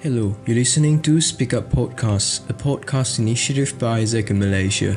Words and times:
Hello, 0.00 0.36
you're 0.46 0.54
listening 0.54 1.02
to 1.02 1.20
Speak 1.20 1.52
Up 1.54 1.70
Podcast, 1.70 2.48
a 2.48 2.52
podcast 2.52 3.18
initiative 3.18 3.76
by 3.80 3.98
AIESEC 3.98 4.30
in 4.30 4.38
Malaysia, 4.38 4.92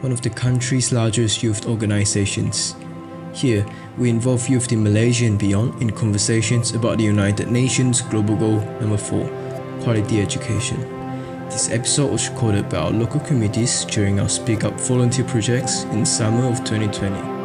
one 0.00 0.10
of 0.10 0.22
the 0.22 0.30
country's 0.30 0.94
largest 0.94 1.42
youth 1.42 1.66
organizations. 1.68 2.74
Here, 3.34 3.66
we 3.98 4.08
involve 4.08 4.48
youth 4.48 4.72
in 4.72 4.82
Malaysia 4.82 5.26
and 5.26 5.38
beyond 5.38 5.82
in 5.82 5.90
conversations 5.90 6.70
about 6.72 6.96
the 6.96 7.04
United 7.04 7.50
Nations 7.50 8.00
Global 8.00 8.34
Goal 8.34 8.60
number 8.80 8.96
4, 8.96 9.28
quality 9.82 10.22
education. 10.22 10.80
This 11.50 11.70
episode 11.70 12.12
was 12.12 12.30
recorded 12.30 12.70
by 12.70 12.78
our 12.78 12.90
local 12.90 13.20
communities 13.20 13.84
during 13.84 14.20
our 14.20 14.28
Speak 14.30 14.64
Up 14.64 14.80
volunteer 14.80 15.26
projects 15.26 15.84
in 15.92 16.06
summer 16.06 16.46
of 16.46 16.64
2020. 16.64 17.35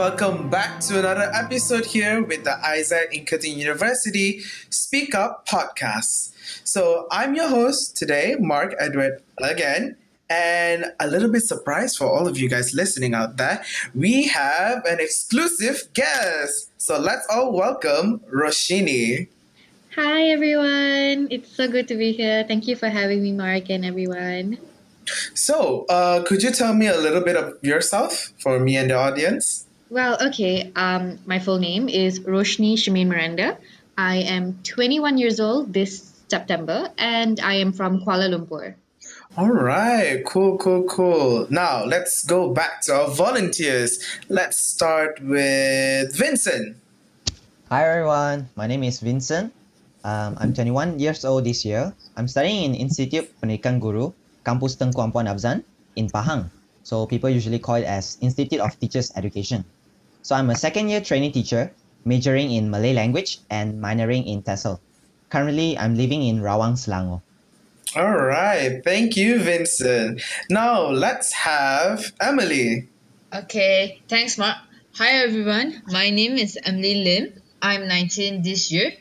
Welcome 0.00 0.48
back 0.48 0.80
to 0.88 0.98
another 0.98 1.30
episode 1.34 1.84
here 1.84 2.22
with 2.22 2.44
the 2.44 2.56
AIESEC 2.64 3.44
in 3.44 3.58
University 3.58 4.40
Speak 4.70 5.14
Up 5.14 5.46
podcast. 5.46 6.32
So 6.64 7.06
I'm 7.10 7.34
your 7.34 7.50
host 7.50 7.98
today, 7.98 8.34
Mark 8.40 8.74
Edward 8.78 9.20
again. 9.42 9.98
And 10.30 10.86
a 11.00 11.06
little 11.06 11.28
bit 11.28 11.42
surprised 11.42 11.98
for 11.98 12.06
all 12.06 12.26
of 12.26 12.38
you 12.38 12.48
guys 12.48 12.72
listening 12.72 13.12
out 13.12 13.36
there, 13.36 13.62
we 13.94 14.26
have 14.28 14.82
an 14.86 15.00
exclusive 15.00 15.82
guest. 15.92 16.70
So 16.78 16.98
let's 16.98 17.26
all 17.30 17.52
welcome 17.52 18.20
Roshni. 18.32 19.28
Hi 19.96 20.22
everyone. 20.30 21.28
It's 21.30 21.54
so 21.54 21.68
good 21.68 21.86
to 21.88 21.94
be 21.94 22.12
here. 22.12 22.42
Thank 22.48 22.66
you 22.66 22.74
for 22.74 22.88
having 22.88 23.22
me, 23.22 23.32
Mark, 23.32 23.68
and 23.68 23.84
everyone. 23.84 24.56
So, 25.34 25.84
uh, 25.90 26.22
could 26.22 26.42
you 26.42 26.52
tell 26.52 26.72
me 26.72 26.86
a 26.86 26.96
little 26.96 27.20
bit 27.20 27.36
of 27.36 27.62
yourself 27.62 28.32
for 28.38 28.58
me 28.58 28.78
and 28.78 28.88
the 28.88 28.94
audience? 28.94 29.66
Well, 29.90 30.22
okay. 30.30 30.70
Um, 30.78 31.18
my 31.26 31.42
full 31.42 31.58
name 31.58 31.90
is 31.90 32.22
Roshni 32.22 32.78
Shemaine 32.78 33.10
Miranda. 33.10 33.58
I 33.98 34.22
am 34.22 34.54
21 34.62 35.18
years 35.18 35.42
old 35.42 35.74
this 35.74 36.14
September, 36.30 36.94
and 36.94 37.42
I 37.42 37.58
am 37.58 37.74
from 37.74 38.06
Kuala 38.06 38.30
Lumpur. 38.30 38.78
All 39.34 39.50
right, 39.50 40.22
cool, 40.22 40.58
cool, 40.62 40.86
cool. 40.86 41.50
Now 41.50 41.82
let's 41.82 42.22
go 42.22 42.54
back 42.54 42.86
to 42.86 43.02
our 43.02 43.10
volunteers. 43.10 43.98
Let's 44.30 44.62
start 44.62 45.18
with 45.26 46.14
Vincent. 46.14 46.78
Hi 47.66 47.82
everyone, 47.82 48.46
my 48.54 48.70
name 48.70 48.86
is 48.86 49.02
Vincent. 49.02 49.50
Um, 50.06 50.38
I'm 50.38 50.54
21 50.54 51.02
years 51.02 51.26
old 51.26 51.42
this 51.42 51.66
year. 51.66 51.90
I'm 52.16 52.30
studying 52.30 52.62
in 52.62 52.78
Institute 52.78 53.26
Pendidikan 53.42 53.82
Guru 53.82 54.14
Kampus 54.46 54.78
Tengku 54.78 55.02
Ampuan 55.02 55.26
Afzan 55.26 55.66
in 55.98 56.06
Pahang. 56.06 56.46
So 56.86 57.10
people 57.10 57.30
usually 57.30 57.58
call 57.58 57.82
it 57.82 57.90
as 57.90 58.18
Institute 58.22 58.62
of 58.62 58.78
Teachers 58.78 59.10
Education. 59.18 59.66
So 60.22 60.34
I'm 60.34 60.50
a 60.50 60.56
second 60.56 60.88
year 60.88 61.00
training 61.00 61.32
teacher, 61.32 61.72
majoring 62.04 62.50
in 62.50 62.70
Malay 62.70 62.92
language 62.92 63.40
and 63.50 63.82
minoring 63.82 64.26
in 64.26 64.42
TESOL. 64.42 64.80
Currently, 65.30 65.78
I'm 65.78 65.94
living 65.94 66.22
in 66.22 66.40
Rawang, 66.40 66.74
Selangor. 66.74 67.22
All 67.96 68.14
right. 68.14 68.82
Thank 68.84 69.16
you, 69.16 69.38
Vincent. 69.38 70.22
Now 70.48 70.88
let's 70.88 71.32
have 71.32 72.12
Emily. 72.20 72.88
Okay. 73.32 74.00
Thanks, 74.08 74.38
Mark. 74.38 74.58
Hi, 74.94 75.22
everyone. 75.22 75.82
My 75.86 76.10
name 76.10 76.36
is 76.36 76.58
Emily 76.62 77.02
Lim. 77.02 77.42
I'm 77.62 77.86
19 77.88 78.42
this 78.42 78.72
year 78.72 78.92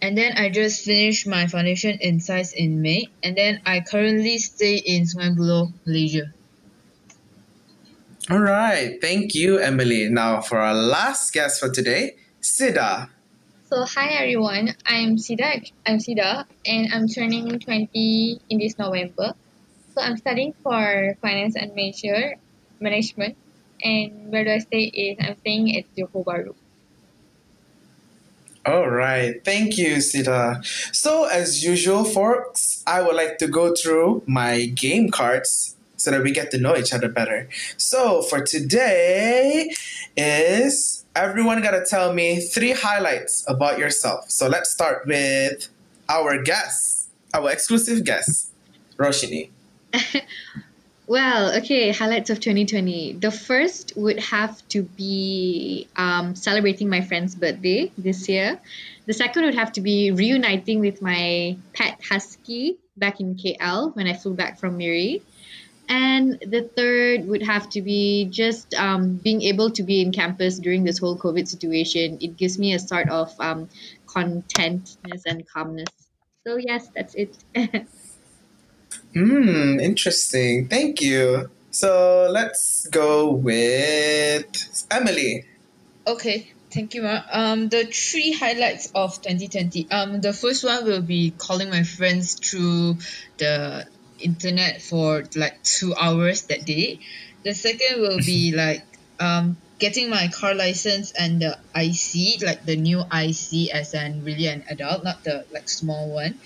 and 0.00 0.16
then 0.16 0.36
I 0.36 0.50
just 0.50 0.84
finished 0.84 1.26
my 1.26 1.46
foundation 1.46 1.98
in 2.00 2.20
science 2.20 2.52
in 2.52 2.82
May, 2.82 3.08
and 3.22 3.36
then 3.36 3.60
I 3.64 3.80
currently 3.80 4.38
stay 4.38 4.76
in 4.76 5.04
Sungai 5.04 5.34
Buloh, 5.36 5.72
Malaysia. 5.86 6.32
All 8.28 8.40
right, 8.40 9.00
thank 9.00 9.36
you, 9.36 9.58
Emily. 9.58 10.08
Now 10.10 10.40
for 10.40 10.58
our 10.58 10.74
last 10.74 11.32
guest 11.32 11.60
for 11.60 11.70
today, 11.70 12.16
Siddha. 12.42 13.08
So 13.70 13.84
hi 13.84 14.18
everyone, 14.18 14.74
I'm 14.84 15.14
Siddha. 15.14 15.70
I'm 15.86 15.98
Siddha, 15.98 16.44
and 16.66 16.92
I'm 16.92 17.06
turning 17.06 17.60
20 17.60 18.40
in 18.50 18.58
this 18.58 18.76
November. 18.80 19.34
So 19.94 20.00
I'm 20.02 20.16
studying 20.16 20.54
for 20.64 21.14
finance 21.22 21.54
and 21.54 21.72
major 21.76 22.34
management, 22.80 23.36
and 23.84 24.32
where 24.32 24.42
do 24.42 24.50
I 24.50 24.58
stay 24.58 24.90
is 24.90 25.18
I'm 25.20 25.38
staying 25.38 25.78
at 25.78 25.84
Johor 25.94 26.24
Bahru. 26.24 26.54
All 28.66 28.90
right. 28.90 29.38
Thank 29.44 29.78
you, 29.78 30.02
Siddha. 30.02 30.66
So, 30.92 31.26
as 31.26 31.62
usual, 31.62 32.02
folks, 32.02 32.82
I 32.88 33.02
would 33.02 33.14
like 33.14 33.38
to 33.38 33.46
go 33.46 33.72
through 33.72 34.24
my 34.26 34.66
game 34.66 35.10
cards 35.10 35.75
so 36.06 36.12
that 36.12 36.22
we 36.22 36.30
get 36.30 36.52
to 36.52 36.58
know 36.58 36.76
each 36.76 36.92
other 36.92 37.08
better. 37.08 37.48
So, 37.78 38.22
for 38.22 38.40
today 38.40 39.74
is 40.16 41.04
everyone 41.16 41.60
got 41.62 41.72
to 41.72 41.84
tell 41.84 42.12
me 42.12 42.38
three 42.38 42.70
highlights 42.70 43.44
about 43.48 43.80
yourself. 43.80 44.30
So, 44.30 44.46
let's 44.46 44.70
start 44.70 45.04
with 45.04 45.66
our 46.08 46.40
guest, 46.40 47.08
our 47.34 47.50
exclusive 47.50 48.04
guest, 48.04 48.52
Roshni. 48.96 49.50
Well, 51.08 51.56
okay, 51.58 51.92
highlights 51.92 52.30
of 52.30 52.40
2020. 52.40 53.12
The 53.12 53.30
first 53.30 53.92
would 53.94 54.18
have 54.18 54.66
to 54.70 54.82
be 54.82 55.86
um, 55.94 56.34
celebrating 56.34 56.88
my 56.88 57.00
friend's 57.00 57.36
birthday 57.36 57.92
this 57.96 58.28
year. 58.28 58.58
The 59.06 59.12
second 59.14 59.44
would 59.44 59.54
have 59.54 59.70
to 59.74 59.80
be 59.80 60.10
reuniting 60.10 60.80
with 60.80 61.00
my 61.00 61.56
pet 61.74 62.00
husky 62.02 62.78
back 62.96 63.20
in 63.20 63.36
KL 63.36 63.94
when 63.94 64.08
I 64.08 64.14
flew 64.14 64.34
back 64.34 64.58
from 64.58 64.78
Miri. 64.78 65.22
And 65.88 66.38
the 66.40 66.68
third 66.76 67.26
would 67.26 67.42
have 67.42 67.70
to 67.70 67.82
be 67.82 68.26
just 68.26 68.74
um, 68.74 69.16
being 69.16 69.42
able 69.42 69.70
to 69.72 69.82
be 69.82 70.00
in 70.00 70.12
campus 70.12 70.58
during 70.58 70.84
this 70.84 70.98
whole 70.98 71.18
COVID 71.18 71.46
situation. 71.46 72.18
It 72.20 72.36
gives 72.36 72.58
me 72.58 72.74
a 72.74 72.78
sort 72.78 73.08
of 73.08 73.32
um, 73.40 73.68
contentness 74.06 75.22
and 75.26 75.48
calmness. 75.48 75.88
So, 76.46 76.56
yes, 76.56 76.88
that's 76.94 77.14
it. 77.14 77.36
Hmm, 79.16 79.80
interesting. 79.80 80.68
Thank 80.68 81.00
you. 81.00 81.50
So 81.70 82.28
let's 82.30 82.86
go 82.88 83.32
with 83.32 84.86
Emily. 84.90 85.46
Okay, 86.06 86.52
thank 86.70 86.94
you, 86.94 87.02
Ma. 87.02 87.22
Um, 87.32 87.68
the 87.68 87.84
three 87.86 88.32
highlights 88.32 88.90
of 88.94 89.20
2020. 89.22 89.90
Um, 89.90 90.20
the 90.20 90.32
first 90.32 90.64
one 90.64 90.84
will 90.84 91.02
be 91.02 91.32
calling 91.36 91.70
my 91.70 91.82
friends 91.82 92.34
through 92.34 92.98
the 93.38 93.86
internet 94.20 94.82
for 94.82 95.24
like 95.34 95.62
two 95.62 95.94
hours 95.94 96.42
that 96.42 96.64
day. 96.64 97.00
The 97.44 97.54
second 97.54 98.00
will 98.00 98.18
be 98.18 98.52
like 98.56 98.84
um 99.20 99.56
getting 99.78 100.08
my 100.08 100.28
car 100.28 100.54
license 100.54 101.12
and 101.12 101.40
the 101.42 101.58
IC, 101.74 102.42
like 102.42 102.64
the 102.64 102.76
new 102.76 103.00
IC 103.00 103.70
as 103.72 103.94
an 103.94 104.24
really 104.24 104.46
an 104.46 104.64
adult, 104.68 105.04
not 105.04 105.22
the 105.24 105.44
like 105.52 105.68
small 105.68 106.10
one. 106.10 106.38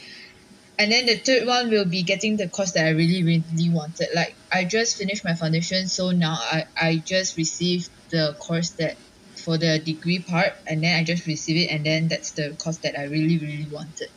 And 0.78 0.90
then 0.90 1.04
the 1.06 1.16
third 1.16 1.46
one 1.46 1.68
will 1.70 1.84
be 1.84 2.02
getting 2.02 2.38
the 2.38 2.48
course 2.48 2.72
that 2.72 2.86
I 2.86 2.90
really 2.90 3.22
really 3.22 3.70
wanted. 3.70 4.08
Like 4.14 4.34
I 4.50 4.64
just 4.64 4.96
finished 4.96 5.24
my 5.24 5.34
foundation 5.34 5.88
so 5.88 6.10
now 6.10 6.38
I 6.40 6.66
I 6.76 6.96
just 6.96 7.36
received 7.36 7.90
the 8.10 8.34
course 8.38 8.70
that 8.80 8.96
for 9.36 9.56
the 9.56 9.78
degree 9.78 10.18
part 10.18 10.52
and 10.66 10.82
then 10.82 10.96
I 10.98 11.04
just 11.04 11.26
receive 11.26 11.56
it 11.56 11.72
and 11.72 11.84
then 11.84 12.08
that's 12.08 12.32
the 12.32 12.50
course 12.58 12.78
that 12.78 12.98
I 12.98 13.04
really 13.04 13.38
really 13.38 13.66
wanted 13.70 14.10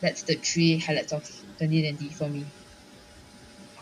that's 0.00 0.22
the 0.22 0.34
three 0.34 0.78
highlights 0.78 1.12
of 1.12 1.24
2020 1.58 2.08
for 2.10 2.28
me. 2.28 2.44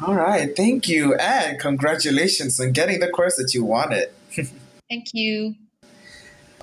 All 0.01 0.15
right 0.15 0.55
thank 0.56 0.89
you 0.89 1.15
and 1.15 1.59
congratulations 1.59 2.61
on 2.61 2.73
getting 2.73 3.01
the 3.01 3.09
course 3.09 3.37
that 3.37 3.53
you 3.55 3.65
wanted. 3.65 4.11
Thank 4.89 5.09
you. 5.12 5.55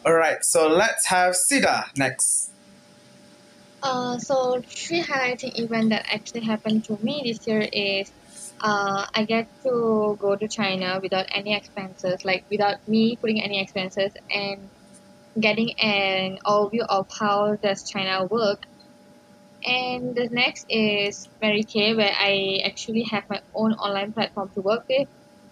All 0.06 0.14
right 0.14 0.44
so 0.44 0.68
let's 0.68 1.06
have 1.08 1.36
Siddha 1.36 1.96
next. 1.98 2.52
Uh, 3.84 4.18
so 4.18 4.62
three 4.66 5.04
highlighting 5.04 5.60
event 5.60 5.90
that 5.90 6.06
actually 6.12 6.42
happened 6.42 6.84
to 6.86 6.98
me 7.04 7.22
this 7.24 7.46
year 7.46 7.68
is 7.72 8.12
uh, 8.62 9.06
I 9.14 9.26
get 9.26 9.48
to 9.64 10.18
go 10.20 10.36
to 10.36 10.48
China 10.48 11.00
without 11.02 11.28
any 11.32 11.54
expenses, 11.56 12.26
like 12.26 12.46
without 12.50 12.88
me 12.88 13.16
putting 13.16 13.42
any 13.44 13.62
expenses 13.62 14.14
and 14.34 14.70
getting 15.40 15.80
an 15.80 16.40
overview 16.46 16.86
of 16.88 17.08
how 17.12 17.56
does 17.56 17.88
China 17.88 18.26
work. 18.26 18.66
And 19.66 20.14
the 20.14 20.30
next 20.30 20.68
is 20.70 21.28
Mary 21.42 21.64
Kay, 21.64 21.96
where 21.96 22.14
I 22.14 22.62
actually 22.64 23.04
have 23.04 23.28
my 23.30 23.42
own 23.56 23.74
online 23.74 24.14
platform 24.14 24.50
to 24.54 24.62
work 24.62 24.86
with. 24.88 25.08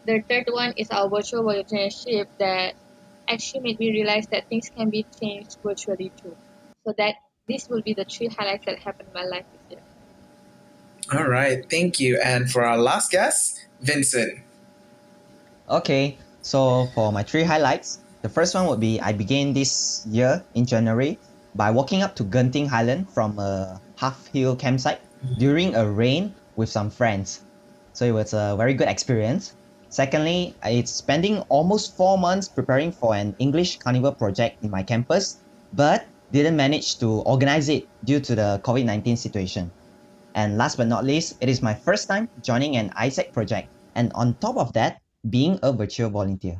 The 0.05 0.21
third 0.29 0.49
one 0.51 0.73
is 0.77 0.91
our 0.91 1.09
virtual 1.09 1.43
volunteership 1.43 2.27
that 2.37 2.75
actually 3.27 3.61
made 3.61 3.79
me 3.79 3.91
realize 3.91 4.27
that 4.27 4.47
things 4.49 4.69
can 4.69 4.89
be 4.89 5.05
changed 5.19 5.57
virtually 5.63 6.11
too. 6.21 6.35
So 6.85 6.93
that 6.97 7.15
these 7.47 7.67
will 7.69 7.81
be 7.81 7.93
the 7.93 8.05
three 8.05 8.27
highlights 8.27 8.65
that 8.65 8.79
happened 8.79 9.09
in 9.09 9.13
my 9.13 9.25
life 9.25 9.45
this 9.51 9.77
year. 9.77 9.83
All 11.11 11.27
right, 11.27 11.67
thank 11.69 11.99
you. 11.99 12.19
And 12.23 12.51
for 12.51 12.63
our 12.63 12.77
last 12.77 13.11
guest, 13.11 13.65
Vincent. 13.81 14.39
Okay, 15.69 16.17
so 16.41 16.87
for 16.93 17.11
my 17.11 17.23
three 17.23 17.43
highlights, 17.43 17.99
the 18.21 18.29
first 18.29 18.53
one 18.53 18.67
would 18.67 18.79
be 18.79 19.01
I 19.01 19.11
began 19.11 19.53
this 19.53 20.05
year 20.07 20.43
in 20.53 20.65
January 20.65 21.17
by 21.55 21.71
walking 21.71 22.03
up 22.03 22.15
to 22.17 22.23
Genting 22.23 22.67
Highland 22.67 23.09
from 23.09 23.39
a 23.39 23.79
half 24.03 24.27
hill 24.35 24.51
campsite 24.51 24.99
during 25.39 25.71
a 25.79 25.87
rain 25.87 26.35
with 26.59 26.67
some 26.67 26.91
friends. 26.91 27.47
So 27.95 28.03
it 28.03 28.11
was 28.11 28.35
a 28.35 28.55
very 28.59 28.75
good 28.75 28.91
experience. 28.91 29.55
Secondly, 29.87 30.55
it's 30.65 30.91
spending 30.91 31.39
almost 31.47 31.95
four 31.95 32.17
months 32.17 32.49
preparing 32.49 32.91
for 32.91 33.15
an 33.15 33.33
English 33.39 33.79
Carnival 33.79 34.11
project 34.11 34.59
in 34.59 34.69
my 34.69 34.83
campus, 34.83 35.37
but 35.71 36.03
didn't 36.33 36.57
manage 36.57 36.97
to 36.99 37.23
organize 37.23 37.69
it 37.69 37.87
due 38.03 38.19
to 38.19 38.35
the 38.35 38.59
COVID 38.65 38.83
19 38.83 39.15
situation. 39.15 39.71
And 40.35 40.57
last 40.57 40.75
but 40.75 40.87
not 40.87 41.05
least, 41.05 41.37
it 41.39 41.47
is 41.47 41.61
my 41.61 41.73
first 41.73 42.09
time 42.09 42.27
joining 42.41 42.75
an 42.75 42.89
AIESEC 42.97 43.31
project, 43.31 43.69
and 43.95 44.11
on 44.15 44.33
top 44.41 44.57
of 44.57 44.73
that, 44.73 44.99
being 45.29 45.59
a 45.61 45.71
virtual 45.71 46.09
volunteer. 46.09 46.59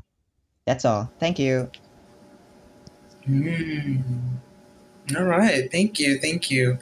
That's 0.69 0.85
all. 0.85 1.09
Thank 1.19 1.39
you. 1.39 1.67
Mm. 3.27 4.37
All 5.17 5.25
right. 5.25 5.69
Thank 5.71 5.99
you. 5.99 6.19
Thank 6.19 6.49
you. 6.49 6.77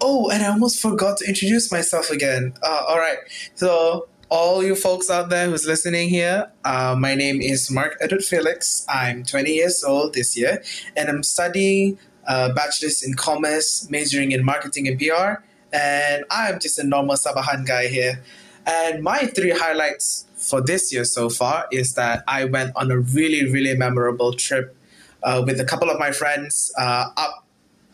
Oh, 0.00 0.28
and 0.30 0.42
I 0.42 0.48
almost 0.48 0.80
forgot 0.80 1.18
to 1.18 1.28
introduce 1.28 1.70
myself 1.70 2.10
again. 2.10 2.54
Uh, 2.62 2.84
all 2.88 2.98
right. 2.98 3.18
So, 3.54 4.08
all 4.28 4.64
you 4.64 4.74
folks 4.74 5.10
out 5.10 5.28
there 5.28 5.48
who's 5.48 5.66
listening 5.66 6.08
here, 6.08 6.50
uh, 6.64 6.96
my 6.98 7.14
name 7.14 7.40
is 7.40 7.70
Mark 7.70 7.96
Edward 8.00 8.24
Felix. 8.24 8.84
I'm 8.88 9.22
20 9.22 9.52
years 9.52 9.84
old 9.84 10.14
this 10.14 10.36
year, 10.36 10.62
and 10.96 11.08
I'm 11.08 11.22
studying 11.22 11.98
a 12.26 12.52
bachelor's 12.52 13.02
in 13.02 13.14
commerce, 13.14 13.88
majoring 13.90 14.32
in 14.32 14.44
marketing 14.44 14.88
and 14.88 14.98
PR. 14.98 15.42
And 15.72 16.24
I'm 16.30 16.58
just 16.58 16.78
a 16.78 16.84
normal 16.84 17.16
Sabahan 17.16 17.66
guy 17.66 17.88
here. 17.88 18.22
And 18.66 19.02
my 19.02 19.26
three 19.26 19.50
highlights 19.50 20.26
for 20.36 20.60
this 20.60 20.92
year 20.92 21.04
so 21.04 21.28
far 21.28 21.66
is 21.70 21.94
that 21.94 22.24
I 22.26 22.44
went 22.44 22.72
on 22.76 22.90
a 22.90 22.98
really, 22.98 23.50
really 23.50 23.76
memorable 23.76 24.32
trip 24.32 24.76
uh, 25.22 25.42
with 25.44 25.60
a 25.60 25.64
couple 25.64 25.90
of 25.90 25.98
my 25.98 26.12
friends 26.12 26.72
uh, 26.78 27.06
up 27.16 27.43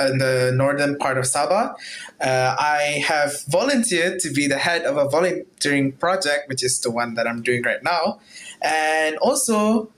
in 0.00 0.18
the 0.18 0.52
northern 0.54 0.96
part 0.96 1.18
of 1.18 1.24
Sabah. 1.24 1.74
Uh, 2.20 2.56
I 2.58 3.02
have 3.06 3.44
volunteered 3.46 4.18
to 4.20 4.30
be 4.30 4.46
the 4.46 4.58
head 4.58 4.84
of 4.84 4.96
a 4.96 5.08
volunteering 5.08 5.92
project, 5.92 6.48
which 6.48 6.62
is 6.62 6.80
the 6.80 6.90
one 6.90 7.14
that 7.14 7.26
I'm 7.26 7.42
doing 7.42 7.62
right 7.62 7.82
now, 7.82 8.20
and 8.62 9.16
also 9.18 9.90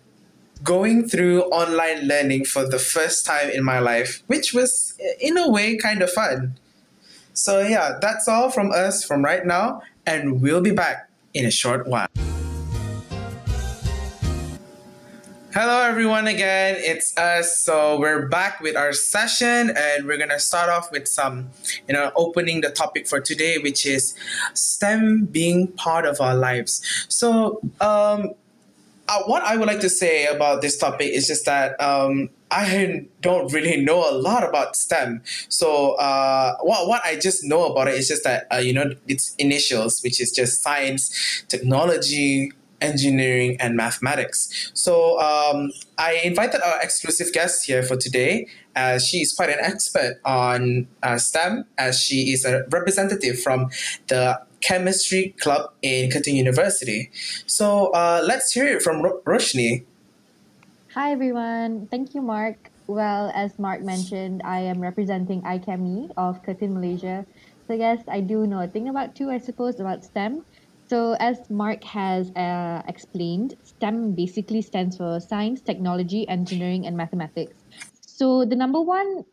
going 0.62 1.08
through 1.08 1.42
online 1.44 2.06
learning 2.06 2.44
for 2.44 2.68
the 2.68 2.78
first 2.78 3.26
time 3.26 3.50
in 3.50 3.64
my 3.64 3.78
life, 3.78 4.22
which 4.26 4.54
was 4.54 4.94
in 5.20 5.36
a 5.36 5.50
way 5.50 5.76
kind 5.76 6.02
of 6.02 6.10
fun. 6.10 6.58
So, 7.34 7.60
yeah, 7.60 7.98
that's 8.00 8.28
all 8.28 8.50
from 8.50 8.70
us 8.70 9.04
from 9.04 9.24
right 9.24 9.44
now, 9.44 9.82
and 10.06 10.40
we'll 10.40 10.60
be 10.60 10.70
back 10.70 11.08
in 11.34 11.46
a 11.46 11.50
short 11.50 11.86
while. 11.86 12.08
Hello, 15.54 15.82
everyone, 15.82 16.28
again. 16.28 16.76
It's 16.78 17.14
us. 17.18 17.62
So, 17.62 18.00
we're 18.00 18.26
back 18.26 18.62
with 18.62 18.74
our 18.74 18.94
session, 18.94 19.70
and 19.76 20.06
we're 20.06 20.16
going 20.16 20.30
to 20.30 20.40
start 20.40 20.70
off 20.70 20.90
with 20.90 21.06
some, 21.06 21.50
you 21.86 21.92
know, 21.92 22.10
opening 22.16 22.62
the 22.62 22.70
topic 22.70 23.06
for 23.06 23.20
today, 23.20 23.58
which 23.58 23.84
is 23.84 24.14
STEM 24.54 25.26
being 25.26 25.66
part 25.68 26.06
of 26.06 26.22
our 26.22 26.34
lives. 26.34 26.80
So, 27.10 27.60
um, 27.82 28.30
uh, 29.08 29.22
what 29.26 29.42
I 29.42 29.58
would 29.58 29.68
like 29.68 29.80
to 29.80 29.90
say 29.90 30.24
about 30.24 30.62
this 30.62 30.78
topic 30.78 31.08
is 31.08 31.26
just 31.26 31.44
that 31.44 31.78
um, 31.82 32.30
I 32.50 33.06
don't 33.20 33.52
really 33.52 33.76
know 33.76 34.08
a 34.10 34.12
lot 34.12 34.48
about 34.48 34.74
STEM. 34.74 35.22
So 35.50 35.96
uh, 35.96 36.56
what 36.62 36.88
what 36.88 37.02
I 37.04 37.16
just 37.16 37.44
know 37.44 37.66
about 37.66 37.88
it 37.88 37.94
is 37.94 38.08
just 38.08 38.24
that 38.24 38.46
uh, 38.50 38.56
you 38.56 38.72
know 38.72 38.94
its 39.06 39.34
initials, 39.36 40.00
which 40.02 40.18
is 40.18 40.32
just 40.32 40.62
science, 40.62 41.44
technology, 41.48 42.52
engineering, 42.82 43.56
and 43.60 43.76
mathematics. 43.76 44.70
So 44.74 45.18
um, 45.20 45.70
I 45.98 46.20
invited 46.24 46.60
our 46.60 46.82
exclusive 46.82 47.32
guest 47.32 47.64
here 47.64 47.82
for 47.82 47.96
today, 47.96 48.48
as 48.74 49.06
she 49.06 49.18
is 49.22 49.32
quite 49.32 49.48
an 49.50 49.60
expert 49.62 50.20
on 50.24 50.88
uh, 51.02 51.18
STEM, 51.18 51.64
as 51.78 52.00
she 52.00 52.32
is 52.32 52.44
a 52.44 52.64
representative 52.70 53.40
from 53.40 53.70
the 54.08 54.40
chemistry 54.60 55.34
club 55.40 55.70
in 55.82 56.10
Curtin 56.10 56.36
University. 56.36 57.10
So 57.46 57.90
uh, 57.92 58.22
let's 58.24 58.52
hear 58.52 58.66
it 58.66 58.82
from 58.82 59.02
Ro- 59.02 59.20
Roshni. 59.24 59.84
Hi 60.94 61.12
everyone. 61.12 61.88
Thank 61.90 62.14
you, 62.14 62.20
Mark. 62.20 62.70
Well, 62.86 63.32
as 63.34 63.58
Mark 63.58 63.80
mentioned, 63.80 64.42
I 64.44 64.60
am 64.60 64.80
representing 64.80 65.40
IChemE 65.42 66.12
of 66.16 66.42
Curtin, 66.42 66.74
Malaysia. 66.74 67.24
So 67.66 67.74
yes, 67.74 68.04
I 68.08 68.20
do 68.20 68.46
know 68.46 68.60
a 68.60 68.68
thing 68.68 68.88
about 68.88 69.14
two, 69.14 69.30
I 69.30 69.38
suppose, 69.38 69.80
about 69.80 70.04
STEM. 70.04 70.44
So 70.92 71.16
as 71.20 71.48
Mark 71.48 71.82
has 71.84 72.30
uh, 72.32 72.82
explained, 72.86 73.56
STEM 73.64 74.12
basically 74.12 74.60
stands 74.60 74.98
for 74.98 75.20
science, 75.20 75.62
technology, 75.62 76.28
engineering, 76.28 76.86
and 76.86 76.94
mathematics. 76.94 77.54
So 78.02 78.44
the 78.44 78.56
number 78.56 78.78
one 78.78 79.24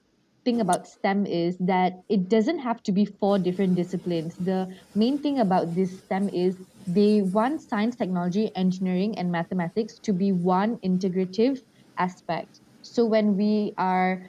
thing 0.45 0.61
about 0.61 0.87
STEM 0.87 1.25
is 1.25 1.57
that 1.59 2.01
it 2.07 2.29
doesn't 2.29 2.59
have 2.59 2.81
to 2.83 2.93
be 2.93 3.03
four 3.03 3.39
different 3.39 3.75
disciplines. 3.75 4.35
The 4.35 4.73
main 4.95 5.17
thing 5.17 5.39
about 5.39 5.75
this 5.75 5.99
STEM 5.99 6.29
is 6.29 6.55
they 6.87 7.23
want 7.23 7.61
science, 7.61 7.97
technology, 7.97 8.55
engineering, 8.55 9.17
and 9.17 9.29
mathematics 9.29 9.99
to 10.03 10.13
be 10.13 10.31
one 10.31 10.77
integrative 10.77 11.61
aspect. 11.97 12.61
So 12.83 13.05
when 13.05 13.35
we 13.35 13.73
are 13.77 14.23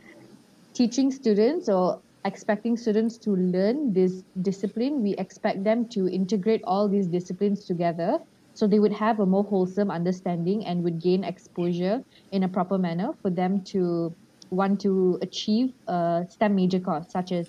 teaching 0.75 1.13
students 1.13 1.69
or 1.69 2.03
expecting 2.25 2.77
students 2.77 3.17
to 3.19 3.31
learn 3.31 3.93
this 3.93 4.23
discipline, 4.43 5.03
we 5.03 5.15
expect 5.15 5.65
them 5.65 5.89
to 5.89 6.09
integrate 6.09 6.63
all 6.65 6.89
these 6.89 7.07
disciplines 7.07 7.65
together 7.65 8.19
so 8.55 8.67
they 8.67 8.79
would 8.79 8.93
have 8.93 9.21
a 9.21 9.27
more 9.27 9.45
wholesome 9.45 9.91
understanding 9.91 10.67
and 10.67 10.83
would 10.83 11.01
gain 11.01 11.25
exposure 11.25 12.03
in 12.33 12.43
a 12.43 12.49
proper 12.49 12.79
manner 12.79 13.13
for 13.23 13.31
them 13.31 13.63
to 13.65 14.15
want 14.51 14.81
to 14.81 15.19
achieve 15.23 15.73
a 15.87 16.27
STEM 16.29 16.57
major 16.57 16.81
course 16.81 17.07
such 17.11 17.33
as 17.33 17.49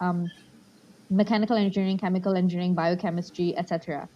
um, 0.00 0.30
mechanical 1.08 1.56
engineering, 1.56 1.98
chemical 1.98 2.36
engineering, 2.36 2.74
biochemistry, 2.74 3.56
etc. 3.56 4.08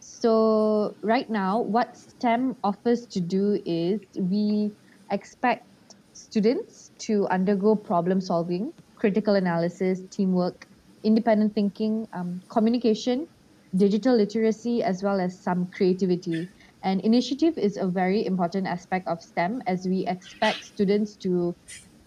So 0.00 0.94
right 1.02 1.28
now, 1.30 1.60
what 1.60 1.96
STEM 1.96 2.56
offers 2.64 3.06
to 3.06 3.20
do 3.20 3.60
is 3.64 4.00
we 4.18 4.72
expect 5.10 5.66
students 6.12 6.90
to 6.98 7.26
undergo 7.28 7.74
problem 7.76 8.20
solving, 8.20 8.72
critical 8.98 9.34
analysis, 9.34 10.00
teamwork, 10.10 10.66
independent 11.04 11.54
thinking, 11.54 12.06
um, 12.12 12.40
communication, 12.50 13.26
digital 13.76 14.16
literacy, 14.16 14.82
as 14.82 15.02
well 15.02 15.20
as 15.20 15.42
some 15.42 15.70
creativity. 15.72 16.48
And 16.82 17.00
initiative 17.02 17.54
is 17.56 17.76
a 17.76 17.86
very 17.86 18.26
important 18.26 18.66
aspect 18.66 19.08
of 19.08 19.22
STEM 19.22 19.62
as 19.66 19.86
we 19.86 20.06
expect 20.06 20.64
students 20.64 21.16
to 21.18 21.54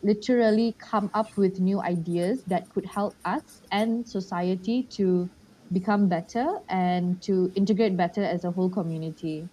literally 0.03 0.75
come 0.79 1.09
up 1.13 1.37
with 1.37 1.59
new 1.59 1.81
ideas 1.81 2.43
that 2.47 2.69
could 2.69 2.85
help 2.85 3.15
us 3.25 3.43
and 3.71 4.07
society 4.07 4.87
to 4.97 5.29
become 5.71 6.09
better 6.09 6.45
and 6.69 7.21
to 7.23 7.51
integrate 7.55 7.95
better 7.95 8.23
as 8.23 8.43
a 8.43 8.51
whole 8.51 8.69
community. 8.69 9.47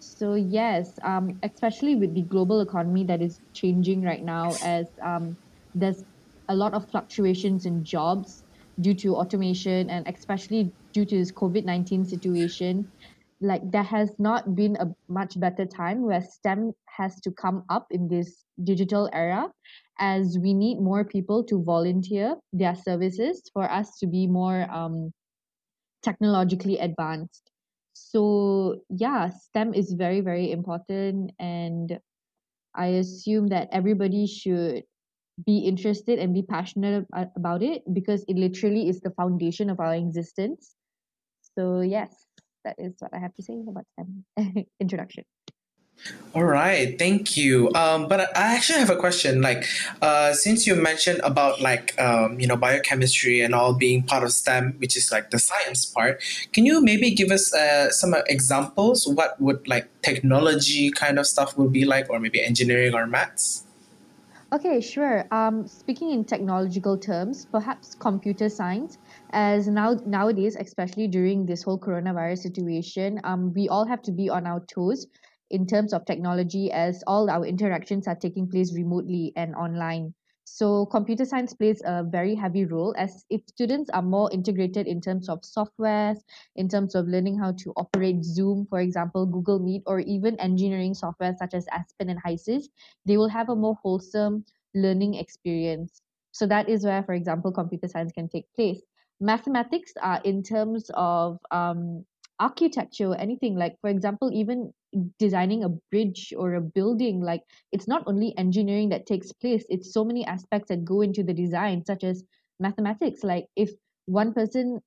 So 0.00 0.34
yes, 0.34 0.98
um, 1.02 1.38
especially 1.42 1.94
with 1.94 2.14
the 2.14 2.22
global 2.22 2.60
economy 2.60 3.04
that 3.04 3.22
is 3.22 3.38
changing 3.54 4.02
right 4.02 4.22
now, 4.24 4.54
as 4.62 4.86
um, 5.02 5.36
there's 5.74 6.02
a 6.50 6.54
lot 6.54 6.74
of 6.74 6.90
fluctuations 6.90 7.64
in 7.64 7.84
jobs 7.84 8.42
due 8.80 8.94
to 8.94 9.14
automation 9.14 9.88
and 9.88 10.06
especially 10.08 10.72
due 10.92 11.06
to 11.06 11.16
this 11.16 11.30
COVID 11.30 11.64
nineteen 11.64 12.04
situation, 12.04 12.90
like 13.40 13.62
there 13.70 13.86
has 13.86 14.10
not 14.18 14.54
been 14.54 14.76
a 14.76 14.86
much 15.08 15.38
better 15.38 15.64
time 15.64 16.02
where 16.02 16.20
STEM 16.20 16.72
has 16.86 17.20
to 17.20 17.30
come 17.30 17.64
up 17.70 17.86
in 17.90 18.08
this 18.08 18.44
digital 18.64 19.08
era 19.12 19.48
as 19.98 20.38
we 20.42 20.52
need 20.52 20.80
more 20.80 21.04
people 21.04 21.44
to 21.44 21.62
volunteer 21.62 22.34
their 22.52 22.74
services 22.74 23.48
for 23.52 23.70
us 23.70 23.98
to 24.00 24.06
be 24.06 24.26
more 24.26 24.66
um, 24.70 25.12
technologically 26.02 26.78
advanced. 26.78 27.50
So 27.94 28.80
yeah, 28.90 29.30
STEM 29.30 29.74
is 29.74 29.92
very, 29.92 30.20
very 30.20 30.50
important 30.50 31.32
and 31.38 31.98
I 32.74 32.86
assume 33.02 33.48
that 33.48 33.68
everybody 33.72 34.26
should 34.26 34.84
be 35.46 35.58
interested 35.58 36.18
and 36.18 36.34
be 36.34 36.42
passionate 36.42 37.06
about 37.36 37.62
it 37.62 37.82
because 37.92 38.24
it 38.28 38.36
literally 38.36 38.88
is 38.88 39.00
the 39.00 39.10
foundation 39.10 39.70
of 39.70 39.80
our 39.80 39.94
existence. 39.94 40.74
So 41.58 41.80
yes, 41.80 42.26
that 42.64 42.76
is 42.78 42.94
what 42.98 43.14
I 43.14 43.18
have 43.18 43.34
to 43.34 43.42
say 43.42 43.54
about 43.66 43.84
STEM 43.94 44.66
introduction. 44.80 45.24
All 46.34 46.44
right, 46.44 46.96
thank 46.98 47.36
you. 47.36 47.70
Um, 47.74 48.08
but 48.08 48.34
I 48.36 48.54
actually 48.54 48.78
have 48.78 48.88
a 48.88 48.96
question. 48.96 49.42
Like, 49.42 49.66
uh, 50.00 50.32
since 50.32 50.66
you 50.66 50.74
mentioned 50.76 51.20
about 51.24 51.60
like 51.60 52.00
um, 52.00 52.38
you 52.38 52.46
know 52.46 52.56
biochemistry 52.56 53.40
and 53.40 53.54
all 53.54 53.74
being 53.74 54.04
part 54.04 54.22
of 54.22 54.32
STEM, 54.32 54.76
which 54.78 54.96
is 54.96 55.10
like 55.10 55.30
the 55.30 55.38
science 55.38 55.84
part, 55.84 56.22
can 56.52 56.64
you 56.64 56.80
maybe 56.80 57.10
give 57.10 57.30
us 57.30 57.52
uh, 57.52 57.90
some 57.90 58.14
examples? 58.28 59.06
What 59.06 59.40
would 59.40 59.66
like 59.66 59.90
technology 60.02 60.90
kind 60.90 61.18
of 61.18 61.26
stuff 61.26 61.58
would 61.58 61.72
be 61.72 61.84
like, 61.84 62.08
or 62.08 62.20
maybe 62.20 62.42
engineering 62.42 62.94
or 62.94 63.06
maths? 63.06 63.66
Okay, 64.52 64.80
sure. 64.80 65.26
Um, 65.34 65.66
speaking 65.66 66.10
in 66.12 66.24
technological 66.24 66.96
terms, 66.98 67.46
perhaps 67.46 67.94
computer 67.96 68.48
science, 68.48 68.96
as 69.30 69.66
now 69.66 69.94
nowadays, 70.06 70.56
especially 70.58 71.08
during 71.08 71.46
this 71.46 71.62
whole 71.64 71.78
coronavirus 71.80 72.38
situation, 72.38 73.20
um, 73.24 73.52
we 73.54 73.68
all 73.68 73.86
have 73.86 74.02
to 74.02 74.12
be 74.12 74.28
on 74.28 74.46
our 74.46 74.64
toes 74.66 75.06
in 75.50 75.66
terms 75.66 75.92
of 75.92 76.04
technology 76.04 76.70
as 76.70 77.02
all 77.08 77.28
our 77.28 77.44
interactions 77.44 78.06
are 78.06 78.14
taking 78.16 78.48
place 78.48 78.72
remotely 78.74 79.32
and 79.36 79.54
online. 79.56 80.14
So 80.52 80.84
computer 80.86 81.24
science 81.24 81.54
plays 81.54 81.80
a 81.84 82.02
very 82.02 82.34
heavy 82.34 82.64
role 82.64 82.92
as 82.98 83.24
if 83.30 83.40
students 83.46 83.88
are 83.90 84.02
more 84.02 84.28
integrated 84.32 84.88
in 84.88 85.00
terms 85.00 85.28
of 85.28 85.42
softwares, 85.42 86.18
in 86.56 86.68
terms 86.68 86.96
of 86.96 87.06
learning 87.06 87.38
how 87.38 87.52
to 87.52 87.72
operate 87.76 88.24
Zoom, 88.24 88.66
for 88.66 88.80
example, 88.80 89.26
Google 89.26 89.60
Meet, 89.60 89.84
or 89.86 90.00
even 90.00 90.38
engineering 90.40 90.92
software 90.92 91.34
such 91.38 91.54
as 91.54 91.66
Aspen 91.70 92.10
and 92.10 92.20
HYSYS, 92.20 92.68
they 93.06 93.16
will 93.16 93.28
have 93.28 93.48
a 93.48 93.54
more 93.54 93.78
wholesome 93.80 94.44
learning 94.74 95.14
experience. 95.14 96.02
So 96.32 96.46
that 96.48 96.68
is 96.68 96.84
where, 96.84 97.04
for 97.04 97.14
example, 97.14 97.52
computer 97.52 97.86
science 97.86 98.10
can 98.10 98.28
take 98.28 98.52
place. 98.56 98.82
Mathematics 99.20 99.92
are 100.02 100.20
in 100.24 100.42
terms 100.42 100.90
of 100.94 101.38
um, 101.52 102.04
architecture, 102.40 103.08
or 103.08 103.16
anything 103.16 103.56
like, 103.56 103.76
for 103.80 103.90
example, 103.90 104.30
even 104.32 104.72
designing 105.18 105.62
a 105.64 105.68
bridge 105.90 106.32
or 106.36 106.54
a 106.54 106.60
building 106.60 107.20
like 107.20 107.42
it's 107.70 107.86
not 107.86 108.02
only 108.08 108.34
engineering 108.36 108.88
that 108.88 109.06
takes 109.06 109.30
place 109.32 109.64
it's 109.68 109.92
so 109.92 110.04
many 110.04 110.24
aspects 110.26 110.68
that 110.68 110.84
go 110.84 111.00
into 111.00 111.22
the 111.22 111.32
design 111.32 111.84
such 111.84 112.02
as 112.02 112.24
mathematics 112.58 113.22
like 113.22 113.46
if 113.54 113.70
one 114.06 114.32
person 114.34 114.80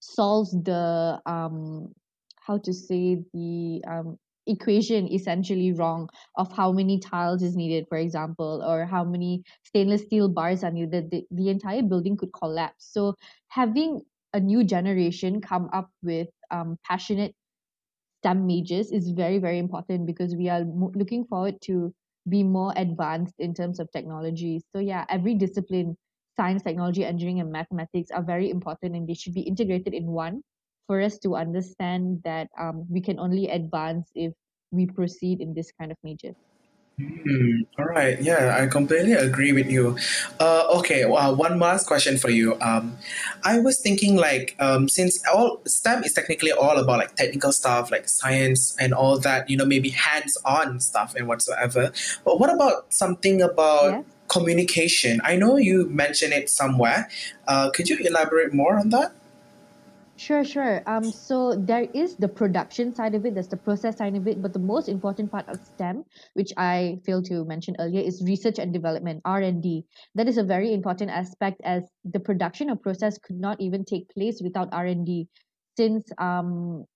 solves 0.00 0.52
the 0.52 1.20
um 1.26 1.92
how 2.40 2.58
to 2.58 2.72
say 2.72 3.16
the 3.34 3.82
um 3.88 4.16
equation 4.46 5.08
essentially 5.12 5.72
wrong 5.72 6.08
of 6.36 6.52
how 6.52 6.70
many 6.70 7.00
tiles 7.00 7.42
is 7.42 7.56
needed 7.56 7.84
for 7.88 7.98
example 7.98 8.62
or 8.64 8.86
how 8.86 9.02
many 9.04 9.42
stainless 9.64 10.02
steel 10.02 10.28
bars 10.28 10.62
are 10.62 10.70
needed 10.70 11.10
the, 11.10 11.24
the 11.32 11.48
entire 11.48 11.82
building 11.82 12.16
could 12.16 12.32
collapse. 12.32 12.88
So 12.92 13.16
having 13.48 14.02
a 14.32 14.38
new 14.38 14.62
generation 14.62 15.40
come 15.40 15.68
up 15.72 15.90
with 16.02 16.28
um, 16.50 16.78
passionate 16.84 17.34
STEM 18.22 18.46
majors 18.46 18.90
is 18.92 19.10
very, 19.10 19.38
very 19.38 19.58
important 19.58 20.06
because 20.06 20.34
we 20.34 20.48
are 20.48 20.64
mo- 20.64 20.92
looking 20.94 21.24
forward 21.24 21.60
to 21.62 21.94
be 22.28 22.42
more 22.42 22.72
advanced 22.76 23.34
in 23.38 23.54
terms 23.54 23.78
of 23.78 23.90
technology. 23.92 24.60
So, 24.74 24.80
yeah, 24.80 25.04
every 25.08 25.34
discipline, 25.34 25.96
science, 26.36 26.62
technology, 26.62 27.04
engineering, 27.04 27.40
and 27.40 27.52
mathematics 27.52 28.10
are 28.10 28.22
very 28.22 28.50
important 28.50 28.96
and 28.96 29.08
they 29.08 29.14
should 29.14 29.34
be 29.34 29.42
integrated 29.42 29.94
in 29.94 30.06
one 30.06 30.42
for 30.86 31.00
us 31.00 31.18
to 31.18 31.36
understand 31.36 32.20
that 32.24 32.48
um, 32.58 32.84
we 32.88 33.00
can 33.00 33.18
only 33.18 33.48
advance 33.48 34.10
if 34.14 34.32
we 34.70 34.86
proceed 34.86 35.40
in 35.40 35.54
this 35.54 35.70
kind 35.78 35.92
of 35.92 35.96
major. 36.02 36.32
Hmm. 36.98 37.60
All 37.78 37.84
right. 37.84 38.18
Yeah, 38.22 38.56
I 38.58 38.66
completely 38.68 39.12
agree 39.12 39.52
with 39.52 39.70
you. 39.70 39.98
Uh, 40.40 40.64
okay. 40.78 41.04
Well, 41.04 41.36
one 41.36 41.58
last 41.58 41.86
question 41.86 42.16
for 42.16 42.30
you. 42.30 42.58
Um, 42.62 42.96
I 43.44 43.58
was 43.58 43.78
thinking 43.80 44.16
like 44.16 44.56
um, 44.60 44.88
since 44.88 45.22
all 45.26 45.60
STEM 45.66 46.04
is 46.04 46.14
technically 46.14 46.52
all 46.52 46.78
about 46.78 46.96
like 46.98 47.14
technical 47.14 47.52
stuff, 47.52 47.90
like 47.90 48.08
science 48.08 48.74
and 48.80 48.94
all 48.94 49.18
that. 49.18 49.50
You 49.50 49.58
know, 49.58 49.66
maybe 49.66 49.90
hands-on 49.90 50.80
stuff 50.80 51.14
and 51.14 51.28
whatsoever. 51.28 51.92
But 52.24 52.40
what 52.40 52.48
about 52.52 52.94
something 52.94 53.42
about 53.42 53.90
Yes. 53.92 54.04
communication? 54.28 55.20
I 55.22 55.36
know 55.36 55.58
you 55.58 55.90
mentioned 55.90 56.32
it 56.32 56.48
somewhere. 56.48 57.10
Uh, 57.46 57.68
could 57.70 57.90
you 57.90 57.98
elaborate 57.98 58.54
more 58.54 58.78
on 58.78 58.88
that? 58.90 59.12
Sure, 60.18 60.44
sure. 60.44 60.82
Um, 60.86 61.12
so 61.12 61.54
there 61.54 61.88
is 61.92 62.16
the 62.16 62.28
production 62.28 62.94
side 62.94 63.14
of 63.14 63.26
it, 63.26 63.34
there's 63.34 63.48
the 63.48 63.56
process 63.56 63.98
side 63.98 64.16
of 64.16 64.26
it, 64.26 64.40
but 64.40 64.54
the 64.54 64.58
most 64.58 64.88
important 64.88 65.30
part 65.30 65.46
of 65.48 65.60
STEM, 65.62 66.04
which 66.32 66.52
I 66.56 67.00
failed 67.04 67.26
to 67.26 67.44
mention 67.44 67.76
earlier, 67.78 68.00
is 68.00 68.22
research 68.24 68.58
and 68.58 68.72
development, 68.72 69.20
R&D. 69.26 69.84
That 70.14 70.26
is 70.26 70.38
a 70.38 70.42
very 70.42 70.72
important 70.72 71.10
aspect 71.10 71.60
as 71.64 71.82
the 72.04 72.18
production 72.18 72.70
or 72.70 72.76
process 72.76 73.18
could 73.18 73.38
not 73.38 73.60
even 73.60 73.84
take 73.84 74.08
place 74.08 74.40
without 74.42 74.70
R&D, 74.72 75.28
since 75.76 76.10
um 76.16 76.86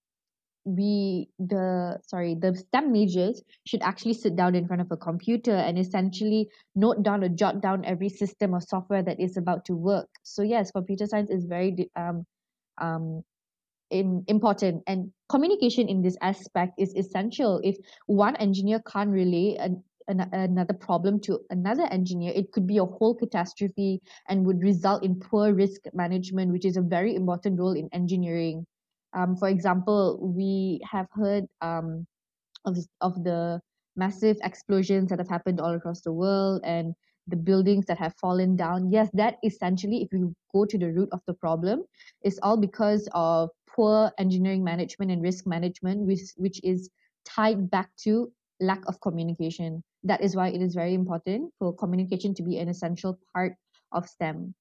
we 0.63 1.27
the 1.39 1.99
sorry 2.05 2.35
the 2.35 2.55
STEM 2.55 2.91
majors 2.91 3.41
should 3.65 3.81
actually 3.81 4.13
sit 4.13 4.35
down 4.35 4.53
in 4.53 4.67
front 4.67 4.81
of 4.81 4.91
a 4.91 4.97
computer 4.97 5.55
and 5.55 5.77
essentially 5.77 6.47
note 6.75 7.01
down 7.01 7.23
or 7.23 7.29
jot 7.29 7.61
down 7.61 7.83
every 7.85 8.09
system 8.09 8.53
or 8.53 8.61
software 8.61 9.01
that 9.01 9.19
is 9.19 9.37
about 9.37 9.65
to 9.65 9.75
work. 9.75 10.09
So 10.23 10.43
yes, 10.43 10.71
computer 10.71 11.05
science 11.07 11.29
is 11.29 11.45
very 11.45 11.89
um 11.95 12.25
um 12.77 13.23
in, 13.91 14.23
important. 14.27 14.83
And 14.87 15.11
communication 15.29 15.87
in 15.87 16.01
this 16.01 16.17
aspect 16.21 16.73
is 16.79 16.95
essential. 16.95 17.59
If 17.63 17.75
one 18.07 18.35
engineer 18.37 18.81
can't 18.87 19.09
relay 19.09 19.57
an, 19.59 19.83
an, 20.07 20.21
another 20.31 20.73
problem 20.73 21.19
to 21.21 21.39
another 21.49 21.83
engineer 21.91 22.33
it 22.35 22.51
could 22.51 22.65
be 22.65 22.77
a 22.77 22.85
whole 22.85 23.15
catastrophe 23.15 24.01
and 24.29 24.45
would 24.45 24.61
result 24.61 25.03
in 25.03 25.19
poor 25.19 25.53
risk 25.53 25.81
management 25.93 26.51
which 26.51 26.65
is 26.65 26.75
a 26.75 26.81
very 26.81 27.15
important 27.15 27.59
role 27.59 27.73
in 27.73 27.87
engineering. 27.93 28.65
Um, 29.13 29.35
for 29.35 29.47
example 29.47 30.17
we 30.21 30.81
have 30.89 31.07
heard 31.11 31.45
um, 31.61 32.07
of, 32.65 32.77
of 33.01 33.23
the 33.23 33.61
massive 33.95 34.37
explosions 34.43 35.09
that 35.09 35.19
have 35.19 35.29
happened 35.29 35.59
all 35.59 35.75
across 35.75 36.01
the 36.01 36.13
world 36.13 36.61
and 36.63 36.95
the 37.31 37.37
buildings 37.37 37.85
that 37.87 37.97
have 37.97 38.13
fallen 38.21 38.55
down. 38.55 38.91
Yes 38.91 39.09
that 39.13 39.37
essentially 39.43 40.03
if 40.03 40.13
you 40.13 40.35
go 40.53 40.65
to 40.65 40.77
the 40.77 40.91
root 40.91 41.09
of 41.11 41.21
the 41.27 41.33
problem 41.33 41.83
is 42.23 42.39
all 42.43 42.57
because 42.57 43.09
of 43.13 43.49
poor 43.67 44.11
engineering 44.19 44.63
management 44.63 45.11
and 45.11 45.21
risk 45.23 45.47
management 45.47 46.05
which 46.05 46.21
which 46.37 46.59
is 46.63 46.89
tied 47.25 47.69
back 47.69 47.89
to 48.03 48.31
lack 48.59 48.85
of 48.87 49.01
communication. 49.01 49.83
That 50.03 50.21
is 50.21 50.35
why 50.35 50.49
it 50.49 50.61
is 50.61 50.73
very 50.73 50.93
important 50.93 51.51
for 51.59 51.73
communication 51.73 52.33
to 52.35 52.43
be 52.43 52.57
an 52.59 52.69
essential 52.69 53.19
part 53.33 53.53
of 53.91 54.07
stem. 54.07 54.53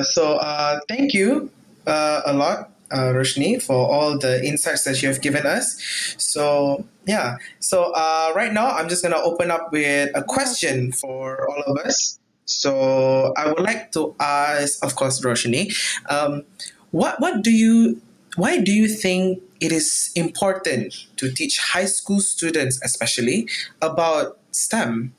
So, 0.00 0.36
uh, 0.36 0.80
thank 0.88 1.14
you 1.14 1.50
uh, 1.86 2.22
a 2.26 2.32
lot, 2.32 2.70
uh, 2.90 3.12
Roshni, 3.12 3.62
for 3.62 3.74
all 3.90 4.18
the 4.18 4.44
insights 4.44 4.84
that 4.84 5.02
you 5.02 5.08
have 5.08 5.20
given 5.20 5.46
us. 5.46 5.76
So, 6.18 6.84
yeah. 7.06 7.36
So, 7.60 7.92
uh, 7.94 8.32
right 8.34 8.52
now, 8.52 8.70
I'm 8.70 8.88
just 8.88 9.02
going 9.02 9.14
to 9.14 9.22
open 9.22 9.50
up 9.50 9.72
with 9.72 10.10
a 10.14 10.22
question 10.22 10.92
for 10.92 11.48
all 11.50 11.62
of 11.66 11.78
us. 11.78 12.18
So, 12.44 13.34
I 13.36 13.48
would 13.48 13.60
like 13.60 13.92
to 13.92 14.14
ask, 14.20 14.84
of 14.84 14.94
course, 14.96 15.20
Roshni, 15.20 15.74
um, 16.08 16.44
what 16.90 17.20
what 17.20 17.42
do 17.42 17.50
you 17.50 18.00
why 18.36 18.60
do 18.60 18.72
you 18.72 18.86
think 18.86 19.42
it 19.60 19.72
is 19.72 20.10
important 20.14 20.94
to 21.16 21.32
teach 21.32 21.58
high 21.58 21.86
school 21.86 22.20
students, 22.20 22.80
especially, 22.84 23.48
about 23.80 24.38
STEM? 24.50 25.14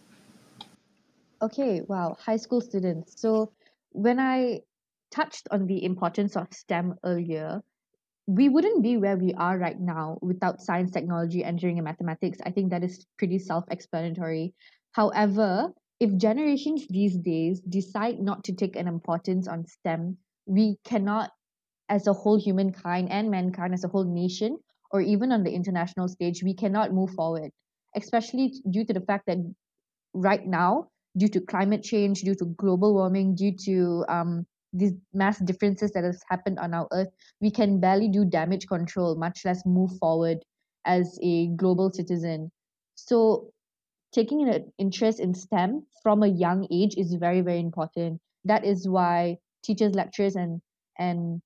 Okay, 1.42 1.82
wow, 1.88 2.18
high 2.20 2.38
school 2.38 2.62
students. 2.62 3.20
So 3.20 3.52
when 3.92 4.20
I 4.20 4.62
touched 5.12 5.48
on 5.52 5.68
the 5.68 5.84
importance 5.84 6.36
of 6.36 6.48
STEM 6.52 6.96
earlier, 7.04 7.62
we 8.28 8.50
wouldn't 8.50 8.84
be 8.84 8.98
where 8.98 9.18
we 9.18 9.34
are 9.36 9.58
right 9.58 9.80
now 9.80 10.18
without 10.22 10.62
science, 10.62 10.92
technology, 10.92 11.44
engineering, 11.44 11.78
and 11.78 11.86
mathematics. 11.86 12.40
I 12.46 12.52
think 12.52 12.72
that 12.72 12.84
is 12.84 13.06
pretty 13.18 13.40
self 13.40 13.64
explanatory. 13.72 14.54
However, 14.92 15.72
if 16.00 16.16
generations 16.18 16.86
these 16.90 17.18
days 17.18 17.62
decide 17.62 18.20
not 18.20 18.44
to 18.46 18.54
take 18.54 18.76
an 18.76 18.88
importance 18.88 19.48
on 19.48 19.66
STEM, 19.66 20.18
we 20.46 20.78
cannot, 20.84 21.32
as 21.90 22.08
a 22.08 22.14
whole 22.14 22.38
humankind 22.38 23.10
and 23.12 23.32
mankind 23.32 23.74
as 23.74 23.84
a 23.84 23.88
whole 23.88 24.04
nation, 24.04 24.58
or 24.92 25.02
even 25.02 25.32
on 25.32 25.44
the 25.44 25.52
international 25.52 26.08
stage, 26.08 26.44
we 26.44 26.54
cannot 26.54 26.94
move 26.94 27.12
forward, 27.12 27.52
especially 27.96 28.54
due 28.70 28.86
to 28.86 28.94
the 28.94 29.02
fact 29.02 29.26
that 29.28 29.38
right 30.14 30.46
now, 30.46 30.90
due 31.18 31.28
to 31.30 31.42
climate 31.42 31.84
change, 31.84 32.22
due 32.22 32.36
to 32.36 32.46
global 32.46 32.94
warming, 32.94 33.36
due 33.36 33.56
to 33.66 34.06
um, 34.08 34.46
these 34.74 34.94
mass 35.14 35.40
differences 35.40 35.92
that 35.92 36.04
has 36.04 36.22
happened 36.30 36.60
on 36.60 36.74
our 36.74 36.88
earth, 36.92 37.10
we 37.42 37.52
can 37.52 37.80
barely 37.80 38.08
do 38.08 38.26
damage 38.26 38.68
control, 38.68 39.16
much 39.16 39.46
less 39.46 39.66
move 39.66 39.92
forward 39.98 40.40
as 40.86 41.18
a 41.22 41.48
global 41.56 41.92
citizen. 41.92 42.52
So, 42.96 43.52
taking 44.14 44.48
an 44.48 44.72
interest 44.78 45.20
in 45.20 45.34
STEM 45.34 45.86
from 46.02 46.24
a 46.24 46.28
young 46.28 46.68
age 46.72 46.96
is 46.98 47.14
very, 47.14 47.42
very 47.42 47.60
important. 47.60 48.22
That 48.46 48.66
is 48.66 48.88
why 48.88 49.38
teachers, 49.64 49.94
lecturers, 49.96 50.36
and 50.36 50.62
and 50.98 51.42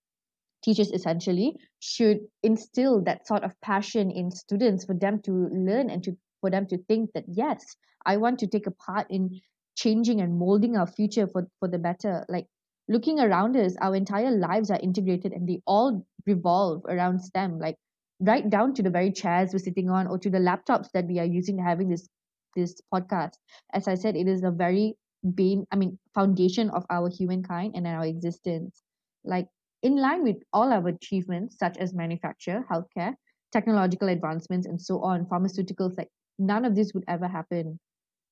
teachers 0.63 0.92
essentially 0.92 1.56
should 1.80 2.20
instill 2.44 3.01
that 3.01 3.28
sort 3.28 3.44
of 3.44 3.60
passion 3.62 4.12
in 4.12 4.32
students 4.32 4.86
for 4.86 4.94
them 4.94 5.22
to 5.24 5.50
learn 5.51 5.90
and 5.90 6.04
to 6.04 6.16
for 6.40 6.50
them 6.50 6.68
to 6.68 6.78
think 6.88 7.10
that 7.13 7.24
yes 7.28 7.63
i 8.06 8.18
want 8.18 8.40
to 8.40 8.48
take 8.48 8.68
a 8.68 8.72
part 8.72 9.08
in 9.10 9.40
changing 9.75 10.22
and 10.22 10.38
molding 10.38 10.78
our 10.78 10.88
future 10.88 11.28
for 11.28 11.48
for 11.60 11.68
the 11.68 11.78
better 11.78 12.25
like 12.30 12.48
looking 12.88 13.20
around 13.20 13.56
us 13.56 13.76
our 13.82 13.96
entire 13.96 14.32
lives 14.32 14.72
are 14.72 14.80
integrated 14.82 15.32
and 15.32 15.48
they 15.48 15.62
all 15.66 16.06
revolve 16.26 16.84
around 16.88 17.20
stem 17.20 17.60
like 17.60 17.76
right 18.20 18.50
down 18.50 18.74
to 18.74 18.84
the 18.84 18.90
very 18.90 19.12
chairs 19.12 19.52
we're 19.54 19.60
sitting 19.60 19.90
on 19.90 20.08
or 20.08 20.18
to 20.18 20.30
the 20.30 20.38
laptops 20.38 20.90
that 20.94 21.06
we 21.08 21.20
are 21.20 21.26
using 21.26 21.58
having 21.58 21.90
this 21.90 22.08
this 22.56 22.82
podcast 22.94 23.34
as 23.74 23.88
i 23.88 23.96
said 23.96 24.16
it 24.16 24.28
is 24.28 24.44
a 24.44 24.52
very 24.52 24.96
bane 25.36 25.66
i 25.72 25.76
mean 25.76 25.98
foundation 26.14 26.70
of 26.72 26.86
our 26.90 27.10
humankind 27.10 27.74
and 27.76 27.88
our 27.88 28.06
existence 28.06 28.84
like 29.24 29.48
in 29.84 29.96
line 29.96 30.24
with 30.24 30.38
all 30.54 30.72
our 30.72 30.88
achievements, 30.88 31.58
such 31.58 31.78
as 31.78 31.94
manufacture, 31.94 32.64
healthcare, 32.70 33.16
technological 33.52 34.10
advancements, 34.10 34.68
and 34.68 34.82
so 34.82 35.02
on, 35.02 35.26
pharmaceuticals, 35.26 35.98
like 35.98 36.10
none 36.38 36.66
of 36.66 36.76
this 36.76 36.94
would 36.94 37.04
ever 37.08 37.28
happen 37.28 37.80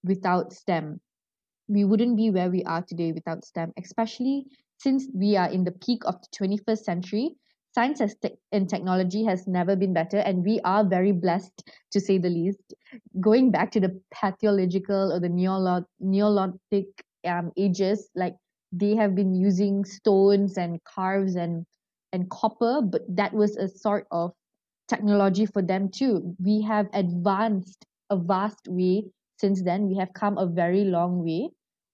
without 0.04 0.54
STEM. 0.54 1.02
We 1.70 1.86
wouldn't 1.86 2.18
be 2.18 2.32
where 2.32 2.50
we 2.50 2.64
are 2.64 2.82
today 2.82 3.12
without 3.12 3.46
STEM, 3.46 3.74
especially 3.78 4.48
since 4.78 5.08
we 5.14 5.38
are 5.38 5.50
in 5.50 5.64
the 5.64 5.72
peak 5.72 6.04
of 6.06 6.16
the 6.22 6.28
21st 6.36 6.84
century. 6.84 7.36
Science 7.76 8.00
has 8.00 8.16
te- 8.16 8.36
and 8.52 8.68
technology 8.68 9.24
has 9.24 9.48
never 9.48 9.76
been 9.76 9.94
better, 9.94 10.18
and 10.18 10.44
we 10.44 10.60
are 10.66 10.84
very 10.84 11.12
blessed 11.12 11.64
to 11.92 12.00
say 12.02 12.18
the 12.18 12.30
least. 12.30 12.74
Going 13.22 13.52
back 13.52 13.72
to 13.74 13.80
the 13.80 14.02
pathological 14.12 15.14
or 15.14 15.20
the 15.20 15.30
neolo- 15.30 15.86
neolithic 16.00 16.88
um, 17.26 17.52
ages, 17.56 18.10
like 18.16 18.36
they 18.72 18.96
have 18.96 19.14
been 19.16 19.36
using 19.36 19.86
stones 19.86 20.58
and 20.58 20.84
carves 20.84 21.36
and 21.36 21.66
and 22.12 22.30
copper, 22.32 22.82
but 22.82 23.04
that 23.08 23.34
was 23.34 23.56
a 23.58 23.68
sort 23.68 24.08
of 24.12 24.34
technology 24.88 25.46
for 25.46 25.62
them 25.62 25.90
too. 25.90 26.36
We 26.44 26.62
have 26.64 26.88
advanced 26.94 27.86
a 28.10 28.18
vast 28.18 28.68
way 28.68 29.06
since 29.38 29.62
then. 29.62 29.88
We 29.88 29.98
have 29.98 30.14
come 30.14 30.38
a 30.38 30.48
very 30.48 30.84
long 30.86 31.24
way, 31.24 31.50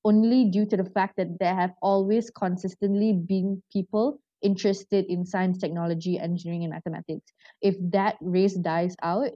only 0.05 0.45
due 0.45 0.65
to 0.67 0.77
the 0.77 0.85
fact 0.85 1.17
that 1.17 1.39
there 1.39 1.55
have 1.55 1.73
always 1.81 2.29
consistently 2.29 3.11
been 3.11 3.61
people 3.73 4.19
interested 4.41 5.05
in 5.05 5.25
science, 5.25 5.57
technology, 5.57 6.19
engineering, 6.19 6.63
and 6.63 6.71
mathematics. 6.71 7.33
If 7.61 7.75
that 7.91 8.15
race 8.21 8.53
dies 8.53 8.95
out, 9.01 9.31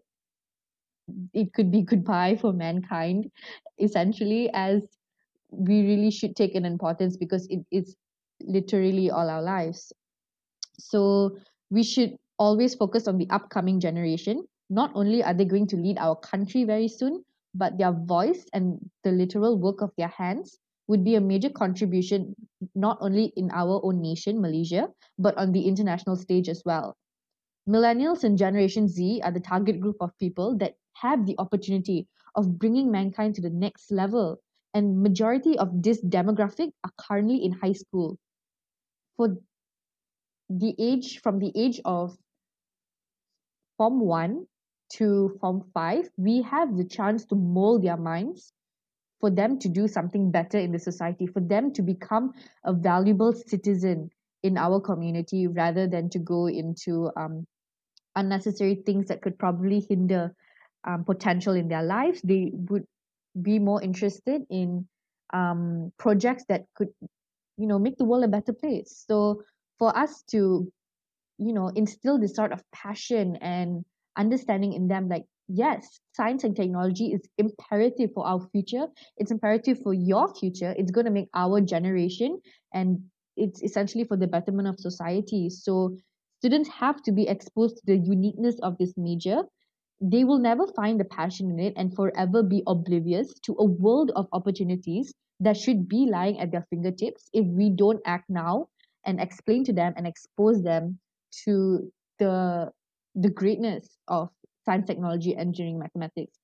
it 1.34 1.52
could 1.54 1.72
be 1.72 1.82
goodbye 1.92 2.38
for 2.40 2.54
mankind, 2.54 3.32
essentially, 3.80 4.50
as 4.54 4.84
we 5.50 5.82
really 5.82 6.12
should 6.12 6.36
take 6.36 6.54
an 6.54 6.66
importance 6.66 7.18
because 7.18 7.48
it 7.48 7.66
is 7.72 7.96
literally 8.42 9.10
all 9.10 9.28
our 9.28 9.42
lives. 9.42 9.92
So 10.78 11.38
we 11.72 11.84
should 11.84 12.16
always 12.38 12.76
focus 12.76 13.08
on 13.08 13.18
the 13.18 13.28
upcoming 13.32 13.80
generation. 13.80 14.46
Not 14.70 14.92
only 14.94 15.24
are 15.24 15.34
they 15.34 15.46
going 15.46 15.66
to 15.68 15.76
lead 15.76 15.98
our 15.98 16.16
country 16.16 16.64
very 16.64 16.88
soon, 16.88 17.26
but 17.54 17.78
their 17.78 17.92
voice 17.92 18.46
and 18.54 18.78
the 19.04 19.12
literal 19.12 19.58
work 19.58 19.82
of 19.82 19.92
their 19.98 20.08
hands 20.08 20.58
would 20.88 21.04
be 21.04 21.16
a 21.16 21.22
major 21.22 21.50
contribution 21.50 22.36
not 22.76 22.98
only 23.00 23.32
in 23.36 23.50
our 23.52 23.80
own 23.84 24.02
nation, 24.02 24.42
Malaysia, 24.42 24.90
but 25.18 25.38
on 25.38 25.52
the 25.52 25.62
international 25.68 26.16
stage 26.16 26.50
as 26.50 26.64
well. 26.66 26.98
Millennials 27.70 28.24
and 28.24 28.38
Generation 28.38 28.88
Z 28.88 29.22
are 29.24 29.32
the 29.32 29.40
target 29.40 29.80
group 29.80 29.98
of 30.02 30.18
people 30.18 30.58
that 30.58 30.74
have 30.94 31.26
the 31.26 31.36
opportunity 31.38 32.08
of 32.36 32.58
bringing 32.58 32.92
mankind 32.92 33.36
to 33.36 33.42
the 33.42 33.50
next 33.50 33.92
level. 33.92 34.42
And 34.74 35.02
majority 35.02 35.58
of 35.58 35.70
this 35.82 36.02
demographic 36.02 36.72
are 36.84 36.92
currently 36.98 37.44
in 37.46 37.52
high 37.52 37.74
school. 37.74 38.18
For 39.18 39.38
the 40.50 40.74
age 40.80 41.22
from 41.22 41.38
the 41.38 41.52
age 41.56 41.80
of 41.86 42.18
form 43.78 44.00
1 44.00 44.46
to 44.90 45.38
form 45.40 45.64
5 45.74 46.10
we 46.18 46.42
have 46.42 46.76
the 46.76 46.84
chance 46.84 47.26
to 47.26 47.36
mold 47.36 47.84
their 47.84 47.98
minds 47.98 48.54
for 49.20 49.30
them 49.30 49.60
to 49.60 49.70
do 49.70 49.88
something 49.88 50.32
better 50.32 50.58
in 50.58 50.72
the 50.72 50.80
society 50.80 51.28
for 51.28 51.42
them 51.42 51.74
to 51.74 51.82
become 51.82 52.34
a 52.64 52.74
valuable 52.74 53.34
citizen 53.34 54.10
in 54.44 54.58
our 54.58 54.80
community 54.80 55.48
rather 55.48 55.88
than 55.88 56.10
to 56.10 56.20
go 56.20 56.48
into 56.48 57.12
um, 57.18 57.46
unnecessary 58.16 58.76
things 58.76 59.08
that 59.08 59.22
could 59.22 59.38
probably 59.38 59.86
hinder 59.90 60.34
um, 60.86 61.04
potential 61.04 61.54
in 61.54 61.68
their 61.68 61.84
lives. 61.84 62.22
They 62.22 62.52
would 62.54 62.86
be 63.40 63.60
more 63.60 63.82
interested 63.82 64.44
in 64.50 64.88
um, 65.34 65.92
projects 65.98 66.46
that 66.50 66.66
could 66.76 66.90
you 67.58 67.68
know 67.68 67.78
make 67.78 67.98
the 67.98 68.06
world 68.06 68.24
a 68.24 68.28
better 68.28 68.54
place. 68.54 69.04
So 69.08 69.44
for 69.78 69.96
us 69.98 70.24
to 70.32 70.72
you 71.38 71.54
know 71.54 71.68
instill 71.76 72.20
this 72.20 72.36
sort 72.36 72.54
of 72.54 72.64
passion 72.72 73.36
and 73.42 73.84
understanding 74.20 74.74
in 74.74 74.88
them 74.88 75.08
like 75.08 75.24
yes 75.48 76.00
science 76.14 76.44
and 76.44 76.56
technology 76.56 77.08
is 77.14 77.22
imperative 77.38 78.12
for 78.14 78.28
our 78.28 78.42
future. 78.52 78.88
It's 79.18 79.32
imperative 79.32 79.80
for 79.82 79.94
your 79.94 80.34
future. 80.36 80.76
It's 80.78 80.92
going 80.92 81.06
to 81.06 81.12
make 81.12 81.30
our 81.34 81.62
generation 81.62 82.42
and 82.74 83.00
it's 83.38 83.64
essentially 83.64 84.04
for 84.04 84.18
the 84.18 84.28
betterment 84.28 84.68
of 84.68 84.80
society. 84.80 85.50
So 85.50 85.96
students 86.40 86.70
have 86.70 87.02
to 87.04 87.12
be 87.12 87.28
exposed 87.28 87.78
to 87.78 87.82
the 87.86 87.98
uniqueness 87.98 88.60
of 88.62 88.78
this 88.78 88.94
major. 88.98 89.44
They 90.02 90.24
will 90.26 90.40
never 90.40 90.68
find 90.68 91.00
the 91.00 91.06
passion 91.06 91.50
in 91.52 91.60
it 91.60 91.74
and 91.78 91.96
forever 91.96 92.44
be 92.44 92.64
oblivious 92.68 93.34
to 93.46 93.56
a 93.60 93.66
world 93.66 94.12
of 94.16 94.28
opportunities 94.34 95.14
that 95.40 95.56
should 95.56 95.88
be 95.88 96.06
lying 96.12 96.40
at 96.40 96.52
their 96.52 96.66
fingertips 96.70 97.30
if 97.34 97.46
we 97.46 97.70
don't 97.70 98.02
act 98.06 98.30
now 98.30 98.68
and 99.06 99.22
explain 99.22 99.64
to 99.66 99.74
them 99.74 99.94
and 99.96 100.06
expose 100.06 100.62
them 100.62 101.00
to 101.46 101.92
the 102.20 102.72
the 103.20 103.30
greatness 103.30 103.98
of 104.08 104.30
science 104.66 104.88
technology 104.88 105.36
engineering 105.36 105.80
mathematics 105.80 106.40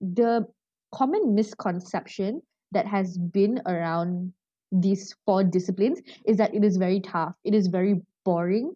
the 0.00 0.46
common 0.94 1.34
misconception 1.34 2.40
that 2.72 2.86
has 2.86 3.18
been 3.18 3.60
around 3.66 4.32
these 4.72 5.14
four 5.26 5.44
disciplines 5.44 6.00
is 6.26 6.36
that 6.36 6.54
it 6.54 6.64
is 6.64 6.76
very 6.76 7.00
tough 7.00 7.34
it 7.44 7.54
is 7.54 7.66
very 7.66 8.00
boring 8.24 8.72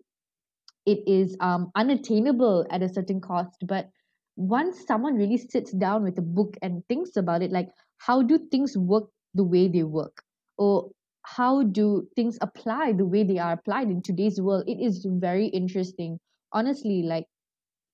it 0.87 1.03
is 1.07 1.37
um, 1.41 1.71
unattainable 1.75 2.65
at 2.71 2.83
a 2.83 2.89
certain 2.89 3.21
cost. 3.21 3.57
But 3.67 3.91
once 4.37 4.87
someone 4.87 5.17
really 5.17 5.37
sits 5.37 5.73
down 5.73 6.05
with 6.05 6.17
a 6.19 6.23
book 6.23 6.57
and 6.63 6.83
thinks 6.89 7.17
about 7.17 7.43
it 7.43 7.51
like 7.51 7.69
how 7.99 8.23
do 8.23 8.39
things 8.51 8.77
work 8.79 9.05
the 9.35 9.45
way 9.45 9.69
they 9.69 9.83
work? 9.83 10.23
Or 10.59 10.91
how 11.23 11.65
do 11.65 12.07
things 12.15 12.39
apply 12.41 12.93
the 12.93 13.05
way 13.05 13.25
they 13.25 13.39
are 13.39 13.53
applied 13.53 13.91
in 13.91 14.01
today's 14.01 14.41
world? 14.41 14.65
It 14.69 14.81
is 14.81 15.05
very 15.09 15.47
interesting 15.49 16.21
honestly 16.53 17.03
like 17.03 17.27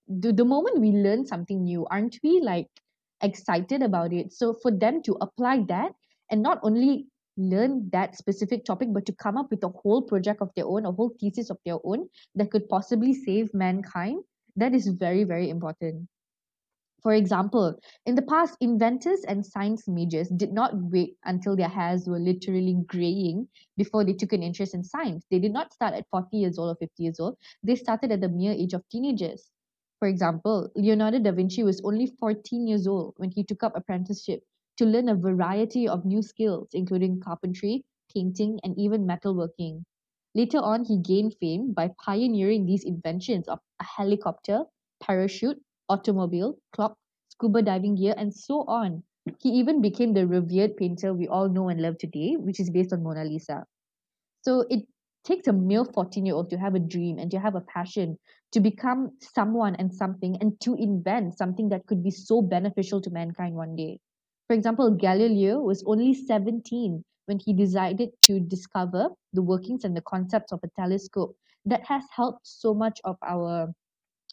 the, 0.08 0.32
the 0.32 0.44
moment 0.44 0.80
we 0.80 0.90
learn 0.90 1.26
something 1.26 1.64
new 1.64 1.86
aren't 1.90 2.18
we 2.22 2.40
like 2.40 2.68
excited 3.22 3.82
about 3.82 4.12
it? 4.12 4.32
So 4.32 4.52
for 4.52 4.70
them 4.70 5.02
to 5.04 5.16
apply 5.20 5.64
that 5.68 5.92
and 6.30 6.42
not 6.42 6.58
only 6.62 7.06
learn 7.36 7.88
that 7.92 8.16
specific 8.16 8.64
topic 8.64 8.88
but 8.92 9.06
to 9.06 9.12
come 9.12 9.36
up 9.36 9.50
with 9.50 9.64
a 9.64 9.68
whole 9.68 10.02
project 10.02 10.42
of 10.42 10.50
their 10.54 10.66
own 10.66 10.84
a 10.84 10.92
whole 10.92 11.14
thesis 11.18 11.48
of 11.48 11.56
their 11.64 11.78
own 11.84 12.08
that 12.34 12.50
could 12.50 12.68
possibly 12.68 13.14
save 13.14 13.52
mankind 13.54 14.22
that 14.56 14.74
is 14.74 14.88
very 14.88 15.24
very 15.24 15.48
important 15.48 16.06
for 17.02 17.14
example, 17.14 17.80
in 18.06 18.14
the 18.14 18.22
past, 18.22 18.56
inventors 18.60 19.24
and 19.26 19.44
science 19.44 19.88
majors 19.88 20.28
did 20.28 20.52
not 20.52 20.70
wait 20.74 21.16
until 21.24 21.56
their 21.56 21.68
hairs 21.68 22.06
were 22.06 22.20
literally 22.20 22.76
graying 22.86 23.48
before 23.76 24.04
they 24.04 24.12
took 24.12 24.32
an 24.32 24.42
interest 24.44 24.72
in 24.72 24.84
science. 24.84 25.26
They 25.28 25.40
did 25.40 25.52
not 25.52 25.72
start 25.72 25.94
at 25.94 26.08
40 26.10 26.36
years 26.36 26.58
old 26.58 26.76
or 26.76 26.78
50 26.78 27.02
years 27.02 27.18
old. 27.18 27.36
They 27.64 27.74
started 27.74 28.12
at 28.12 28.20
the 28.20 28.28
mere 28.28 28.52
age 28.52 28.72
of 28.72 28.88
teenagers. 28.88 29.50
For 29.98 30.06
example, 30.06 30.70
Leonardo 30.76 31.18
da 31.18 31.32
Vinci 31.32 31.64
was 31.64 31.80
only 31.82 32.06
14 32.06 32.68
years 32.68 32.86
old 32.86 33.14
when 33.16 33.32
he 33.32 33.42
took 33.42 33.64
up 33.64 33.76
apprenticeship 33.76 34.44
to 34.76 34.86
learn 34.86 35.08
a 35.08 35.16
variety 35.16 35.88
of 35.88 36.04
new 36.04 36.22
skills, 36.22 36.68
including 36.72 37.20
carpentry, 37.20 37.84
painting, 38.14 38.60
and 38.62 38.78
even 38.78 39.06
metalworking. 39.06 39.82
Later 40.36 40.58
on, 40.58 40.84
he 40.84 40.98
gained 40.98 41.34
fame 41.40 41.72
by 41.72 41.94
pioneering 41.98 42.64
these 42.64 42.84
inventions 42.84 43.48
of 43.48 43.58
a 43.80 43.84
helicopter, 43.84 44.64
parachute, 45.00 45.60
automobile, 45.88 46.56
clock, 46.72 46.96
scuba 47.28 47.62
diving 47.62 47.96
gear, 47.96 48.14
and 48.16 48.34
so 48.34 48.64
on. 48.68 49.02
He 49.40 49.50
even 49.50 49.80
became 49.80 50.14
the 50.14 50.26
revered 50.26 50.76
painter 50.76 51.14
we 51.14 51.28
all 51.28 51.48
know 51.48 51.68
and 51.68 51.80
love 51.80 51.98
today, 51.98 52.36
which 52.36 52.58
is 52.58 52.70
based 52.70 52.92
on 52.92 53.02
Mona 53.02 53.24
Lisa. 53.24 53.64
So 54.42 54.64
it 54.68 54.84
takes 55.24 55.46
a 55.46 55.52
mere 55.52 55.84
14 55.84 56.26
year 56.26 56.34
old 56.34 56.50
to 56.50 56.58
have 56.58 56.74
a 56.74 56.80
dream 56.80 57.18
and 57.18 57.30
to 57.30 57.38
have 57.38 57.54
a 57.54 57.60
passion 57.60 58.18
to 58.52 58.60
become 58.60 59.12
someone 59.20 59.76
and 59.76 59.94
something 59.94 60.36
and 60.40 60.60
to 60.60 60.74
invent 60.74 61.38
something 61.38 61.68
that 61.68 61.86
could 61.86 62.02
be 62.02 62.10
so 62.10 62.42
beneficial 62.42 63.00
to 63.00 63.10
mankind 63.10 63.54
one 63.54 63.76
day. 63.76 63.98
For 64.48 64.54
example, 64.54 64.90
Galileo 64.90 65.60
was 65.60 65.82
only 65.86 66.12
17 66.12 67.02
when 67.26 67.38
he 67.38 67.52
decided 67.52 68.10
to 68.22 68.40
discover 68.40 69.08
the 69.32 69.42
workings 69.42 69.84
and 69.84 69.96
the 69.96 70.02
concepts 70.02 70.52
of 70.52 70.60
a 70.64 70.68
telescope 70.80 71.36
that 71.64 71.84
has 71.86 72.02
helped 72.14 72.46
so 72.46 72.74
much 72.74 73.00
of 73.04 73.16
our 73.22 73.72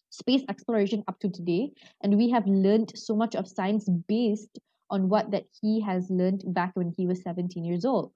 space 0.10 0.44
exploration 0.50 1.04
up 1.08 1.20
to 1.20 1.30
today 1.30 1.72
and 2.02 2.18
we 2.18 2.30
have 2.30 2.46
learned 2.48 2.92
so 2.96 3.16
much 3.16 3.36
of 3.36 3.48
science 3.48 3.88
based 4.08 4.60
on 4.90 5.08
what 5.10 5.32
that 5.32 5.46
he 5.62 5.80
has 5.82 6.10
learned 6.10 6.44
back 6.48 6.72
when 6.74 6.94
he 6.98 7.06
was 7.06 7.22
17 7.22 7.64
years 7.64 7.86
old. 7.86 8.12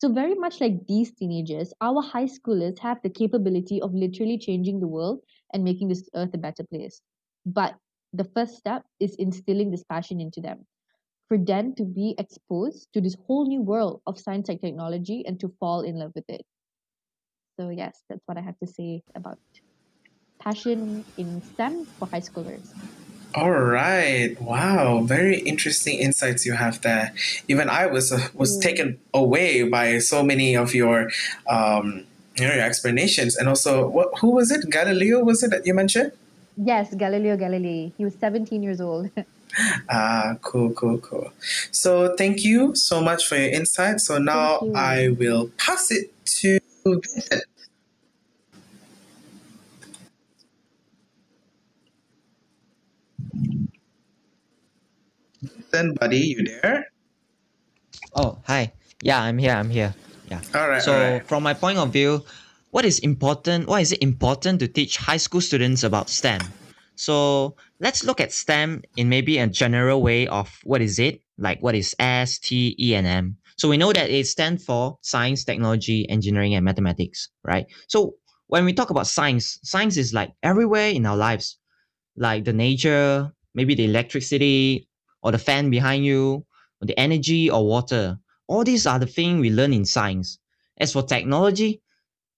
So 0.00 0.12
very 0.12 0.34
much 0.34 0.60
like 0.60 0.86
these 0.86 1.12
teenagers 1.12 1.72
our 1.80 2.02
high 2.02 2.26
schoolers 2.26 2.78
have 2.78 2.98
the 3.02 3.10
capability 3.10 3.80
of 3.80 3.94
literally 3.94 4.38
changing 4.38 4.80
the 4.80 4.86
world 4.86 5.20
and 5.52 5.64
making 5.64 5.88
this 5.88 6.08
earth 6.14 6.34
a 6.34 6.38
better 6.38 6.64
place. 6.64 7.00
But 7.46 7.74
the 8.12 8.24
first 8.24 8.56
step 8.56 8.84
is 9.00 9.14
instilling 9.16 9.70
this 9.70 9.84
passion 9.84 10.20
into 10.20 10.40
them. 10.40 10.66
For 11.28 11.36
them 11.36 11.74
to 11.74 11.84
be 11.84 12.14
exposed 12.18 12.88
to 12.94 13.00
this 13.00 13.16
whole 13.26 13.46
new 13.46 13.60
world 13.60 14.00
of 14.06 14.18
science 14.18 14.48
and 14.48 14.60
technology 14.60 15.24
and 15.26 15.38
to 15.40 15.52
fall 15.60 15.82
in 15.82 15.96
love 15.96 16.12
with 16.14 16.24
it. 16.28 16.42
So 17.58 17.70
yes 17.70 18.02
that's 18.08 18.22
what 18.26 18.38
i 18.38 18.40
have 18.40 18.58
to 18.60 18.66
say 18.66 19.02
about 19.16 19.38
passion 20.38 21.04
in 21.16 21.42
STEM 21.42 21.86
for 21.98 22.08
high 22.08 22.20
schoolers. 22.20 22.72
All 23.34 23.50
right. 23.52 24.40
Wow. 24.40 25.02
Very 25.02 25.38
interesting 25.40 25.98
insights 25.98 26.46
you 26.46 26.54
have 26.54 26.80
there. 26.80 27.12
Even 27.46 27.68
I 27.68 27.86
was 27.86 28.10
uh, 28.12 28.28
was 28.34 28.56
Yeah. 28.56 28.68
taken 28.68 28.98
away 29.12 29.64
by 29.68 29.98
so 29.98 30.22
many 30.22 30.56
of 30.56 30.74
your 30.74 31.10
um, 31.48 32.04
your 32.36 32.52
explanations. 32.52 33.36
And 33.36 33.48
also, 33.48 33.86
what 33.88 34.08
who 34.20 34.30
was 34.30 34.50
it? 34.50 34.68
Galileo 34.70 35.22
was 35.22 35.42
it 35.42 35.50
that 35.50 35.66
you 35.66 35.74
mentioned? 35.74 36.12
Yes, 36.56 36.94
Galileo 36.94 37.36
Galilei. 37.36 37.92
He 37.96 38.04
was 38.04 38.14
17 38.14 38.62
years 38.62 38.80
old. 38.80 39.10
Ah, 39.88 40.36
cool, 40.42 40.70
cool, 40.74 40.98
cool. 40.98 41.32
So 41.72 42.14
thank 42.16 42.44
you 42.44 42.74
so 42.76 43.00
much 43.00 43.26
for 43.26 43.36
your 43.36 43.48
insight. 43.50 43.98
So 44.00 44.18
now 44.18 44.60
you. 44.62 44.74
I 44.74 45.08
will 45.08 45.50
pass 45.56 45.90
it 45.90 46.12
to 46.40 46.60
Vincent. 46.84 47.44
Vincent, 55.70 56.00
buddy, 56.00 56.18
you 56.18 56.44
there? 56.44 56.86
Oh, 58.14 58.38
hi. 58.46 58.72
Yeah, 59.02 59.22
I'm 59.22 59.36
here. 59.36 59.52
I'm 59.52 59.68
here. 59.68 59.94
Yeah. 60.30 60.40
All 60.54 60.68
right. 60.68 60.82
So 60.82 60.92
all 60.92 60.98
right. 60.98 61.26
from 61.26 61.42
my 61.42 61.54
point 61.54 61.78
of 61.78 61.92
view, 61.92 62.24
what 62.70 62.84
is 62.84 62.98
important? 63.00 63.68
Why 63.68 63.80
is 63.80 63.92
it 63.92 64.02
important 64.02 64.60
to 64.60 64.68
teach 64.68 64.96
high 64.96 65.18
school 65.18 65.40
students 65.40 65.82
about 65.82 66.08
STEM? 66.08 66.40
So 66.96 67.54
let's 67.80 68.02
look 68.02 68.20
at 68.20 68.32
STEM 68.32 68.82
in 68.96 69.08
maybe 69.08 69.38
a 69.38 69.46
general 69.46 70.02
way 70.02 70.26
of 70.26 70.50
what 70.64 70.80
is 70.80 70.98
it? 70.98 71.22
Like 71.36 71.62
what 71.62 71.74
is 71.74 71.94
S, 71.98 72.38
T, 72.38 72.74
E, 72.78 72.94
and 72.94 73.06
M? 73.06 73.36
So 73.56 73.68
we 73.68 73.76
know 73.76 73.92
that 73.92 74.10
it 74.10 74.26
stands 74.26 74.64
for 74.64 74.98
science, 75.02 75.44
technology, 75.44 76.08
engineering, 76.08 76.54
and 76.54 76.64
mathematics, 76.64 77.28
right? 77.44 77.66
So 77.88 78.14
when 78.46 78.64
we 78.64 78.72
talk 78.72 78.90
about 78.90 79.06
science, 79.06 79.58
science 79.62 79.96
is 79.96 80.14
like 80.14 80.32
everywhere 80.42 80.88
in 80.88 81.06
our 81.06 81.16
lives, 81.16 81.58
like 82.16 82.44
the 82.44 82.52
nature, 82.52 83.30
maybe 83.54 83.74
the 83.74 83.84
electricity, 83.84 84.87
or 85.22 85.32
the 85.32 85.38
fan 85.38 85.70
behind 85.70 86.04
you, 86.04 86.44
or 86.80 86.86
the 86.86 86.98
energy 86.98 87.50
or 87.50 87.66
water. 87.66 88.18
All 88.46 88.64
these 88.64 88.86
are 88.86 88.98
the 88.98 89.06
things 89.06 89.40
we 89.40 89.50
learn 89.50 89.72
in 89.72 89.84
science. 89.84 90.38
As 90.78 90.92
for 90.92 91.02
technology, 91.02 91.82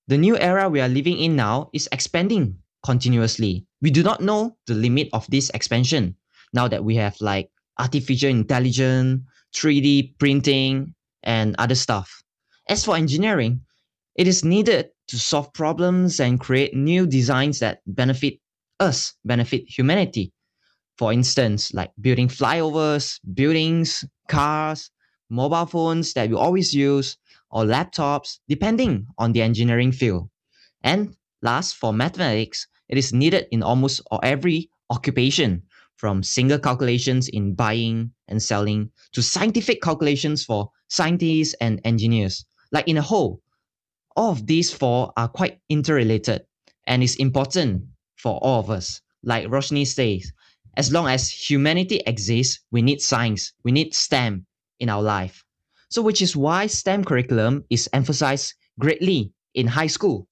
the 0.08 0.18
new 0.18 0.36
era 0.36 0.68
we 0.68 0.80
are 0.80 0.88
living 0.88 1.18
in 1.18 1.36
now 1.36 1.70
is 1.72 1.88
expanding 1.92 2.58
continuously. 2.84 3.66
We 3.82 3.90
do 3.90 4.02
not 4.02 4.20
know 4.20 4.56
the 4.66 4.74
limit 4.74 5.08
of 5.12 5.26
this 5.28 5.50
expansion 5.50 6.16
now 6.52 6.68
that 6.68 6.84
we 6.84 6.96
have 6.96 7.20
like 7.20 7.50
artificial 7.78 8.30
intelligence, 8.30 9.22
3D 9.54 10.18
printing, 10.18 10.94
and 11.22 11.54
other 11.58 11.74
stuff. 11.74 12.22
As 12.68 12.84
for 12.84 12.96
engineering, 12.96 13.60
it 14.16 14.26
is 14.26 14.44
needed 14.44 14.90
to 15.08 15.18
solve 15.18 15.52
problems 15.52 16.20
and 16.20 16.40
create 16.40 16.74
new 16.74 17.06
designs 17.06 17.58
that 17.60 17.80
benefit 17.86 18.38
us, 18.78 19.14
benefit 19.24 19.64
humanity. 19.66 20.32
For 21.00 21.14
instance, 21.14 21.72
like 21.72 21.92
building 22.02 22.28
flyovers, 22.28 23.20
buildings, 23.32 24.04
cars, 24.28 24.90
mobile 25.30 25.64
phones 25.64 26.12
that 26.12 26.28
we 26.28 26.36
always 26.36 26.74
use, 26.74 27.16
or 27.50 27.64
laptops, 27.64 28.40
depending 28.50 29.06
on 29.16 29.32
the 29.32 29.40
engineering 29.40 29.92
field. 29.92 30.28
And 30.84 31.16
last, 31.40 31.76
for 31.76 31.94
mathematics, 31.94 32.66
it 32.90 32.98
is 32.98 33.14
needed 33.14 33.46
in 33.50 33.62
almost 33.62 34.02
every 34.22 34.68
occupation, 34.90 35.62
from 35.96 36.22
single 36.22 36.58
calculations 36.58 37.28
in 37.28 37.54
buying 37.54 38.12
and 38.28 38.42
selling 38.42 38.90
to 39.12 39.22
scientific 39.22 39.80
calculations 39.80 40.44
for 40.44 40.68
scientists 40.88 41.54
and 41.62 41.80
engineers. 41.84 42.44
Like 42.72 42.88
in 42.88 42.98
a 42.98 43.08
whole, 43.10 43.40
all 44.16 44.32
of 44.32 44.46
these 44.46 44.70
four 44.70 45.14
are 45.16 45.28
quite 45.28 45.60
interrelated 45.70 46.42
and 46.86 47.02
is 47.02 47.16
important 47.16 47.84
for 48.16 48.38
all 48.42 48.60
of 48.60 48.68
us. 48.68 49.00
Like 49.22 49.46
Roshni 49.46 49.86
says, 49.86 50.30
as 50.76 50.92
long 50.92 51.08
as 51.08 51.28
humanity 51.28 52.02
exists, 52.06 52.60
we 52.70 52.82
need 52.82 53.00
science, 53.00 53.52
we 53.64 53.72
need 53.72 53.94
STEM 53.94 54.46
in 54.78 54.88
our 54.88 55.02
life. 55.02 55.44
So, 55.88 56.02
which 56.02 56.22
is 56.22 56.36
why 56.36 56.66
STEM 56.66 57.04
curriculum 57.04 57.64
is 57.70 57.88
emphasized 57.92 58.54
greatly 58.78 59.32
in 59.54 59.66
high 59.66 59.88
school. 59.88 60.28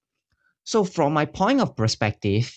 So, 0.63 0.83
from 0.83 1.13
my 1.13 1.25
point 1.25 1.61
of 1.61 1.75
perspective, 1.75 2.53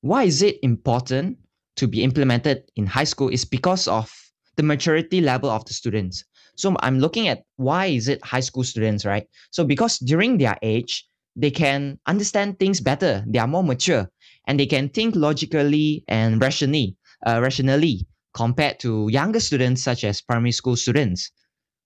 why 0.00 0.24
is 0.24 0.42
it 0.42 0.58
important 0.62 1.38
to 1.76 1.88
be 1.88 2.02
implemented 2.02 2.64
in 2.76 2.86
high 2.86 3.04
school 3.04 3.28
is 3.28 3.44
because 3.44 3.88
of 3.88 4.12
the 4.56 4.62
maturity 4.62 5.22
level 5.22 5.48
of 5.48 5.64
the 5.64 5.72
students. 5.72 6.24
So 6.56 6.76
I'm 6.80 6.98
looking 6.98 7.28
at 7.28 7.44
why 7.56 7.86
is 7.86 8.08
it 8.08 8.22
high 8.22 8.40
school 8.40 8.64
students, 8.64 9.06
right? 9.06 9.26
So 9.50 9.64
because 9.64 9.98
during 9.98 10.36
their 10.36 10.58
age, 10.60 11.06
they 11.36 11.50
can 11.50 11.98
understand 12.06 12.58
things 12.58 12.80
better. 12.80 13.24
They 13.26 13.38
are 13.38 13.46
more 13.46 13.64
mature 13.64 14.10
and 14.46 14.60
they 14.60 14.66
can 14.66 14.90
think 14.90 15.16
logically 15.16 16.04
and 16.08 16.42
rationally, 16.42 16.96
uh, 17.26 17.40
rationally 17.42 18.06
compared 18.32 18.78
to 18.80 19.08
younger 19.10 19.40
students 19.40 19.82
such 19.82 20.04
as 20.04 20.20
primary 20.20 20.52
school 20.52 20.76
students. 20.76 21.30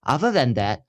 Other 0.03 0.31
than 0.31 0.53
that, 0.53 0.83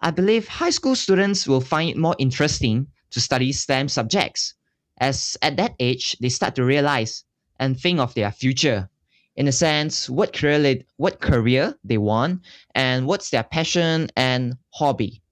I 0.00 0.10
believe 0.10 0.48
high 0.48 0.70
school 0.70 0.96
students 0.96 1.46
will 1.46 1.60
find 1.60 1.90
it 1.90 1.96
more 1.96 2.16
interesting 2.18 2.86
to 3.10 3.20
study 3.20 3.52
STEM 3.52 3.88
subjects, 3.88 4.54
as 4.98 5.36
at 5.42 5.56
that 5.56 5.74
age 5.80 6.16
they 6.20 6.28
start 6.28 6.54
to 6.54 6.64
realize 6.64 7.24
and 7.58 7.78
think 7.78 7.98
of 7.98 8.14
their 8.14 8.30
future. 8.30 8.88
In 9.36 9.48
a 9.48 9.52
sense, 9.52 10.08
what 10.08 10.32
career 10.32 10.82
what 10.96 11.20
career 11.20 11.74
they 11.84 11.98
want 11.98 12.42
and 12.74 13.06
what's 13.06 13.30
their 13.30 13.42
passion 13.42 14.08
and 14.16 14.56
hobby. 14.70 15.22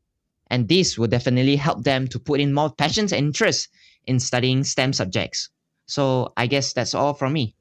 And 0.50 0.68
this 0.68 0.98
will 0.98 1.08
definitely 1.08 1.56
help 1.56 1.84
them 1.84 2.08
to 2.08 2.18
put 2.18 2.40
in 2.40 2.54
more 2.54 2.70
passions 2.72 3.12
and 3.12 3.26
interests 3.26 3.68
in 4.06 4.18
studying 4.18 4.64
STEM 4.64 4.92
subjects. 4.92 5.50
So 5.86 6.32
I 6.36 6.46
guess 6.46 6.72
that's 6.72 6.94
all 6.94 7.14
from 7.14 7.32
me. 7.32 7.54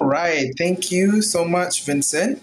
Right. 0.00 0.52
Thank 0.56 0.90
you 0.92 1.22
so 1.22 1.44
much, 1.44 1.84
Vincent. 1.84 2.42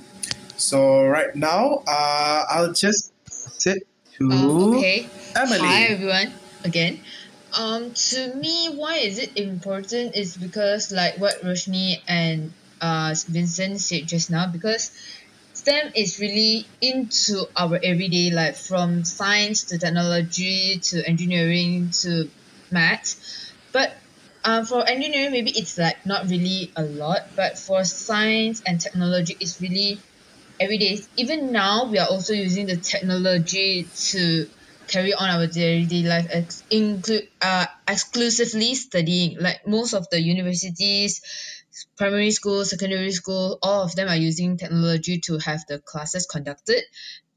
So 0.57 1.05
right 1.05 1.35
now, 1.35 1.83
uh, 1.87 2.45
I'll 2.49 2.73
just 2.73 3.11
sit 3.29 3.85
to 4.17 4.31
Um, 4.31 4.73
okay. 4.77 5.07
Emily. 5.35 5.59
Hi 5.59 5.83
everyone 5.83 6.33
again. 6.63 6.99
Um, 7.57 7.93
to 7.93 8.33
me, 8.35 8.73
why 8.73 8.97
is 8.97 9.19
it 9.19 9.37
important 9.37 10.15
is 10.15 10.37
because 10.37 10.91
like 10.91 11.17
what 11.19 11.41
Roshni 11.43 12.01
and 12.07 12.53
uh 12.81 13.13
Vincent 13.29 13.79
said 13.79 14.07
just 14.07 14.31
now, 14.31 14.47
because 14.47 14.91
STEM 15.53 15.91
is 15.95 16.19
really 16.19 16.65
into 16.81 17.45
our 17.55 17.79
everyday 17.83 18.31
life 18.31 18.57
from 18.57 19.05
science 19.05 19.63
to 19.65 19.77
technology 19.77 20.79
to 20.89 21.07
engineering 21.07 21.89
to 22.01 22.29
maths. 22.71 23.52
Uh, 24.43 24.65
for 24.65 24.85
engineering, 24.87 25.31
maybe 25.31 25.51
it's 25.51 25.77
like 25.77 26.05
not 26.05 26.27
really 26.29 26.71
a 26.75 26.83
lot, 26.83 27.21
but 27.35 27.57
for 27.57 27.83
science 27.85 28.61
and 28.65 28.79
technology, 28.81 29.37
it's 29.39 29.61
really 29.61 29.99
every 30.59 30.77
day. 30.77 30.99
Even 31.15 31.51
now, 31.51 31.85
we 31.89 31.97
are 31.97 32.07
also 32.09 32.33
using 32.33 32.65
the 32.65 32.77
technology 32.77 33.87
to 34.11 34.49
carry 34.87 35.13
on 35.13 35.29
our 35.29 35.47
daily 35.47 36.03
life, 36.03 36.27
ex- 36.29 36.63
include 36.69 37.29
uh, 37.41 37.65
exclusively 37.87 38.75
studying. 38.75 39.39
Like 39.39 39.65
most 39.65 39.93
of 39.93 40.09
the 40.09 40.21
universities, 40.21 41.21
primary 41.97 42.31
school, 42.31 42.65
secondary 42.65 43.11
school, 43.13 43.59
all 43.61 43.83
of 43.83 43.95
them 43.95 44.09
are 44.09 44.15
using 44.17 44.57
technology 44.57 45.19
to 45.21 45.37
have 45.39 45.65
the 45.67 45.79
classes 45.79 46.25
conducted 46.25 46.83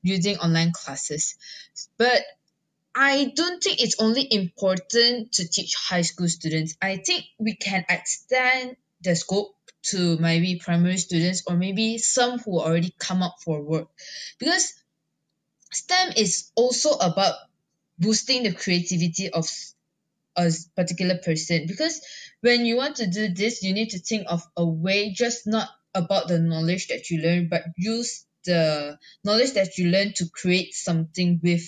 using 0.03 0.38
online 0.38 0.73
classes. 0.73 1.37
But 1.99 2.23
I 2.96 3.32
don't 3.37 3.62
think 3.62 3.82
it's 3.82 4.00
only 4.00 4.26
important 4.32 5.32
to 5.32 5.46
teach 5.46 5.74
high 5.74 6.00
school 6.00 6.28
students. 6.28 6.76
I 6.80 6.96
think 6.96 7.26
we 7.38 7.54
can 7.54 7.85
extend 7.90 8.76
the 9.02 9.14
scope 9.14 9.54
to 9.90 10.16
maybe 10.16 10.59
primary 10.59 10.96
students 10.96 11.42
or 11.46 11.56
maybe 11.56 11.98
some 11.98 12.38
who 12.38 12.59
already 12.59 12.94
come 12.98 13.22
up 13.22 13.37
for 13.44 13.62
work 13.62 13.88
because 14.38 14.74
STEM 15.72 16.14
is 16.16 16.50
also 16.56 16.92
about 16.92 17.35
boosting 17.98 18.42
the 18.42 18.52
creativity 18.52 19.30
of 19.30 19.46
a 20.37 20.50
particular 20.74 21.18
person 21.18 21.66
because 21.66 22.00
when 22.40 22.66
you 22.66 22.76
want 22.76 22.96
to 22.96 23.06
do 23.06 23.28
this 23.28 23.62
you 23.62 23.74
need 23.74 23.90
to 23.90 23.98
think 23.98 24.26
of 24.28 24.42
a 24.56 24.64
way 24.64 25.12
just 25.12 25.46
not 25.46 25.68
about 25.94 26.28
the 26.28 26.38
knowledge 26.38 26.88
that 26.88 27.11
you 27.11 27.20
learn 27.22 27.48
but 27.48 27.62
use 27.76 28.24
the 28.44 28.98
knowledge 29.24 29.52
that 29.52 29.78
you 29.78 29.88
learn 29.90 30.12
to 30.14 30.28
create 30.30 30.74
something 30.74 31.40
with 31.42 31.62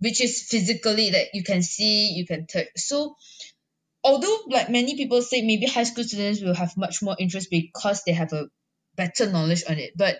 which 0.00 0.20
is 0.20 0.42
physically 0.42 1.10
that 1.10 1.34
you 1.34 1.42
can 1.42 1.62
see 1.62 2.12
you 2.12 2.26
can 2.26 2.46
touch. 2.46 2.68
So 2.76 3.16
although 4.04 4.38
like 4.48 4.70
many 4.70 4.96
people 4.96 5.22
say 5.22 5.42
maybe 5.42 5.66
high 5.66 5.84
school 5.84 6.04
students 6.04 6.40
will 6.40 6.54
have 6.54 6.76
much 6.76 7.02
more 7.02 7.16
interest 7.18 7.50
because 7.50 8.02
they 8.04 8.12
have 8.12 8.32
a 8.32 8.48
better 8.96 9.30
knowledge 9.30 9.64
on 9.68 9.78
it 9.78 9.92
but 9.96 10.18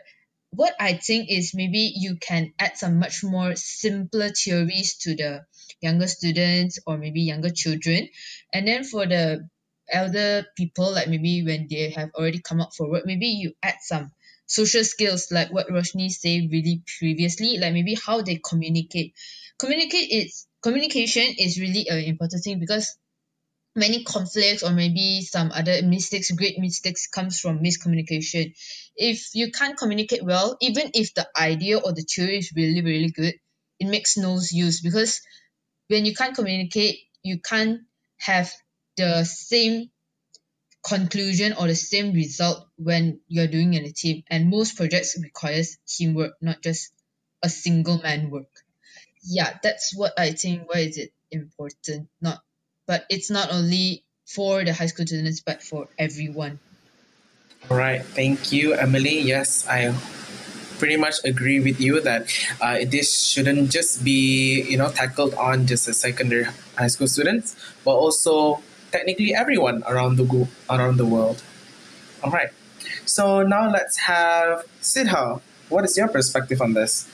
what 0.51 0.75
I 0.81 0.95
think 0.95 1.31
is 1.31 1.55
maybe 1.55 1.93
you 1.95 2.17
can 2.17 2.55
add 2.59 2.79
some 2.79 2.99
much 2.99 3.23
more 3.23 3.55
simpler 3.57 4.31
theories 4.31 4.97
to 4.99 5.15
the 5.15 5.45
younger 5.81 6.07
students 6.07 6.79
or 6.87 6.97
maybe 6.97 7.21
younger 7.21 7.51
children. 7.51 8.09
And 8.53 8.67
then 8.67 8.85
for 8.85 9.07
the 9.07 9.49
elder 9.93 10.47
people 10.57 10.93
like 10.93 11.09
maybe 11.09 11.45
when 11.45 11.67
they 11.69 11.91
have 11.91 12.11
already 12.15 12.41
come 12.41 12.61
up 12.61 12.75
for 12.75 12.91
work 12.91 13.07
maybe 13.07 13.27
you 13.29 13.55
add 13.63 13.77
some 13.81 14.13
social 14.49 14.83
skills 14.85 15.31
like 15.31 15.53
what 15.53 15.69
Roshni 15.69 16.11
said 16.11 16.51
really 16.51 16.83
previously 16.99 17.59
like 17.59 17.75
maybe 17.75 17.95
how 17.95 18.23
they 18.23 18.41
communicate. 18.45 19.15
Communicate 19.59 20.11
is 20.11 20.47
communication 20.63 21.35
is 21.39 21.61
really 21.61 21.87
an 21.89 21.99
important 22.01 22.43
thing 22.43 22.59
because 22.59 22.97
many 23.77 24.05
conflicts 24.05 24.63
or 24.65 24.73
maybe 24.73 25.23
some 25.23 25.53
other 25.53 25.83
mistakes 25.83 26.31
great 26.33 26.59
mistakes 26.59 27.07
comes 27.07 27.39
from 27.41 27.61
miscommunication. 27.61 28.55
If 28.97 29.35
you 29.35 29.53
can't 29.53 29.77
communicate 29.79 30.25
well 30.25 30.57
even 30.61 30.91
if 30.95 31.15
the 31.15 31.29
idea 31.39 31.79
or 31.79 31.93
the 31.93 32.03
theory 32.03 32.39
is 32.39 32.53
really 32.57 32.83
really 32.83 33.11
good 33.11 33.35
it 33.79 33.87
makes 33.87 34.17
no 34.17 34.41
use 34.51 34.81
because 34.81 35.21
when 35.89 36.07
you 36.07 36.15
can't 36.15 36.35
communicate 36.35 36.99
you 37.23 37.41
can't 37.41 37.81
have 38.19 38.51
the 38.97 39.25
same 39.25 39.91
conclusion 40.87 41.53
or 41.55 41.67
the 41.67 41.75
same 41.75 42.13
result 42.13 42.67
when 42.77 43.21
you're 43.29 43.47
doing 43.47 43.75
in 43.75 43.85
a 43.85 43.93
team. 43.93 44.23
And 44.31 44.51
most 44.51 44.77
projects 44.77 45.19
requires 45.21 45.79
teamwork 45.87 46.35
not 46.41 46.63
just 46.63 46.93
a 47.43 47.49
single 47.49 47.99
man 47.99 48.31
work. 48.31 48.51
Yeah 49.23 49.59
that's 49.63 49.95
what 49.95 50.19
i 50.19 50.33
think. 50.33 50.69
Why 50.73 50.81
is 50.81 50.97
it 50.97 51.13
important? 51.31 52.09
Not 52.21 52.41
but 52.87 53.05
it's 53.11 53.31
not 53.31 53.53
only 53.53 54.05
for 54.27 54.65
the 54.65 54.73
high 54.73 54.87
school 54.87 55.07
students 55.07 55.41
but 55.41 55.63
for 55.63 55.89
everyone. 55.99 56.59
All 57.71 57.77
right. 57.77 58.03
Thank 58.03 58.53
you, 58.53 58.73
Emily. 58.73 59.21
Yes, 59.21 59.67
I 59.69 59.93
pretty 60.79 60.97
much 60.97 61.17
agree 61.25 61.59
with 61.61 61.81
you 61.81 62.01
that 62.01 62.31
uh, 62.63 62.79
this 62.87 63.13
shouldn't 63.13 63.71
just 63.71 64.05
be 64.05 64.63
you 64.63 64.79
know 64.79 64.89
tackled 64.89 65.35
on 65.35 65.67
just 65.67 65.87
the 65.87 65.93
secondary 65.93 66.47
high 66.79 66.87
school 66.87 67.09
students, 67.09 67.57
but 67.85 67.93
also 67.93 68.63
technically 68.91 69.35
everyone 69.35 69.83
around 69.87 70.17
the 70.17 70.49
around 70.71 70.97
the 70.97 71.07
world. 71.07 71.43
All 72.23 72.31
right. 72.31 72.51
So 73.05 73.43
now 73.43 73.71
let's 73.71 73.97
have 73.99 74.65
Siddha. 74.81 75.41
What 75.69 75.85
is 75.85 75.97
your 75.97 76.09
perspective 76.09 76.61
on 76.61 76.75
this? 76.75 77.09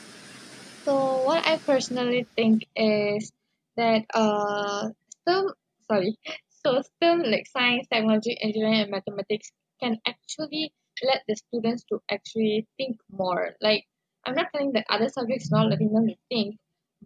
So 0.85 1.23
what 1.25 1.47
I 1.47 1.59
personally 1.59 2.27
think 2.37 2.67
is 2.77 3.33
that 3.77 4.05
uh 4.15 4.91
STEM 5.23 5.51
sorry 5.89 6.17
so 6.65 6.81
STEM 6.81 7.23
like 7.25 7.47
science, 7.47 7.87
technology, 7.93 8.39
engineering, 8.41 8.81
and 8.81 8.91
mathematics 8.91 9.53
can 9.83 9.99
actually 10.07 10.73
let 11.03 11.23
the 11.29 11.37
students 11.37 11.85
to 11.91 12.01
actually 12.11 12.67
think 12.79 12.97
more. 13.11 13.55
Like 13.61 13.85
I'm 14.25 14.35
not 14.35 14.49
saying 14.55 14.73
that 14.73 14.87
other 14.89 15.11
subjects 15.11 15.51
not 15.51 15.69
letting 15.69 15.93
them 15.93 16.07
to 16.07 16.17
think, 16.31 16.57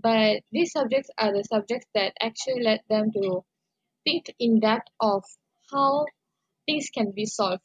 but 0.00 0.42
these 0.52 0.70
subjects 0.70 1.10
are 1.18 1.32
the 1.32 1.42
subjects 1.42 1.86
that 1.94 2.12
actually 2.20 2.62
let 2.62 2.82
them 2.88 3.10
to 3.12 3.42
think 4.04 4.34
in 4.38 4.60
depth 4.60 4.88
of 5.00 5.24
how 5.70 6.06
things 6.66 6.90
can 6.94 7.12
be 7.12 7.26
solved. 7.26 7.62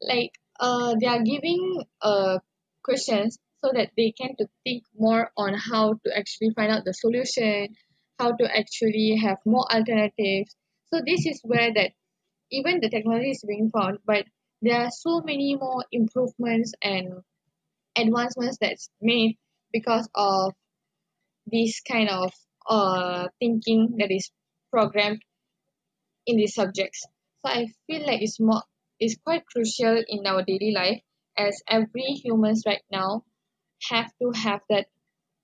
Like 0.00 0.32
uh 0.58 0.96
they 1.00 1.06
are 1.06 1.22
giving 1.22 1.84
uh 2.02 2.38
questions 2.82 3.38
so 3.64 3.70
that 3.74 3.90
they 3.96 4.12
can 4.12 4.34
to 4.38 4.46
think 4.64 4.84
more 4.96 5.30
on 5.36 5.54
how 5.54 5.94
to 6.04 6.16
actually 6.16 6.50
find 6.50 6.70
out 6.72 6.84
the 6.84 6.94
solution, 6.94 7.74
how 8.18 8.32
to 8.32 8.44
actually 8.56 9.16
have 9.22 9.38
more 9.44 9.66
alternatives. 9.72 10.54
So 10.92 11.00
this 11.04 11.26
is 11.26 11.40
where 11.44 11.72
that 11.74 11.92
even 12.50 12.80
the 12.80 12.90
technology 12.90 13.30
is 13.30 13.44
being 13.46 13.70
found, 13.70 13.98
but 14.06 14.26
there 14.62 14.80
are 14.80 14.90
so 14.90 15.20
many 15.22 15.56
more 15.56 15.84
improvements 15.92 16.74
and 16.82 17.22
advancements 17.96 18.58
that's 18.60 18.90
made 19.00 19.38
because 19.72 20.08
of 20.14 20.54
this 21.46 21.80
kind 21.80 22.08
of 22.08 22.32
uh 22.68 23.28
thinking 23.40 23.96
that 23.98 24.10
is 24.10 24.30
programmed 24.70 25.22
in 26.28 26.36
these 26.36 26.54
subjects. 26.54 27.06
So 27.44 27.50
I 27.50 27.68
feel 27.86 28.06
like 28.06 28.22
it's 28.22 28.38
more 28.38 28.62
it's 29.00 29.16
quite 29.24 29.46
crucial 29.46 30.02
in 30.06 30.26
our 30.26 30.44
daily 30.44 30.72
life 30.74 31.00
as 31.36 31.62
every 31.68 32.20
humans 32.22 32.64
right 32.66 32.82
now 32.92 33.24
have 33.90 34.10
to 34.20 34.32
have 34.32 34.60
that 34.68 34.86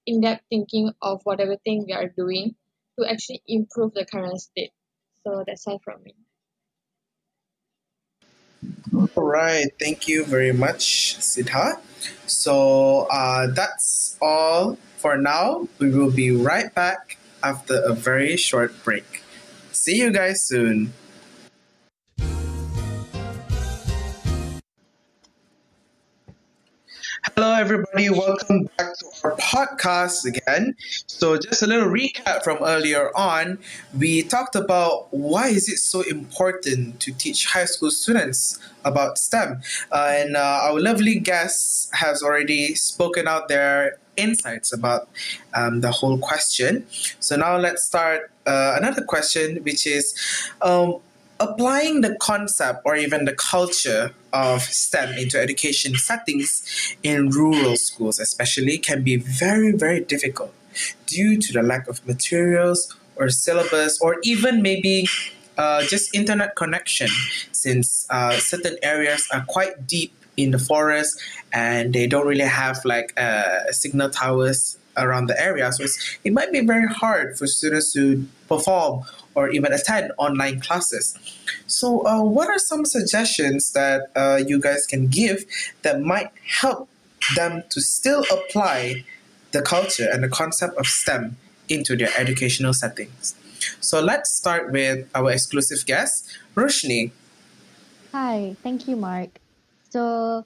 in-depth 0.06 0.42
thinking 0.50 0.92
of 1.00 1.20
whatever 1.24 1.56
thing 1.64 1.84
we 1.86 1.94
are 1.94 2.12
doing 2.16 2.54
to 2.98 3.10
actually 3.10 3.42
improve 3.46 3.94
the 3.94 4.04
current 4.04 4.40
state. 4.40 4.72
So 5.24 5.44
that's 5.46 5.66
all 5.66 5.80
from 5.82 6.02
me. 6.02 6.14
All 9.16 9.24
right. 9.24 9.66
Thank 9.80 10.08
you 10.08 10.24
very 10.24 10.52
much, 10.52 11.16
Siddha. 11.18 11.80
So 12.26 13.06
uh, 13.10 13.48
that's 13.48 14.18
all 14.20 14.76
for 14.98 15.16
now. 15.16 15.68
We 15.78 15.90
will 15.90 16.10
be 16.12 16.30
right 16.30 16.74
back 16.74 17.16
after 17.42 17.80
a 17.80 17.94
very 17.94 18.36
short 18.36 18.72
break. 18.84 19.23
See 19.84 19.98
you 20.00 20.10
guys 20.10 20.40
soon. 20.40 20.94
Hello, 27.36 27.52
everybody. 27.52 28.08
Welcome 28.08 28.70
back 28.78 28.96
to 28.98 29.06
our 29.24 29.36
podcast 29.36 30.24
again. 30.24 30.74
So, 31.06 31.36
just 31.36 31.60
a 31.60 31.66
little 31.66 31.90
recap 31.90 32.42
from 32.42 32.64
earlier 32.64 33.14
on. 33.14 33.58
We 33.94 34.22
talked 34.22 34.56
about 34.56 35.12
why 35.12 35.48
is 35.48 35.68
it 35.68 35.76
so 35.76 36.00
important 36.00 37.00
to 37.00 37.12
teach 37.12 37.44
high 37.44 37.66
school 37.66 37.90
students 37.90 38.58
about 38.86 39.18
STEM, 39.18 39.60
uh, 39.92 40.14
and 40.16 40.34
uh, 40.34 40.60
our 40.62 40.80
lovely 40.80 41.18
guest 41.18 41.90
has 41.92 42.22
already 42.22 42.74
spoken 42.74 43.28
out 43.28 43.48
their 43.48 43.98
insights 44.16 44.72
about 44.72 45.08
um, 45.54 45.80
the 45.80 45.90
whole 45.90 46.18
question. 46.18 46.86
So 47.20 47.36
now 47.36 47.56
let's 47.56 47.84
start 47.84 48.30
uh, 48.46 48.76
another 48.78 49.02
question, 49.02 49.56
which 49.64 49.86
is. 49.86 50.14
Um, 50.62 51.00
applying 51.40 52.00
the 52.00 52.16
concept 52.20 52.80
or 52.84 52.94
even 52.94 53.24
the 53.24 53.34
culture 53.34 54.14
of 54.32 54.62
STEM 54.62 55.18
into 55.18 55.38
education 55.38 55.94
settings 55.96 56.62
in 57.02 57.28
rural 57.28 57.76
schools, 57.76 58.20
especially, 58.20 58.78
can 58.78 59.02
be 59.02 59.16
very, 59.16 59.72
very 59.72 60.00
difficult 60.00 60.54
due 61.06 61.36
to 61.36 61.52
the 61.52 61.62
lack 61.62 61.88
of 61.88 62.06
materials 62.06 62.96
or 63.16 63.28
syllabus, 63.30 64.00
or 64.00 64.16
even 64.22 64.62
maybe 64.62 65.06
uh, 65.58 65.82
just 65.86 66.14
internet 66.14 66.56
connection, 66.56 67.08
since 67.52 68.06
uh, 68.10 68.38
certain 68.38 68.76
areas 68.82 69.26
are 69.32 69.44
quite 69.46 69.86
deep 69.86 70.12
in 70.36 70.50
the 70.50 70.58
forest 70.58 71.20
and 71.52 71.92
they 71.92 72.06
don't 72.06 72.26
really 72.26 72.44
have 72.44 72.84
like 72.84 73.12
uh, 73.16 73.70
signal 73.70 74.10
towers 74.10 74.78
around 74.96 75.26
the 75.26 75.40
area. 75.40 75.72
So 75.72 75.84
it 76.24 76.32
might 76.32 76.52
be 76.52 76.60
very 76.60 76.86
hard 76.86 77.38
for 77.38 77.46
students 77.46 77.92
to 77.94 78.26
perform 78.48 79.04
or 79.34 79.48
even 79.50 79.72
attend 79.72 80.12
online 80.18 80.60
classes. 80.60 81.18
So, 81.66 82.06
uh, 82.06 82.22
what 82.22 82.48
are 82.48 82.58
some 82.58 82.84
suggestions 82.84 83.72
that 83.72 84.10
uh, 84.14 84.40
you 84.46 84.60
guys 84.60 84.86
can 84.86 85.08
give 85.08 85.44
that 85.82 86.00
might 86.00 86.30
help 86.60 86.88
them 87.36 87.64
to 87.70 87.80
still 87.80 88.24
apply 88.30 89.04
the 89.52 89.62
culture 89.62 90.08
and 90.12 90.22
the 90.22 90.28
concept 90.28 90.76
of 90.76 90.86
STEM 90.86 91.36
into 91.68 91.96
their 91.96 92.10
educational 92.16 92.74
settings? 92.74 93.34
So, 93.80 94.00
let's 94.00 94.30
start 94.30 94.72
with 94.72 95.08
our 95.14 95.30
exclusive 95.32 95.86
guest, 95.86 96.28
Roshni. 96.54 97.12
Hi, 98.12 98.56
thank 98.62 98.86
you, 98.86 98.94
Mark. 98.94 99.40
So, 99.94 100.44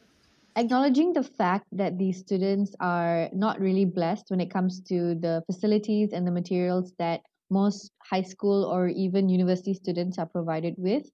acknowledging 0.57 1.15
the 1.15 1.23
fact 1.23 1.65
that 1.73 1.97
these 1.97 2.19
students 2.19 2.75
are 2.81 3.31
not 3.33 3.59
really 3.59 3.87
blessed 3.87 4.27
when 4.29 4.43
it 4.43 4.51
comes 4.51 4.83
to 4.91 5.15
the 5.15 5.43
facilities 5.47 6.13
and 6.13 6.27
the 6.27 6.31
materials 6.31 6.93
that 6.99 7.23
most 7.49 7.91
high 8.05 8.21
school 8.21 8.65
or 8.65 8.89
even 8.89 9.31
university 9.31 9.73
students 9.73 10.19
are 10.19 10.27
provided 10.27 10.75
with, 10.77 11.09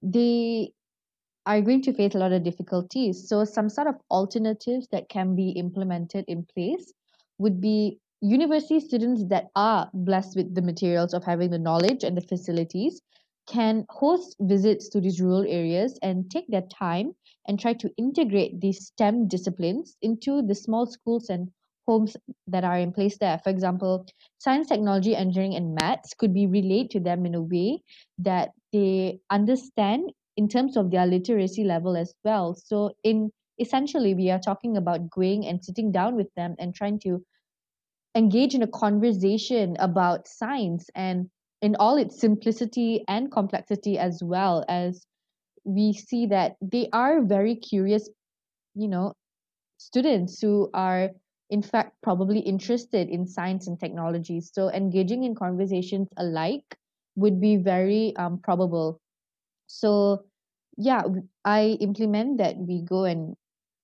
they 0.00 0.72
are 1.44 1.60
going 1.60 1.82
to 1.82 1.92
face 1.92 2.14
a 2.14 2.18
lot 2.18 2.32
of 2.32 2.42
difficulties. 2.42 3.28
So, 3.28 3.44
some 3.44 3.68
sort 3.68 3.88
of 3.88 3.96
alternatives 4.10 4.88
that 4.90 5.10
can 5.10 5.36
be 5.36 5.50
implemented 5.50 6.24
in 6.26 6.46
place 6.54 6.90
would 7.36 7.60
be 7.60 7.98
university 8.22 8.80
students 8.80 9.26
that 9.28 9.48
are 9.56 9.90
blessed 9.92 10.36
with 10.36 10.54
the 10.54 10.62
materials 10.62 11.12
of 11.12 11.22
having 11.22 11.50
the 11.50 11.58
knowledge 11.58 12.02
and 12.02 12.16
the 12.16 12.22
facilities 12.22 13.02
can 13.46 13.84
host 13.90 14.36
visits 14.40 14.88
to 14.90 15.00
these 15.00 15.20
rural 15.20 15.44
areas 15.46 15.98
and 16.02 16.30
take 16.30 16.46
their 16.48 16.62
time 16.62 17.14
and 17.46 17.58
try 17.60 17.72
to 17.74 17.90
integrate 17.96 18.60
these 18.60 18.86
STEM 18.86 19.28
disciplines 19.28 19.96
into 20.02 20.42
the 20.42 20.54
small 20.54 20.86
schools 20.86 21.28
and 21.28 21.50
homes 21.86 22.16
that 22.46 22.64
are 22.64 22.78
in 22.78 22.92
place 22.92 23.18
there. 23.18 23.38
For 23.38 23.50
example, 23.50 24.06
science, 24.38 24.68
technology, 24.68 25.14
engineering, 25.14 25.54
and 25.54 25.74
maths 25.74 26.14
could 26.14 26.32
be 26.32 26.46
relayed 26.46 26.90
to 26.92 27.00
them 27.00 27.26
in 27.26 27.34
a 27.34 27.42
way 27.42 27.82
that 28.18 28.52
they 28.72 29.20
understand 29.30 30.12
in 30.36 30.48
terms 30.48 30.76
of 30.76 30.90
their 30.90 31.06
literacy 31.06 31.64
level 31.64 31.96
as 31.96 32.14
well. 32.24 32.54
So, 32.54 32.92
in 33.02 33.30
essentially, 33.58 34.14
we 34.14 34.30
are 34.30 34.40
talking 34.40 34.76
about 34.76 35.10
going 35.10 35.46
and 35.46 35.64
sitting 35.64 35.92
down 35.92 36.16
with 36.16 36.32
them 36.34 36.56
and 36.58 36.74
trying 36.74 36.98
to 37.00 37.22
engage 38.16 38.54
in 38.54 38.62
a 38.62 38.66
conversation 38.68 39.76
about 39.78 40.26
science 40.26 40.88
and 40.94 41.30
in 41.64 41.74
all 41.76 41.96
its 41.96 42.20
simplicity 42.20 43.02
and 43.08 43.32
complexity 43.32 43.98
as 43.98 44.20
well 44.22 44.66
as 44.68 45.06
we 45.64 45.94
see 45.94 46.26
that 46.26 46.56
they 46.60 46.90
are 46.92 47.22
very 47.22 47.56
curious 47.56 48.10
you 48.74 48.86
know 48.86 49.14
students 49.78 50.42
who 50.42 50.68
are 50.74 51.08
in 51.48 51.62
fact 51.62 51.96
probably 52.02 52.40
interested 52.40 53.08
in 53.08 53.26
science 53.26 53.66
and 53.66 53.78
technology. 53.80 54.40
So 54.40 54.70
engaging 54.70 55.24
in 55.24 55.34
conversations 55.34 56.08
alike 56.16 56.64
would 57.16 57.40
be 57.40 57.56
very 57.56 58.14
um, 58.16 58.38
probable. 58.38 59.00
So 59.66 60.24
yeah 60.76 61.02
i 61.44 61.78
implement 61.80 62.38
that 62.38 62.56
we 62.58 62.82
go 62.82 63.04
and 63.04 63.36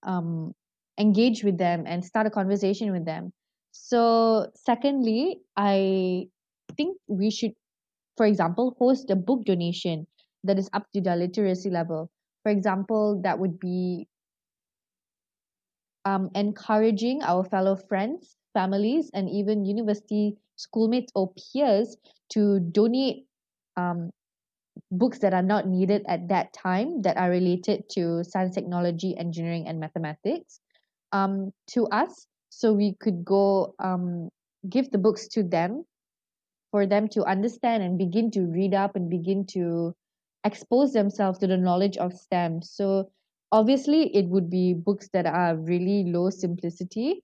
um, 0.03 0.53
engage 0.99 1.45
with 1.45 1.57
them 1.57 1.85
and 1.87 2.05
start 2.05 2.27
a 2.27 2.31
conversation 2.31 2.93
with 2.93 3.05
them. 3.07 3.33
So 3.73 4.51
secondly 4.55 5.41
i 5.57 6.27
think 6.77 6.97
we 7.09 7.31
should 7.31 7.55
for 8.21 8.27
example 8.27 8.77
host 8.79 9.09
a 9.09 9.17
book 9.17 9.47
donation 9.47 10.07
that 10.45 10.59
is 10.59 10.69
up 10.75 10.85
to 10.93 11.01
their 11.01 11.17
literacy 11.17 11.71
level 11.71 12.11
for 12.43 12.53
example 12.53 13.19
that 13.25 13.39
would 13.39 13.59
be 13.59 14.07
um, 16.05 16.31
encouraging 16.35 17.23
our 17.23 17.45
fellow 17.45 17.77
friends, 17.77 18.37
families, 18.55 19.11
and 19.15 19.29
even 19.29 19.65
university 19.65 20.37
schoolmates 20.57 21.13
or 21.15 21.33
peers 21.33 21.97
to 22.31 22.61
donate 22.61 23.25
um, 23.77 24.11
books 24.91 25.19
that 25.19 25.35
are 25.35 25.43
not 25.43 25.67
needed 25.67 26.05
at 26.09 26.29
that 26.29 26.53
time 26.53 27.03
that 27.03 27.17
are 27.17 27.31
related 27.31 27.89
to 27.91 28.25
science, 28.25 28.55
technology, 28.55 29.17
engineering, 29.17 29.67
and 29.67 29.81
mathematics 29.81 30.61
um, 31.13 31.53
to 31.69 31.87
us. 31.89 32.27
So 32.51 32.73
we 32.73 32.95
could 33.01 33.25
go 33.25 33.75
um, 33.79 34.29
give 34.69 34.91
the 34.91 34.99
books 34.99 35.29
to 35.29 35.43
them 35.43 35.85
for 36.71 36.87
them 36.87 37.09
to 37.09 37.25
understand 37.25 37.83
and 37.83 37.99
begin 37.99 38.31
to 38.33 38.43
read 38.43 38.75
up 38.75 38.97
and 38.97 39.11
begin 39.11 39.45
to 39.47 39.95
expose 40.45 40.93
themselves 40.93 41.39
to 41.39 41.47
the 41.47 41.57
knowledge 41.57 41.97
of 41.97 42.13
STEM. 42.13 42.63
So 42.63 43.11
obviously 43.53 44.15
it 44.15 44.27
would 44.27 44.49
be 44.51 44.75
books 44.75 45.09
that 45.13 45.27
are 45.27 45.57
really 45.57 46.05
low 46.05 46.31
simplicity 46.31 47.23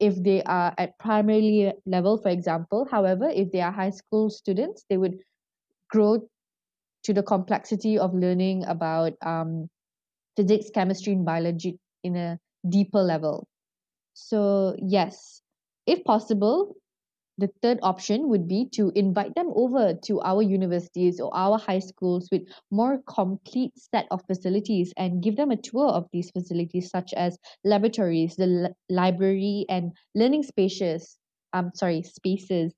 if 0.00 0.22
they 0.22 0.42
are 0.44 0.72
at 0.78 0.98
primary 0.98 1.72
level 1.84 2.16
for 2.16 2.28
example 2.28 2.86
however 2.90 3.28
if 3.28 3.50
they 3.52 3.60
are 3.60 3.72
high 3.72 3.90
school 3.90 4.30
students 4.30 4.84
they 4.88 4.96
would 4.96 5.18
grow 5.90 6.20
to 7.02 7.12
the 7.12 7.22
complexity 7.22 7.98
of 7.98 8.14
learning 8.14 8.64
about 8.66 9.12
um, 9.22 9.68
physics 10.36 10.70
chemistry 10.72 11.12
and 11.12 11.24
biology 11.24 11.78
in 12.04 12.16
a 12.16 12.38
deeper 12.68 13.00
level 13.00 13.46
so 14.14 14.74
yes 14.78 15.42
if 15.86 16.02
possible 16.04 16.76
the 17.38 17.48
third 17.62 17.78
option 17.82 18.28
would 18.28 18.48
be 18.48 18.68
to 18.72 18.90
invite 18.96 19.34
them 19.36 19.52
over 19.54 19.94
to 20.04 20.20
our 20.22 20.42
universities 20.42 21.20
or 21.20 21.34
our 21.34 21.58
high 21.58 21.78
schools 21.78 22.28
with 22.32 22.42
more 22.70 23.00
complete 23.08 23.72
set 23.78 24.06
of 24.10 24.20
facilities 24.26 24.92
and 24.96 25.22
give 25.22 25.36
them 25.36 25.52
a 25.52 25.56
tour 25.56 25.86
of 25.88 26.06
these 26.12 26.30
facilities 26.32 26.90
such 26.90 27.14
as 27.14 27.38
laboratories 27.64 28.34
the 28.36 28.46
li- 28.46 28.74
library 28.90 29.64
and 29.68 29.92
learning 30.14 30.42
spaces 30.42 31.16
um 31.52 31.70
sorry 31.74 32.02
spaces. 32.02 32.74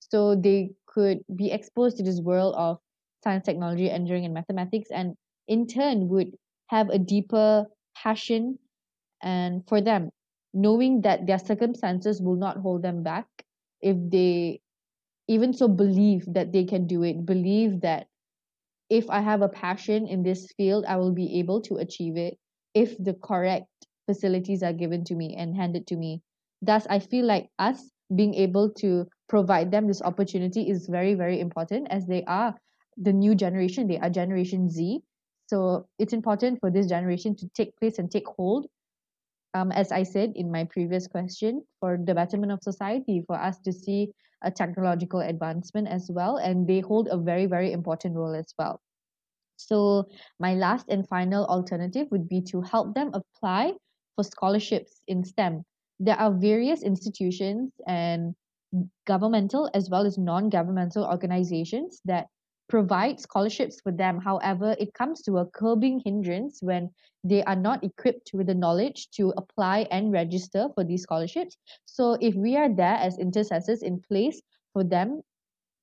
So 0.00 0.34
they 0.34 0.70
could 0.86 1.20
be 1.34 1.52
exposed 1.52 1.98
to 1.98 2.02
this 2.02 2.20
world 2.20 2.54
of 2.56 2.78
science 3.22 3.44
technology 3.44 3.90
engineering 3.90 4.24
and 4.24 4.34
mathematics 4.34 4.90
and 4.90 5.14
in 5.48 5.66
turn 5.66 6.08
would 6.08 6.36
have 6.68 6.88
a 6.88 6.98
deeper 6.98 7.66
passion 7.94 8.58
and 9.22 9.66
for 9.68 9.80
them 9.80 10.10
knowing 10.54 11.02
that 11.02 11.26
their 11.26 11.38
circumstances 11.38 12.22
will 12.22 12.36
not 12.36 12.56
hold 12.58 12.82
them 12.82 13.02
back 13.02 13.26
if 13.80 13.96
they 14.10 14.60
even 15.28 15.52
so 15.52 15.68
believe 15.68 16.24
that 16.32 16.52
they 16.52 16.64
can 16.64 16.86
do 16.86 17.02
it 17.02 17.24
believe 17.26 17.80
that 17.80 18.06
if 18.90 19.08
i 19.10 19.20
have 19.20 19.42
a 19.42 19.48
passion 19.48 20.06
in 20.06 20.22
this 20.22 20.52
field 20.56 20.84
i 20.86 20.96
will 20.96 21.12
be 21.12 21.38
able 21.38 21.60
to 21.60 21.76
achieve 21.76 22.16
it 22.16 22.38
if 22.74 22.96
the 22.98 23.14
correct 23.14 23.66
facilities 24.08 24.62
are 24.62 24.72
given 24.72 25.04
to 25.04 25.14
me 25.14 25.36
and 25.36 25.54
handed 25.54 25.86
to 25.86 25.96
me. 25.96 26.22
Thus 26.62 26.86
i 26.88 26.98
feel 26.98 27.26
like 27.26 27.50
us 27.58 27.78
being 28.14 28.34
able 28.34 28.70
to 28.82 29.06
provide 29.28 29.70
them 29.70 29.86
this 29.86 30.00
opportunity 30.02 30.68
is 30.68 30.88
very 30.88 31.14
very 31.14 31.40
important 31.40 31.88
as 31.90 32.06
they 32.06 32.24
are 32.24 32.54
the 32.96 33.12
new 33.12 33.34
generation. 33.34 33.86
They 33.86 33.98
are 33.98 34.10
generation 34.10 34.68
z. 34.68 35.02
So 35.46 35.86
it's 35.98 36.12
important 36.12 36.58
for 36.60 36.70
this 36.70 36.88
generation 36.88 37.36
to 37.36 37.48
take 37.54 37.76
place 37.76 37.98
and 37.98 38.10
take 38.10 38.26
hold 38.26 38.66
um, 39.58 39.72
as 39.72 39.90
I 39.90 40.04
said 40.04 40.32
in 40.36 40.50
my 40.50 40.64
previous 40.64 41.06
question, 41.06 41.62
for 41.80 41.98
the 42.02 42.14
betterment 42.14 42.52
of 42.52 42.62
society, 42.62 43.24
for 43.26 43.36
us 43.36 43.58
to 43.60 43.72
see 43.72 44.12
a 44.44 44.50
technological 44.50 45.20
advancement 45.20 45.88
as 45.88 46.10
well, 46.12 46.36
and 46.36 46.66
they 46.66 46.80
hold 46.80 47.08
a 47.10 47.18
very, 47.18 47.46
very 47.46 47.72
important 47.72 48.14
role 48.14 48.34
as 48.34 48.54
well. 48.58 48.80
So, 49.56 50.06
my 50.38 50.54
last 50.54 50.86
and 50.88 51.08
final 51.08 51.44
alternative 51.46 52.06
would 52.12 52.28
be 52.28 52.40
to 52.52 52.62
help 52.62 52.94
them 52.94 53.10
apply 53.12 53.72
for 54.14 54.22
scholarships 54.22 55.02
in 55.08 55.24
STEM. 55.24 55.64
There 55.98 56.14
are 56.14 56.32
various 56.32 56.82
institutions 56.84 57.72
and 57.86 58.34
governmental 59.06 59.68
as 59.74 59.90
well 59.90 60.06
as 60.06 60.18
non 60.18 60.50
governmental 60.50 61.04
organizations 61.04 62.00
that 62.04 62.28
provide 62.68 63.20
scholarships 63.20 63.80
for 63.80 63.92
them. 63.92 64.20
However, 64.20 64.76
it 64.78 64.94
comes 64.94 65.22
to 65.22 65.38
a 65.38 65.46
curbing 65.46 66.00
hindrance 66.04 66.62
when 66.62 66.90
they 67.24 67.42
are 67.44 67.56
not 67.56 67.82
equipped 67.82 68.30
with 68.34 68.46
the 68.46 68.54
knowledge 68.54 69.08
to 69.12 69.32
apply 69.36 69.86
and 69.90 70.12
register 70.12 70.68
for 70.74 70.84
these 70.84 71.02
scholarships. 71.02 71.56
So, 71.86 72.16
if 72.20 72.34
we 72.34 72.56
are 72.56 72.68
there 72.72 72.96
as 72.96 73.18
intercessors 73.18 73.82
in 73.82 74.00
place 74.00 74.40
for 74.72 74.84
them, 74.84 75.22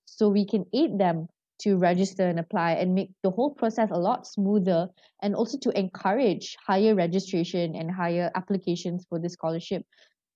so 0.06 0.30
we 0.30 0.46
can 0.46 0.66
aid 0.74 0.98
them 0.98 1.28
to 1.60 1.78
register 1.78 2.28
and 2.28 2.40
apply 2.40 2.74
and 2.74 2.94
make 2.94 3.12
the 3.24 3.32
whole 3.32 3.50
process 3.50 3.90
a 3.92 3.98
lot 3.98 4.28
smoother 4.28 4.88
and 5.22 5.36
also 5.36 5.58
to 5.60 5.78
encourage 5.78 6.56
higher 6.66 6.94
registration 6.96 7.76
and 7.76 7.90
higher 7.90 8.30
applications 8.36 9.06
for 9.10 9.20
the 9.20 9.30
scholarship 9.30 9.84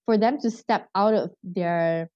for 0.06 0.18
them 0.18 0.40
to 0.40 0.50
step 0.50 0.88
out 0.96 1.14
of 1.14 1.32
their 1.44 2.10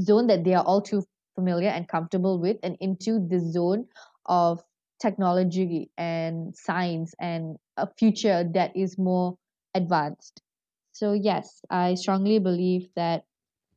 zone 0.00 0.28
that 0.28 0.44
they 0.44 0.54
are 0.54 0.64
all 0.64 0.80
too 0.80 1.04
familiar 1.40 1.68
and 1.68 1.88
comfortable 1.88 2.38
with 2.38 2.58
and 2.62 2.76
into 2.80 3.26
the 3.26 3.40
zone 3.40 3.86
of 4.26 4.62
technology 5.00 5.90
and 5.96 6.54
science 6.54 7.14
and 7.18 7.56
a 7.76 7.88
future 7.98 8.44
that 8.52 8.76
is 8.76 8.98
more 8.98 9.36
advanced. 9.74 10.42
So, 10.92 11.12
yes, 11.14 11.62
I 11.70 11.94
strongly 11.94 12.38
believe 12.38 12.88
that 12.96 13.24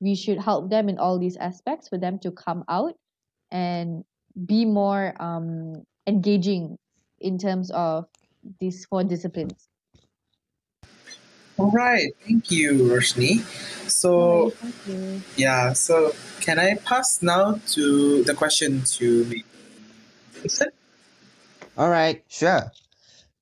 we 0.02 0.15
should 0.15 0.39
help 0.39 0.69
them 0.69 0.89
in 0.89 0.97
all 0.97 1.17
these 1.17 1.38
aspects 1.38 1.88
for 1.88 1.97
them 1.97 2.19
to 2.19 2.32
come 2.32 2.65
out 2.67 2.95
and 3.52 4.04
be 4.45 4.65
more 4.65 5.13
um, 5.21 5.86
engaging 6.06 6.78
in 7.19 7.38
terms 7.38 7.71
of 7.71 8.06
these 8.60 8.86
four 8.86 9.06
disciplines. 9.06 9.69
All 11.58 11.72
right, 11.72 12.13
thank 12.26 12.50
you, 12.50 12.74
Roshni. 12.74 13.39
So, 13.89 14.50
Thank 14.52 14.76
you. 14.88 15.22
yeah, 15.36 15.74
so 15.74 16.12
can 16.42 16.58
I 16.58 16.76
pass 16.76 17.22
now 17.22 17.60
to 17.70 18.24
the 18.24 18.34
question 18.34 18.82
to 18.98 19.26
me? 19.26 19.44
Vincent? 20.32 20.74
All 21.78 21.89
right, 21.89 22.24
sure. 22.28 22.72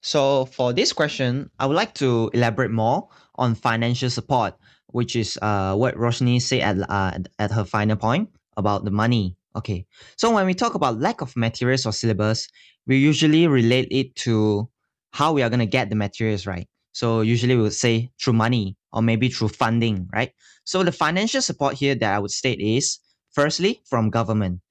So 0.01 0.45
for 0.45 0.73
this 0.73 0.93
question, 0.93 1.49
I 1.59 1.65
would 1.67 1.75
like 1.75 1.93
to 1.95 2.29
elaborate 2.33 2.71
more 2.71 3.07
on 3.35 3.55
financial 3.55 4.09
support, 4.09 4.55
which 4.87 5.15
is 5.15 5.37
uh, 5.41 5.75
what 5.75 5.95
Roshni 5.95 6.41
said 6.41 6.61
at, 6.61 6.89
uh, 6.89 7.19
at 7.39 7.51
her 7.51 7.63
final 7.63 7.95
point 7.95 8.29
about 8.57 8.83
the 8.83 8.91
money. 8.91 9.37
Okay, 9.55 9.85
so 10.15 10.31
when 10.33 10.45
we 10.45 10.53
talk 10.53 10.75
about 10.75 10.99
lack 10.99 11.21
of 11.21 11.35
materials 11.35 11.85
or 11.85 11.91
syllabus, 11.91 12.47
we 12.87 12.97
usually 12.97 13.47
relate 13.47 13.87
it 13.91 14.15
to 14.15 14.69
how 15.11 15.33
we 15.33 15.43
are 15.43 15.49
going 15.49 15.59
to 15.59 15.65
get 15.65 15.89
the 15.89 15.95
materials, 15.95 16.47
right? 16.47 16.67
So 16.93 17.21
usually 17.21 17.55
we 17.55 17.63
would 17.63 17.73
say 17.73 18.11
through 18.21 18.33
money 18.33 18.75
or 18.91 19.01
maybe 19.01 19.29
through 19.29 19.49
funding, 19.49 20.07
right? 20.13 20.31
So 20.63 20.83
the 20.83 20.91
financial 20.91 21.41
support 21.41 21.75
here 21.75 21.95
that 21.95 22.13
I 22.13 22.19
would 22.19 22.31
state 22.31 22.59
is 22.59 22.99
firstly 23.31 23.81
from 23.89 24.09
government. 24.09 24.61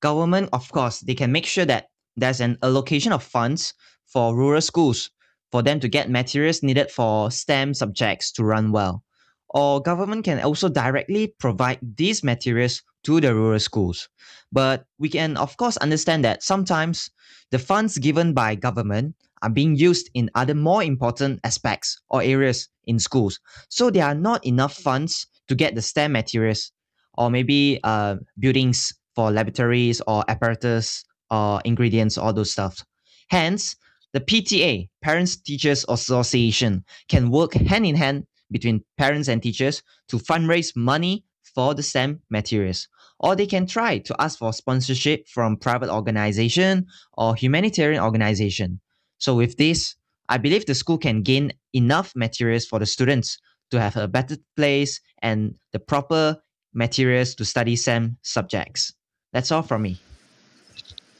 Government, 0.00 0.48
of 0.52 0.70
course, 0.72 1.00
they 1.00 1.14
can 1.14 1.32
make 1.32 1.46
sure 1.46 1.64
that 1.66 1.86
there's 2.16 2.40
an 2.40 2.58
allocation 2.62 3.12
of 3.12 3.22
funds 3.22 3.74
for 4.06 4.34
rural 4.34 4.60
schools 4.60 5.10
for 5.50 5.62
them 5.62 5.80
to 5.80 5.88
get 5.88 6.10
materials 6.10 6.62
needed 6.62 6.90
for 6.90 7.30
STEM 7.30 7.74
subjects 7.74 8.32
to 8.32 8.44
run 8.44 8.72
well. 8.72 9.02
Or 9.50 9.82
government 9.82 10.24
can 10.24 10.40
also 10.40 10.68
directly 10.68 11.34
provide 11.38 11.78
these 11.96 12.22
materials 12.22 12.82
to 13.04 13.20
the 13.20 13.34
rural 13.34 13.58
schools. 13.58 14.08
But 14.52 14.84
we 14.98 15.08
can 15.08 15.36
of 15.36 15.56
course 15.56 15.76
understand 15.78 16.24
that 16.24 16.42
sometimes 16.42 17.10
the 17.50 17.58
funds 17.58 17.98
given 17.98 18.32
by 18.32 18.54
government 18.54 19.16
are 19.42 19.50
being 19.50 19.76
used 19.76 20.10
in 20.14 20.30
other 20.34 20.54
more 20.54 20.82
important 20.82 21.40
aspects 21.44 22.00
or 22.08 22.22
areas 22.22 22.68
in 22.84 22.98
schools. 22.98 23.40
So 23.68 23.90
there 23.90 24.04
are 24.04 24.14
not 24.14 24.44
enough 24.46 24.74
funds 24.74 25.26
to 25.48 25.54
get 25.54 25.74
the 25.74 25.82
STEM 25.82 26.12
materials 26.12 26.72
or 27.14 27.30
maybe 27.30 27.80
uh, 27.84 28.16
buildings 28.38 28.92
for 29.14 29.30
laboratories 29.30 30.00
or 30.06 30.24
apparatus 30.28 31.04
or 31.30 31.60
ingredients, 31.64 32.18
all 32.18 32.32
those 32.32 32.52
stuff. 32.52 32.84
Hence, 33.30 33.76
the 34.12 34.20
PTA, 34.20 34.88
Parents 35.02 35.36
Teachers 35.36 35.84
Association, 35.88 36.84
can 37.08 37.30
work 37.30 37.54
hand 37.54 37.86
in 37.86 37.94
hand 37.94 38.26
between 38.50 38.84
parents 38.98 39.28
and 39.28 39.42
teachers 39.42 39.82
to 40.08 40.16
fundraise 40.16 40.74
money 40.74 41.24
for 41.54 41.74
the 41.74 41.82
STEM 41.82 42.20
materials. 42.30 42.88
Or 43.20 43.36
they 43.36 43.46
can 43.46 43.66
try 43.66 43.98
to 43.98 44.16
ask 44.18 44.38
for 44.38 44.52
sponsorship 44.52 45.28
from 45.28 45.56
private 45.56 45.90
organization 45.90 46.86
or 47.12 47.36
humanitarian 47.36 48.02
organization. 48.02 48.80
So 49.20 49.36
with 49.36 49.56
this, 49.56 49.94
I 50.28 50.38
believe 50.38 50.66
the 50.66 50.74
school 50.74 50.98
can 50.98 51.22
gain 51.22 51.52
enough 51.72 52.12
materials 52.16 52.66
for 52.66 52.78
the 52.78 52.86
students 52.86 53.38
to 53.70 53.80
have 53.80 53.96
a 53.96 54.08
better 54.08 54.36
place 54.56 55.00
and 55.22 55.54
the 55.72 55.78
proper 55.78 56.42
materials 56.74 57.34
to 57.36 57.44
study 57.44 57.76
STEM 57.76 58.18
subjects. 58.22 58.92
That's 59.32 59.52
all 59.52 59.62
from 59.62 59.82
me. 59.82 60.00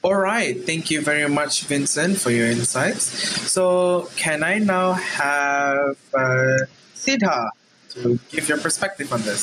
All 0.02 0.16
right, 0.16 0.56
thank 0.64 0.90
you 0.90 1.02
very 1.02 1.28
much, 1.28 1.64
Vincent, 1.64 2.18
for 2.18 2.30
your 2.30 2.46
insights. 2.46 3.04
So, 3.52 4.08
can 4.16 4.42
I 4.42 4.58
now 4.58 4.92
have 4.94 5.98
uh, 6.14 6.56
Siddha 6.96 7.50
to 7.90 8.18
give 8.30 8.48
your 8.48 8.56
perspective 8.58 9.12
on 9.12 9.20
this? 9.22 9.40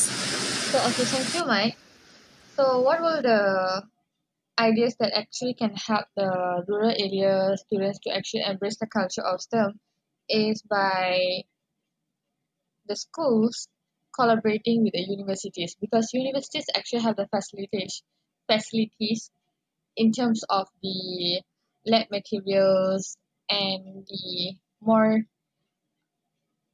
So 0.67 0.79
okay, 0.79 1.05
thank 1.05 1.35
you, 1.35 1.45
Mike. 1.45 1.77
So 2.55 2.81
what 2.81 3.01
will 3.01 3.21
the 3.21 3.83
ideas 4.59 4.95
that 4.99 5.17
actually 5.17 5.53
can 5.53 5.73
help 5.75 6.05
the 6.15 6.63
rural 6.67 6.91
area 6.91 7.55
students 7.57 7.99
to 8.03 8.15
actually 8.15 8.43
embrace 8.43 8.77
the 8.79 8.87
culture 8.87 9.21
of 9.21 9.41
STEM 9.41 9.79
is 10.29 10.61
by 10.63 11.43
the 12.87 12.95
schools 12.95 13.67
collaborating 14.15 14.83
with 14.83 14.93
the 14.93 15.01
universities 15.01 15.75
because 15.79 16.09
universities 16.13 16.65
actually 16.75 17.01
have 17.01 17.15
the 17.15 17.27
facilities 17.27 18.01
facilities 18.49 19.29
in 19.95 20.11
terms 20.11 20.43
of 20.49 20.67
the 20.81 21.41
lab 21.85 22.07
materials 22.09 23.17
and 23.49 24.05
the 24.07 24.53
more 24.81 25.21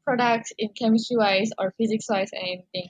products 0.06 0.52
in 0.58 0.70
chemistry 0.70 1.18
wise 1.18 1.50
or 1.58 1.74
physics 1.78 2.06
wise 2.10 2.30
and 2.34 2.44
anything. 2.44 2.90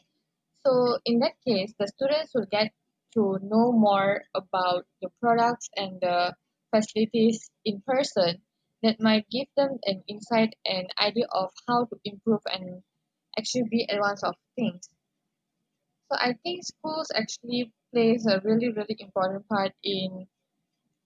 So 0.65 0.97
in 1.05 1.19
that 1.19 1.33
case, 1.45 1.73
the 1.77 1.87
students 1.87 2.31
will 2.33 2.47
get 2.49 2.71
to 3.13 3.39
know 3.41 3.71
more 3.71 4.23
about 4.35 4.85
the 5.01 5.09
products 5.21 5.69
and 5.75 6.01
the 6.01 6.33
facilities 6.73 7.49
in 7.65 7.81
person 7.85 8.41
that 8.81 8.99
might 8.99 9.29
give 9.29 9.47
them 9.55 9.79
an 9.85 10.03
insight 10.07 10.55
and 10.65 10.87
idea 10.99 11.25
of 11.31 11.51
how 11.67 11.85
to 11.85 11.95
improve 12.03 12.41
and 12.51 12.83
actually 13.37 13.63
be 13.69 13.87
advanced 13.89 14.23
of 14.23 14.35
things. 14.55 14.89
So 16.11 16.17
I 16.19 16.35
think 16.43 16.63
schools 16.63 17.11
actually 17.15 17.71
plays 17.93 18.25
a 18.25 18.41
really 18.43 18.69
really 18.69 18.97
important 18.99 19.47
part 19.47 19.71
in 19.83 20.27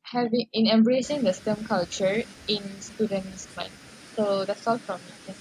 having 0.04 0.48
in 0.54 0.68
embracing 0.68 1.24
the 1.24 1.34
STEM 1.34 1.64
culture 1.66 2.24
in 2.48 2.82
students' 2.82 3.48
mind. 3.56 3.72
So 4.18 4.46
that's 4.46 4.66
all 4.68 4.80
from 4.86 5.02
me. 5.04 5.36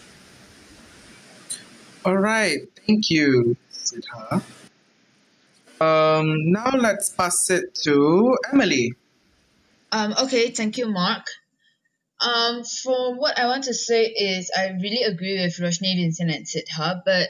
All 2.05 2.17
right, 2.17 2.61
thank 2.87 3.11
you, 3.11 3.57
Sudha. 3.71 4.45
Um, 5.81 6.53
now 6.53 6.71
let's 6.77 7.11
pass 7.11 7.51
it 7.51 7.75
to 7.85 8.37
Emily. 8.53 8.95
Um, 9.93 10.15
okay, 10.25 10.51
thank 10.51 10.79
you, 10.79 10.89
Mark. 10.89 11.27
Um, 12.21 12.65
for 12.65 13.15
what 13.15 13.39
I 13.39 13.47
want 13.47 13.65
to 13.65 13.75
say 13.75 14.07
is 14.07 14.51
I 14.57 14.69
really 14.69 15.03
agree 15.03 15.39
with 15.39 15.59
Roshni, 15.59 15.97
Vincent, 15.97 16.31
and 16.31 16.47
Siddha, 16.47 17.03
but 17.05 17.29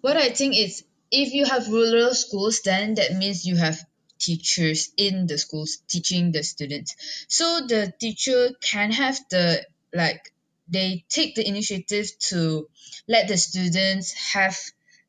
what 0.00 0.16
I 0.16 0.28
think 0.30 0.56
is 0.56 0.84
if 1.10 1.32
you 1.32 1.44
have 1.44 1.68
rural 1.68 2.14
schools, 2.14 2.60
then 2.64 2.94
that 2.94 3.14
means 3.14 3.44
you 3.44 3.56
have 3.56 3.84
teachers 4.18 4.90
in 4.96 5.26
the 5.26 5.38
schools 5.38 5.78
teaching 5.88 6.32
the 6.32 6.42
students. 6.42 6.94
So 7.28 7.66
the 7.66 7.92
teacher 7.98 8.50
can 8.60 8.92
have 8.92 9.18
the 9.30 9.64
like 9.92 10.32
they 10.68 11.04
take 11.08 11.34
the 11.34 11.46
initiative 11.46 12.10
to 12.30 12.68
let 13.08 13.28
the 13.28 13.36
students 13.36 14.12
have 14.32 14.58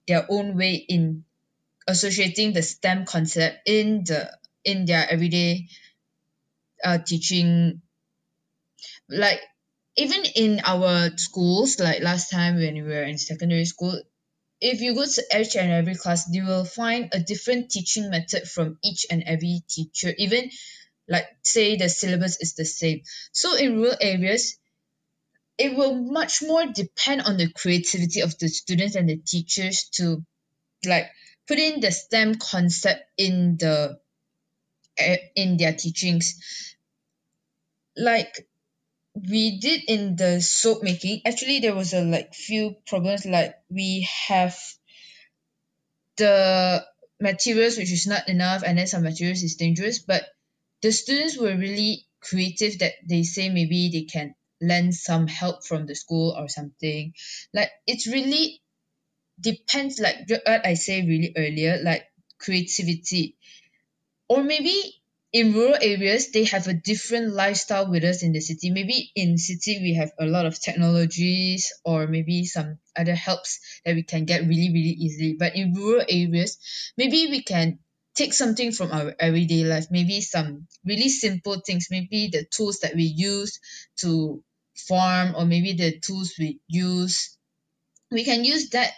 their 0.08 0.26
own 0.30 0.58
way 0.58 0.76
in 0.76 1.26
associating 1.90 2.54
the 2.54 2.62
STEM 2.64 3.06
concept 3.06 3.68
in 3.68 4.04
the 4.06 4.32
in 4.64 4.86
their 4.86 5.06
everyday 5.10 5.68
uh, 6.84 6.98
teaching. 7.00 7.82
Like 9.10 9.42
even 9.98 10.24
in 10.36 10.62
our 10.64 11.18
schools 11.18 11.80
like 11.80 12.02
last 12.02 12.30
time 12.32 12.56
when 12.56 12.76
we 12.76 12.82
were 12.84 13.04
in 13.04 13.18
secondary 13.18 13.66
school 13.66 14.02
if 14.62 14.82
you 14.82 14.96
go 14.96 15.06
to 15.06 15.24
each 15.40 15.56
and 15.58 15.72
every 15.72 15.96
class 15.96 16.28
you 16.34 16.46
will 16.46 16.66
find 16.66 17.10
a 17.14 17.20
different 17.20 17.72
teaching 17.72 18.10
method 18.10 18.48
from 18.50 18.78
each 18.84 19.06
and 19.12 19.24
every 19.26 19.62
teacher. 19.70 20.14
Even 20.18 20.52
like 21.10 21.28
say 21.44 21.78
the 21.78 21.90
syllabus 21.90 22.42
is 22.42 22.56
the 22.56 22.66
same. 22.66 23.04
So 23.34 23.56
in 23.56 23.78
rural 23.78 23.98
areas 24.02 24.58
it 25.60 25.76
will 25.76 25.96
much 25.96 26.42
more 26.42 26.66
depend 26.68 27.22
on 27.22 27.38
the 27.38 27.52
creativity 27.52 28.22
of 28.22 28.38
the 28.40 28.48
students 28.48 28.96
and 28.96 29.10
the 29.10 29.18
teachers 29.18 29.90
to 29.94 30.26
like 30.86 31.12
put 31.50 31.58
in 31.58 31.80
the 31.80 31.92
STEM 31.92 32.36
concept 32.36 33.02
in 33.18 33.58
the 33.58 34.00
eh, 34.98 35.18
in 35.36 35.58
their 35.58 35.74
teachings. 35.74 36.76
Like 37.98 38.48
we 39.16 39.60
did 39.60 39.82
in 39.88 40.16
the 40.16 40.42
soap 40.42 40.84
making 40.84 41.22
actually 41.26 41.60
there 41.60 41.76
was 41.76 41.94
a 41.94 42.02
like 42.02 42.36
few 42.36 42.76
problems. 42.86 43.26
Like 43.26 43.56
we 43.70 44.08
have 44.28 44.56
the 46.18 46.86
materials 47.20 47.78
which 47.78 47.92
is 47.92 48.06
not 48.06 48.30
enough 48.30 48.62
and 48.64 48.78
then 48.78 48.88
some 48.88 49.04
materials 49.04 49.42
is 49.44 49.56
dangerous 49.56 50.00
but 50.00 50.24
the 50.82 50.92
students 50.92 51.38
were 51.38 51.58
really 51.58 52.06
creative 52.22 52.80
that 52.80 52.94
they 53.08 53.24
say 53.24 53.50
maybe 53.50 53.90
they 53.92 54.04
can 54.04 54.36
lend 54.62 54.94
some 54.94 55.28
help 55.28 55.66
from 55.66 55.86
the 55.86 55.96
school 55.96 56.36
or 56.38 56.48
something. 56.48 57.14
Like 57.54 57.72
it's 57.88 58.08
really 58.08 58.62
depends 59.40 60.00
like 60.00 60.30
what 60.30 60.66
I 60.66 60.74
say 60.76 61.02
really 61.06 61.34
earlier 61.36 61.80
like 61.84 62.06
creativity. 62.40 63.38
Or 64.30 64.44
maybe 64.44 64.96
in 65.34 65.54
rural 65.54 65.76
areas 65.82 66.32
they 66.32 66.46
have 66.46 66.68
a 66.68 66.74
different 66.74 67.34
lifestyle 67.34 67.90
with 67.92 68.04
us 68.06 68.24
in 68.24 68.32
the 68.34 68.40
city. 68.42 68.72
Maybe 68.72 69.12
in 69.16 69.38
city 69.38 69.80
we 69.82 69.96
have 69.96 70.12
a 70.20 70.26
lot 70.26 70.46
of 70.46 70.60
technologies 70.60 71.74
or 71.84 72.08
maybe 72.08 72.46
some 72.46 72.80
other 72.96 73.16
helps 73.16 73.60
that 73.86 73.96
we 73.96 74.04
can 74.04 74.26
get 74.26 74.42
really 74.42 74.70
really 74.74 74.96
easily. 75.06 75.34
But 75.38 75.56
in 75.56 75.74
rural 75.74 76.06
areas 76.10 76.58
maybe 76.98 77.28
we 77.30 77.44
can 77.44 77.80
take 78.16 78.34
something 78.34 78.72
from 78.72 78.92
our 78.92 79.16
everyday 79.20 79.64
life. 79.66 79.88
Maybe 79.92 80.22
some 80.22 80.68
really 80.86 81.10
simple 81.10 81.60
things. 81.66 81.88
Maybe 81.92 82.30
the 82.32 82.46
tools 82.46 82.80
that 82.80 82.96
we 82.96 83.04
use 83.04 83.60
to 83.98 84.44
farm 84.76 85.36
or 85.36 85.46
maybe 85.46 85.74
the 85.74 86.00
tools 86.00 86.34
we 86.40 86.62
use. 86.68 87.38
We 88.12 88.24
can 88.26 88.44
use 88.46 88.70
that 88.72 88.94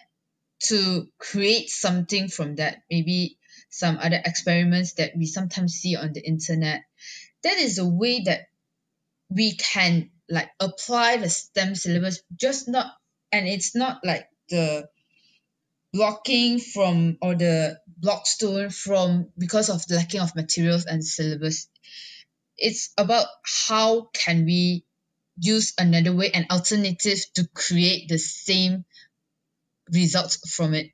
to 0.63 1.07
create 1.17 1.69
something 1.69 2.27
from 2.27 2.55
that. 2.55 2.83
Maybe 2.89 3.37
some 3.69 3.97
other 3.97 4.21
experiments 4.23 4.93
that 4.93 5.11
we 5.15 5.25
sometimes 5.25 5.73
see 5.73 5.95
on 5.95 6.13
the 6.13 6.21
internet. 6.25 6.83
That 7.43 7.57
is 7.57 7.79
a 7.79 7.87
way 7.87 8.21
that 8.25 8.41
we 9.29 9.55
can 9.55 10.11
like 10.29 10.49
apply 10.59 11.17
the 11.17 11.29
STEM 11.29 11.75
syllabus 11.75 12.21
just 12.35 12.67
not 12.67 12.87
and 13.31 13.47
it's 13.47 13.75
not 13.75 14.01
like 14.03 14.27
the 14.49 14.89
blocking 15.93 16.59
from 16.59 17.17
or 17.21 17.35
the 17.35 17.79
blockstone 17.97 18.69
from 18.69 19.29
because 19.37 19.69
of 19.69 19.85
the 19.87 19.95
lacking 19.95 20.21
of 20.21 20.35
materials 20.35 20.85
and 20.85 21.03
syllabus. 21.03 21.67
It's 22.57 22.91
about 22.97 23.27
how 23.67 24.09
can 24.13 24.45
we 24.45 24.85
use 25.37 25.73
another 25.77 26.13
way 26.15 26.29
an 26.33 26.47
alternative 26.51 27.19
to 27.35 27.47
create 27.53 28.07
the 28.09 28.17
same 28.17 28.85
results 29.91 30.37
from 30.55 30.73
it 30.73 30.87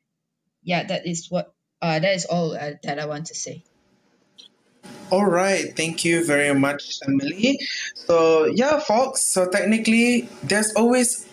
yeah 0.64 0.84
that 0.84 1.06
is 1.08 1.28
what 1.30 1.54
uh, 1.82 2.00
that 2.00 2.16
is 2.16 2.26
all 2.26 2.56
uh, 2.56 2.72
that 2.84 3.00
I 3.00 3.06
want 3.06 3.28
to 3.28 3.36
say. 3.36 3.64
All 5.12 5.26
right, 5.26 5.76
thank 5.76 6.04
you 6.04 6.26
very 6.26 6.54
much, 6.54 7.00
Emily. 7.08 7.60
So, 7.95 8.45
yeah, 8.45 8.80
folks, 8.80 9.22
so 9.24 9.50
technically, 9.50 10.28
there's 10.43 10.74
always 10.74 11.28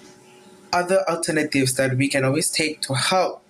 other 0.72 1.02
alternatives 1.08 1.74
that 1.74 1.96
we 1.96 2.08
can 2.08 2.24
always 2.24 2.50
take 2.50 2.80
to 2.82 2.94
help 2.94 3.42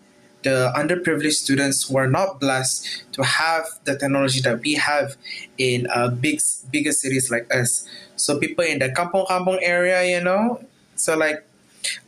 the 0.42 0.72
underprivileged 0.76 1.32
students 1.32 1.88
who 1.88 1.96
are 1.96 2.06
not 2.06 2.38
blessed 2.38 3.04
to 3.12 3.22
have 3.22 3.64
the 3.84 3.96
technology 3.96 4.40
that 4.40 4.60
we 4.60 4.74
have 4.74 5.16
in 5.56 5.86
uh, 5.88 6.08
big 6.08 6.40
bigger 6.70 6.92
cities 6.92 7.30
like 7.30 7.52
us. 7.54 7.86
So 8.16 8.38
people 8.38 8.64
in 8.64 8.78
the 8.78 8.90
kampong 8.90 9.26
kampong 9.26 9.58
area, 9.62 10.04
you 10.04 10.22
know, 10.22 10.64
so 10.96 11.16
like, 11.16 11.46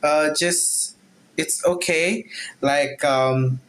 uh, 0.02 0.34
just 0.34 0.95
it's 1.36 1.64
okay. 1.64 2.26
Like 2.60 3.04
um, 3.04 3.60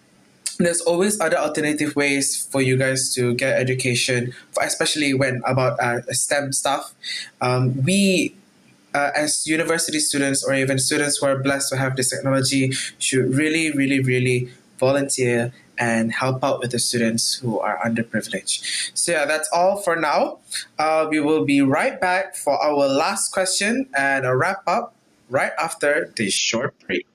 there's 0.58 0.82
always 0.82 1.20
other 1.20 1.38
alternative 1.38 1.96
ways 1.96 2.48
for 2.52 2.62
you 2.62 2.78
guys 2.78 3.14
to 3.16 3.36
get 3.36 3.60
education, 3.60 4.34
especially 4.62 5.14
when 5.14 5.42
about 5.46 5.80
uh, 5.80 6.02
STEM 6.12 6.54
stuff. 6.54 6.94
Um, 7.42 7.84
we, 7.84 8.36
uh, 8.94 9.12
as 9.16 9.46
university 9.46 10.00
students 10.00 10.44
or 10.44 10.54
even 10.56 10.80
students 10.80 11.18
who 11.18 11.28
are 11.28 11.38
blessed 11.38 11.70
to 11.70 11.78
have 11.78 11.96
this 11.96 12.10
technology, 12.10 12.72
should 12.98 13.34
really, 13.34 13.72
really, 13.72 14.00
really 14.00 14.50
volunteer 14.80 15.54
and 15.80 16.12
help 16.12 16.44
out 16.44 16.60
with 16.60 16.72
the 16.72 16.80
students 16.80 17.36
who 17.36 17.60
are 17.60 17.78
underprivileged. 17.86 18.92
So 18.96 19.12
yeah, 19.12 19.26
that's 19.26 19.48
all 19.54 19.78
for 19.78 19.96
now. 19.96 20.40
Uh, 20.80 21.08
we 21.10 21.20
will 21.20 21.46
be 21.46 21.62
right 21.62 22.00
back 22.02 22.36
for 22.36 22.58
our 22.58 22.88
last 22.88 23.32
question 23.32 23.88
and 23.96 24.26
a 24.26 24.36
wrap 24.36 24.64
up 24.66 24.96
right 25.30 25.52
after 25.60 26.12
this 26.16 26.34
short 26.34 26.74
break. 26.88 27.06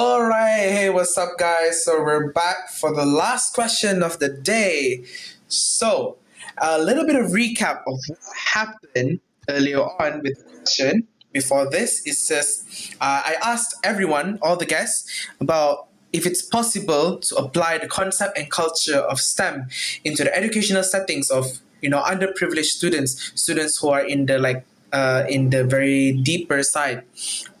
All 0.00 0.22
right, 0.22 0.70
hey, 0.70 0.90
what's 0.90 1.18
up, 1.18 1.38
guys? 1.38 1.84
So 1.84 2.00
we're 2.00 2.30
back 2.30 2.70
for 2.70 2.94
the 2.94 3.04
last 3.04 3.52
question 3.52 4.00
of 4.00 4.20
the 4.20 4.28
day. 4.28 5.04
So, 5.48 6.18
a 6.62 6.80
little 6.80 7.04
bit 7.04 7.16
of 7.16 7.32
recap 7.32 7.82
of 7.84 7.98
what 8.06 8.20
happened 8.54 9.18
earlier 9.48 9.80
on 9.80 10.22
with 10.22 10.38
the 10.38 10.58
question. 10.58 11.08
Before 11.32 11.68
this, 11.68 12.06
it's 12.06 12.28
just 12.28 12.94
uh, 13.00 13.22
I 13.26 13.38
asked 13.42 13.74
everyone, 13.82 14.38
all 14.40 14.54
the 14.54 14.66
guests, 14.66 15.26
about 15.40 15.88
if 16.12 16.26
it's 16.26 16.42
possible 16.42 17.18
to 17.18 17.34
apply 17.34 17.78
the 17.78 17.88
concept 17.88 18.38
and 18.38 18.48
culture 18.48 18.98
of 18.98 19.20
STEM 19.20 19.66
into 20.04 20.22
the 20.22 20.32
educational 20.32 20.84
settings 20.84 21.28
of 21.28 21.58
you 21.82 21.90
know 21.90 22.02
underprivileged 22.02 22.70
students, 22.70 23.32
students 23.34 23.78
who 23.78 23.88
are 23.88 24.06
in 24.06 24.26
the 24.26 24.38
like 24.38 24.64
uh, 24.92 25.24
in 25.28 25.50
the 25.50 25.64
very 25.64 26.12
deeper 26.12 26.62
side 26.62 27.02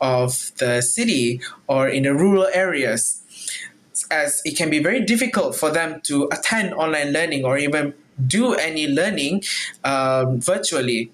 of 0.00 0.52
the 0.58 0.80
city 0.80 1.40
or 1.66 1.88
in 1.88 2.04
the 2.04 2.14
rural 2.14 2.46
areas, 2.54 3.22
as 4.10 4.42
it 4.44 4.56
can 4.56 4.70
be 4.70 4.78
very 4.78 5.04
difficult 5.04 5.54
for 5.54 5.70
them 5.70 6.00
to 6.02 6.28
attend 6.32 6.74
online 6.74 7.12
learning 7.12 7.44
or 7.44 7.58
even 7.58 7.94
do 8.26 8.54
any 8.54 8.86
learning 8.86 9.42
um, 9.84 10.40
virtually. 10.40 11.10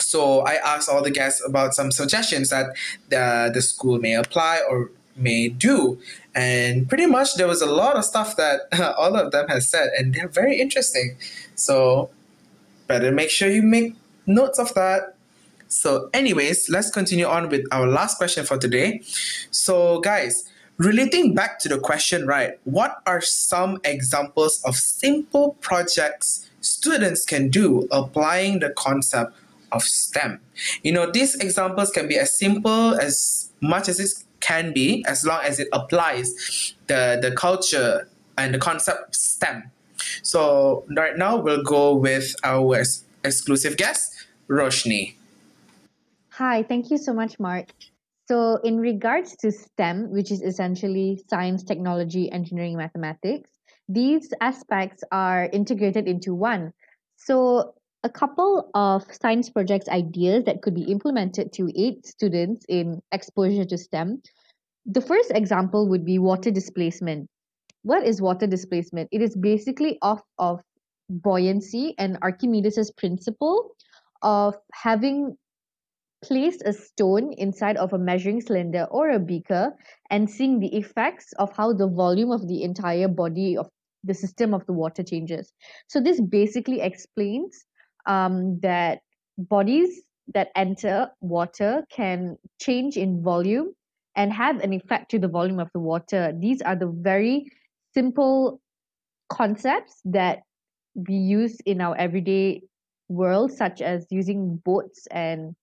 So 0.00 0.40
I 0.40 0.54
asked 0.54 0.88
all 0.88 1.02
the 1.02 1.10
guests 1.10 1.42
about 1.46 1.74
some 1.74 1.90
suggestions 1.90 2.50
that 2.50 2.66
the, 3.08 3.50
the 3.52 3.60
school 3.60 3.98
may 3.98 4.14
apply 4.14 4.62
or 4.68 4.90
may 5.16 5.48
do. 5.48 5.98
And 6.34 6.88
pretty 6.88 7.06
much 7.06 7.34
there 7.34 7.48
was 7.48 7.60
a 7.60 7.66
lot 7.66 7.96
of 7.96 8.04
stuff 8.04 8.36
that 8.36 8.60
all 8.98 9.16
of 9.16 9.32
them 9.32 9.48
has 9.48 9.68
said, 9.68 9.90
and 9.98 10.14
they're 10.14 10.28
very 10.28 10.60
interesting. 10.60 11.16
So 11.54 12.10
better 12.86 13.12
make 13.12 13.28
sure 13.28 13.50
you 13.50 13.62
make 13.62 13.94
notes 14.26 14.58
of 14.58 14.72
that 14.74 15.14
so, 15.68 16.08
anyways, 16.14 16.68
let's 16.70 16.90
continue 16.90 17.26
on 17.26 17.48
with 17.50 17.66
our 17.70 17.86
last 17.86 18.16
question 18.16 18.44
for 18.44 18.56
today. 18.56 19.02
So, 19.50 20.00
guys, 20.00 20.44
relating 20.78 21.34
back 21.34 21.58
to 21.60 21.68
the 21.68 21.78
question, 21.78 22.26
right? 22.26 22.58
What 22.64 23.02
are 23.06 23.20
some 23.20 23.78
examples 23.84 24.62
of 24.64 24.76
simple 24.76 25.56
projects 25.60 26.48
students 26.60 27.24
can 27.24 27.50
do 27.50 27.86
applying 27.90 28.60
the 28.60 28.70
concept 28.70 29.36
of 29.72 29.82
STEM? 29.82 30.40
You 30.82 30.92
know, 30.92 31.10
these 31.10 31.34
examples 31.34 31.90
can 31.90 32.08
be 32.08 32.16
as 32.16 32.36
simple 32.36 32.94
as 32.94 33.50
much 33.60 33.88
as 33.88 34.00
it 34.00 34.24
can 34.40 34.72
be, 34.72 35.04
as 35.06 35.24
long 35.26 35.40
as 35.44 35.60
it 35.60 35.68
applies 35.72 36.74
the, 36.86 37.18
the 37.20 37.32
culture 37.32 38.08
and 38.38 38.54
the 38.54 38.58
concept 38.58 39.14
STEM. 39.14 39.70
So 40.22 40.84
right 40.96 41.18
now 41.18 41.36
we'll 41.36 41.62
go 41.62 41.94
with 41.94 42.34
our 42.44 42.76
ex- 42.76 43.04
exclusive 43.24 43.76
guest, 43.76 44.14
Roshni. 44.48 45.17
Hi, 46.38 46.62
thank 46.62 46.92
you 46.92 46.98
so 46.98 47.12
much, 47.12 47.40
Mark. 47.40 47.66
So, 48.28 48.60
in 48.62 48.78
regards 48.78 49.34
to 49.38 49.50
STEM, 49.50 50.12
which 50.12 50.30
is 50.30 50.40
essentially 50.40 51.20
science, 51.28 51.64
technology, 51.64 52.30
engineering, 52.30 52.76
mathematics, 52.76 53.50
these 53.88 54.32
aspects 54.40 55.02
are 55.10 55.50
integrated 55.52 56.06
into 56.06 56.36
one. 56.36 56.72
So, 57.16 57.74
a 58.04 58.08
couple 58.08 58.70
of 58.74 59.04
science 59.20 59.50
projects 59.50 59.88
ideas 59.88 60.44
that 60.44 60.62
could 60.62 60.76
be 60.76 60.82
implemented 60.82 61.52
to 61.54 61.72
aid 61.74 62.06
students 62.06 62.64
in 62.68 63.02
exposure 63.10 63.64
to 63.64 63.76
STEM. 63.76 64.22
The 64.86 65.00
first 65.00 65.32
example 65.34 65.88
would 65.88 66.04
be 66.04 66.20
water 66.20 66.52
displacement. 66.52 67.28
What 67.82 68.06
is 68.06 68.22
water 68.22 68.46
displacement? 68.46 69.08
It 69.10 69.22
is 69.22 69.34
basically 69.34 69.98
off 70.02 70.22
of 70.38 70.60
buoyancy 71.10 71.96
and 71.98 72.16
Archimedes' 72.22 72.92
principle 72.92 73.74
of 74.22 74.54
having 74.72 75.36
placed 76.22 76.62
a 76.64 76.72
stone 76.72 77.32
inside 77.34 77.76
of 77.76 77.92
a 77.92 77.98
measuring 77.98 78.40
cylinder 78.40 78.86
or 78.90 79.10
a 79.10 79.18
beaker 79.18 79.72
and 80.10 80.28
seeing 80.28 80.58
the 80.58 80.74
effects 80.76 81.32
of 81.38 81.52
how 81.56 81.72
the 81.72 81.86
volume 81.88 82.30
of 82.30 82.46
the 82.48 82.62
entire 82.62 83.08
body 83.08 83.56
of 83.56 83.68
the 84.04 84.14
system 84.14 84.54
of 84.54 84.64
the 84.66 84.72
water 84.72 85.02
changes. 85.02 85.52
So 85.86 86.00
this 86.00 86.20
basically 86.20 86.80
explains 86.80 87.64
um, 88.06 88.58
that 88.60 89.00
bodies 89.36 90.02
that 90.34 90.48
enter 90.56 91.10
water 91.20 91.84
can 91.90 92.36
change 92.60 92.96
in 92.96 93.22
volume 93.22 93.72
and 94.16 94.32
have 94.32 94.60
an 94.60 94.72
effect 94.72 95.10
to 95.12 95.18
the 95.18 95.28
volume 95.28 95.60
of 95.60 95.70
the 95.72 95.80
water. 95.80 96.32
These 96.38 96.62
are 96.62 96.76
the 96.76 96.88
very 96.88 97.50
simple 97.94 98.60
concepts 99.30 100.00
that 100.04 100.40
we 100.94 101.14
use 101.14 101.60
in 101.64 101.80
our 101.80 101.96
everyday 101.96 102.62
world, 103.08 103.52
such 103.52 103.80
as 103.80 104.06
using 104.10 104.60
boats 104.64 105.06
and 105.10 105.54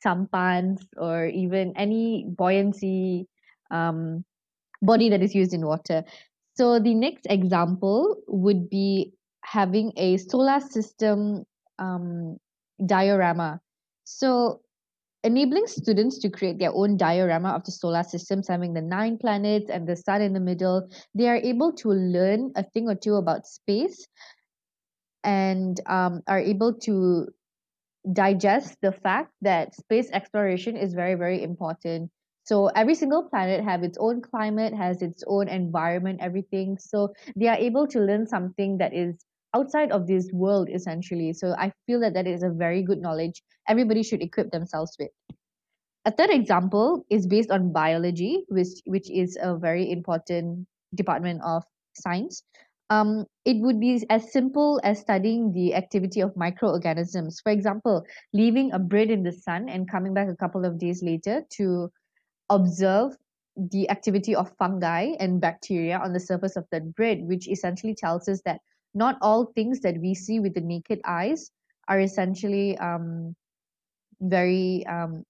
sampans 0.00 0.86
or 0.96 1.26
even 1.26 1.72
any 1.76 2.26
buoyancy 2.28 3.26
um, 3.70 4.24
body 4.82 5.08
that 5.10 5.22
is 5.22 5.34
used 5.34 5.52
in 5.52 5.66
water. 5.66 6.04
So 6.54 6.78
the 6.78 6.94
next 6.94 7.26
example 7.30 8.16
would 8.26 8.68
be 8.68 9.12
having 9.44 9.92
a 9.96 10.16
solar 10.16 10.60
system 10.60 11.44
um, 11.78 12.36
diorama. 12.84 13.60
So 14.04 14.60
enabling 15.24 15.66
students 15.66 16.18
to 16.18 16.30
create 16.30 16.58
their 16.58 16.72
own 16.72 16.96
diorama 16.96 17.50
of 17.50 17.64
the 17.64 17.72
solar 17.72 18.02
systems, 18.02 18.48
having 18.48 18.74
the 18.74 18.82
nine 18.82 19.18
planets 19.18 19.70
and 19.70 19.86
the 19.86 19.96
sun 19.96 20.22
in 20.22 20.32
the 20.32 20.40
middle, 20.40 20.88
they 21.14 21.28
are 21.28 21.36
able 21.36 21.72
to 21.72 21.90
learn 21.90 22.52
a 22.56 22.62
thing 22.62 22.88
or 22.88 22.94
two 22.94 23.16
about 23.16 23.46
space 23.46 24.06
and 25.24 25.80
um, 25.86 26.22
are 26.26 26.38
able 26.38 26.72
to 26.72 27.28
digest 28.12 28.76
the 28.82 28.92
fact 28.92 29.32
that 29.42 29.74
space 29.74 30.10
exploration 30.12 30.76
is 30.76 30.94
very 30.94 31.14
very 31.14 31.42
important. 31.42 32.10
So 32.44 32.68
every 32.68 32.94
single 32.94 33.24
planet 33.28 33.62
have 33.64 33.82
its 33.82 33.98
own 34.00 34.22
climate 34.22 34.72
has 34.72 35.02
its 35.02 35.22
own 35.26 35.48
environment 35.48 36.20
everything. 36.22 36.78
So 36.78 37.12
they 37.36 37.48
are 37.48 37.56
able 37.56 37.86
to 37.88 38.00
learn 38.00 38.26
something 38.26 38.78
that 38.78 38.94
is 38.94 39.16
outside 39.54 39.92
of 39.92 40.06
this 40.06 40.30
world 40.32 40.68
essentially. 40.72 41.32
So 41.32 41.54
i 41.58 41.72
feel 41.86 42.00
that 42.00 42.14
that 42.14 42.26
is 42.26 42.42
a 42.42 42.50
very 42.50 42.82
good 42.82 43.00
knowledge 43.00 43.42
everybody 43.68 44.02
should 44.02 44.22
equip 44.22 44.50
themselves 44.50 44.96
with. 44.98 45.10
A 46.04 46.10
third 46.10 46.30
example 46.30 47.04
is 47.10 47.26
based 47.26 47.50
on 47.50 47.72
biology 47.72 48.44
which 48.48 48.80
which 48.86 49.10
is 49.10 49.36
a 49.40 49.56
very 49.56 49.90
important 49.90 50.66
department 50.94 51.42
of 51.44 51.64
science 51.94 52.42
um, 52.90 53.26
it 53.44 53.58
would 53.58 53.80
be 53.80 54.04
as 54.08 54.32
simple 54.32 54.80
as 54.82 55.00
studying 55.00 55.52
the 55.52 55.74
activity 55.74 56.20
of 56.20 56.36
microorganisms. 56.36 57.40
For 57.40 57.52
example, 57.52 58.04
leaving 58.32 58.72
a 58.72 58.78
bread 58.78 59.10
in 59.10 59.22
the 59.22 59.32
sun 59.32 59.68
and 59.68 59.90
coming 59.90 60.14
back 60.14 60.28
a 60.28 60.36
couple 60.36 60.64
of 60.64 60.78
days 60.78 61.02
later 61.02 61.42
to 61.56 61.90
observe 62.48 63.16
the 63.56 63.90
activity 63.90 64.34
of 64.34 64.52
fungi 64.58 65.14
and 65.18 65.40
bacteria 65.40 65.98
on 65.98 66.12
the 66.12 66.20
surface 66.20 66.56
of 66.56 66.64
that 66.70 66.94
bread, 66.94 67.18
which 67.22 67.48
essentially 67.48 67.94
tells 67.94 68.28
us 68.28 68.40
that 68.44 68.60
not 68.94 69.18
all 69.20 69.46
things 69.54 69.80
that 69.80 69.98
we 69.98 70.14
see 70.14 70.40
with 70.40 70.54
the 70.54 70.60
naked 70.60 71.00
eyes 71.04 71.50
are 71.88 72.00
essentially 72.00 72.78
um, 72.78 73.34
very 74.20 74.86
um, 74.86 75.24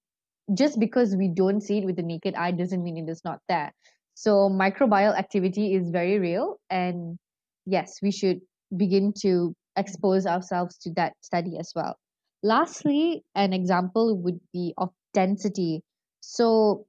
just 0.53 0.79
because 0.79 1.15
we 1.15 1.27
don't 1.27 1.61
see 1.61 1.79
it 1.79 1.85
with 1.85 1.95
the 1.95 2.03
naked 2.03 2.35
eye 2.35 2.51
doesn't 2.51 2.83
mean 2.83 2.97
it 2.97 3.09
is 3.09 3.21
not 3.23 3.39
there. 3.47 3.73
So 4.13 4.49
microbial 4.49 5.17
activity 5.17 5.73
is 5.73 5.89
very 5.89 6.19
real 6.19 6.59
and 6.69 7.17
yes, 7.69 7.99
we 8.01 8.11
should 8.11 8.41
begin 8.75 9.13
to 9.21 9.55
expose 9.75 10.25
ourselves 10.25 10.77
to 10.79 10.91
that 10.95 11.13
study 11.21 11.57
as 11.59 11.71
well. 11.75 11.95
Lastly, 12.43 13.23
an 13.35 13.53
example 13.53 14.17
would 14.17 14.39
be 14.53 14.73
of 14.77 14.89
density. 15.13 15.83
So, 16.21 16.85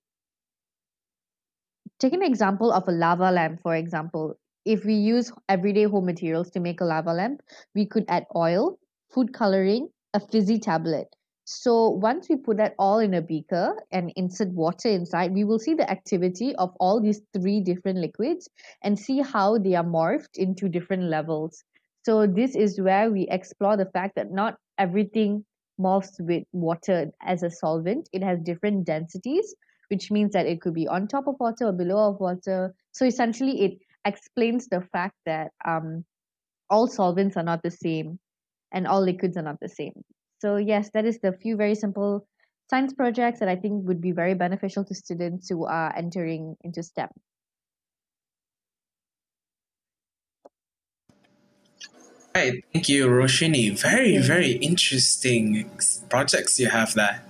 take 1.98 2.12
an 2.12 2.22
example 2.22 2.72
of 2.72 2.88
a 2.88 2.92
lava 2.92 3.30
lamp, 3.30 3.60
for 3.62 3.74
example. 3.74 4.38
If 4.64 4.84
we 4.84 4.94
use 4.94 5.32
everyday 5.48 5.84
home 5.84 6.06
materials 6.06 6.50
to 6.50 6.60
make 6.60 6.80
a 6.80 6.84
lava 6.84 7.12
lamp, 7.12 7.40
we 7.74 7.86
could 7.86 8.04
add 8.08 8.26
oil, 8.36 8.78
food 9.10 9.32
coloring, 9.32 9.88
a 10.14 10.20
fizzy 10.20 10.58
tablet. 10.58 11.08
So 11.52 11.88
once 11.88 12.28
we 12.28 12.36
put 12.36 12.58
that 12.58 12.76
all 12.78 13.00
in 13.00 13.12
a 13.14 13.20
beaker 13.20 13.74
and 13.90 14.12
insert 14.14 14.50
water 14.50 14.88
inside, 14.88 15.32
we 15.32 15.42
will 15.42 15.58
see 15.58 15.74
the 15.74 15.90
activity 15.90 16.54
of 16.54 16.76
all 16.78 17.00
these 17.00 17.22
three 17.32 17.60
different 17.60 17.98
liquids 17.98 18.48
and 18.82 18.96
see 18.96 19.20
how 19.20 19.58
they 19.58 19.74
are 19.74 19.82
morphed 19.82 20.36
into 20.36 20.68
different 20.68 21.02
levels. 21.02 21.64
So 22.06 22.24
this 22.24 22.54
is 22.54 22.80
where 22.80 23.10
we 23.10 23.26
explore 23.28 23.76
the 23.76 23.86
fact 23.86 24.14
that 24.14 24.30
not 24.30 24.58
everything 24.78 25.44
morphs 25.80 26.20
with 26.20 26.44
water 26.52 27.10
as 27.20 27.42
a 27.42 27.50
solvent. 27.50 28.08
It 28.12 28.22
has 28.22 28.38
different 28.44 28.84
densities, 28.84 29.52
which 29.88 30.08
means 30.12 30.32
that 30.34 30.46
it 30.46 30.60
could 30.60 30.74
be 30.74 30.86
on 30.86 31.08
top 31.08 31.26
of 31.26 31.34
water 31.40 31.66
or 31.66 31.72
below 31.72 32.10
of 32.10 32.20
water. 32.20 32.72
So 32.92 33.04
essentially 33.04 33.60
it 33.64 33.78
explains 34.04 34.68
the 34.68 34.82
fact 34.92 35.16
that 35.26 35.50
um, 35.64 36.04
all 36.70 36.86
solvents 36.86 37.36
are 37.36 37.42
not 37.42 37.64
the 37.64 37.72
same 37.72 38.20
and 38.70 38.86
all 38.86 39.02
liquids 39.02 39.36
are 39.36 39.42
not 39.42 39.58
the 39.60 39.68
same. 39.68 40.04
So 40.40 40.56
yes, 40.56 40.90
that 40.94 41.04
is 41.04 41.18
the 41.20 41.32
few 41.32 41.56
very 41.56 41.74
simple 41.74 42.26
science 42.70 42.94
projects 42.94 43.40
that 43.40 43.48
I 43.48 43.56
think 43.56 43.86
would 43.86 44.00
be 44.00 44.12
very 44.12 44.34
beneficial 44.34 44.84
to 44.84 44.94
students 44.94 45.48
who 45.48 45.66
are 45.66 45.94
entering 45.96 46.56
into 46.62 46.82
STEM. 46.82 47.08
Right, 52.34 52.64
thank 52.72 52.88
you, 52.88 53.08
Roshni. 53.08 53.76
Very, 53.78 54.18
very 54.18 54.52
interesting 54.52 55.68
projects 56.08 56.60
you 56.60 56.68
have 56.68 56.94
there. 56.94 57.22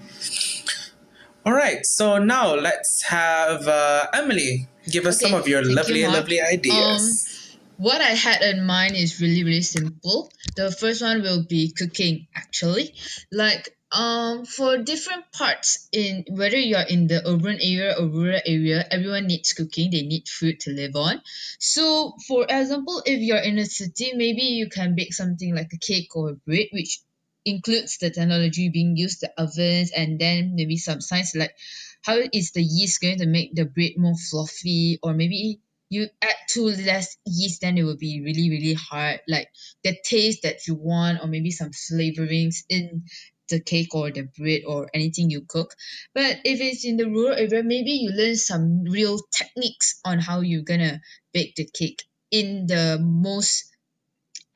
All 1.47 1.55
right, 1.55 1.87
so 1.87 2.19
now 2.19 2.55
let's 2.55 3.03
have 3.05 3.67
uh, 3.67 4.07
Emily 4.13 4.69
give 4.91 5.07
us 5.07 5.21
some 5.21 5.33
of 5.33 5.49
your 5.49 5.63
thank 5.63 5.71
you, 5.71 5.77
lovely, 5.77 6.03
Mark. 6.03 6.15
lovely 6.15 6.41
ideas. 6.43 7.40
What 7.81 8.03
I 8.03 8.13
had 8.13 8.43
in 8.43 8.67
mind 8.67 8.95
is 8.95 9.23
really, 9.23 9.43
really 9.43 9.63
simple. 9.63 10.31
The 10.55 10.71
first 10.71 11.01
one 11.01 11.23
will 11.23 11.45
be 11.45 11.73
cooking, 11.73 12.27
actually. 12.35 12.95
Like, 13.33 13.75
um, 13.91 14.45
for 14.45 14.77
different 14.77 15.33
parts 15.33 15.89
in 15.91 16.27
whether 16.29 16.59
you're 16.59 16.89
in 16.95 17.07
the 17.07 17.27
urban 17.27 17.57
area 17.59 17.95
or 17.99 18.07
rural 18.07 18.41
area, 18.45 18.87
everyone 18.91 19.29
needs 19.29 19.55
cooking. 19.55 19.91
They 19.91 20.03
need 20.03 20.29
food 20.29 20.61
to 20.61 20.73
live 20.73 20.95
on. 20.95 21.23
So, 21.59 22.13
for 22.29 22.45
example, 22.47 23.03
if 23.07 23.21
you're 23.23 23.39
in 23.51 23.57
a 23.57 23.65
city, 23.65 24.13
maybe 24.15 24.43
you 24.43 24.69
can 24.69 24.95
bake 24.95 25.15
something 25.15 25.55
like 25.55 25.73
a 25.73 25.79
cake 25.79 26.15
or 26.15 26.29
a 26.29 26.35
bread, 26.35 26.67
which 26.73 27.01
includes 27.47 27.97
the 27.97 28.11
technology 28.11 28.69
being 28.69 28.99
used, 28.99 29.23
the 29.23 29.33
ovens, 29.39 29.91
and 29.91 30.19
then 30.21 30.55
maybe 30.55 30.77
some 30.77 31.01
science 31.01 31.35
like 31.35 31.57
how 32.03 32.19
is 32.33 32.53
the 32.53 32.63
yeast 32.63 33.01
going 33.01 33.19
to 33.21 33.27
make 33.27 33.55
the 33.55 33.65
bread 33.65 33.93
more 33.97 34.17
fluffy, 34.17 34.99
or 35.03 35.15
maybe 35.15 35.61
you 35.91 36.09
add 36.23 36.37
too 36.49 36.67
less 36.67 37.17
yeast, 37.27 37.61
then 37.61 37.77
it 37.77 37.83
will 37.83 37.99
be 37.99 38.23
really, 38.23 38.49
really 38.51 38.75
hard. 38.75 39.21
Like 39.29 39.49
the 39.85 39.97
taste 40.05 40.43
that 40.45 40.67
you 40.67 40.75
want, 40.77 41.19
or 41.23 41.27
maybe 41.27 41.51
some 41.51 41.71
flavorings 41.73 42.59
in 42.69 43.05
the 43.51 43.61
cake 43.61 43.95
or 43.95 44.11
the 44.13 44.29
bread 44.39 44.63
or 44.67 44.89
anything 44.95 45.29
you 45.29 45.43
cook. 45.47 45.75
But 46.15 46.39
if 46.45 46.61
it's 46.61 46.85
in 46.85 46.97
the 46.97 47.11
rural 47.11 47.37
area, 47.37 47.63
maybe 47.65 47.91
you 47.93 48.11
learn 48.13 48.37
some 48.37 48.85
real 48.85 49.19
techniques 49.33 50.01
on 50.05 50.21
how 50.21 50.41
you're 50.41 50.63
gonna 50.63 51.01
bake 51.35 51.57
the 51.57 51.69
cake 51.75 52.05
in 52.31 52.67
the 52.67 52.99
most 53.03 53.65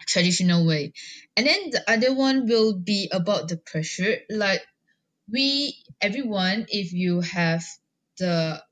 traditional 0.06 0.66
way. 0.66 0.92
And 1.36 1.46
then 1.46 1.70
the 1.70 1.82
other 1.90 2.14
one 2.14 2.46
will 2.46 2.74
be 2.78 3.08
about 3.12 3.48
the 3.48 3.56
pressure. 3.56 4.18
Like 4.30 4.62
we 5.30 5.76
everyone, 6.00 6.66
if 6.68 6.92
you 6.92 7.20
have 7.20 7.64
the 8.18 8.62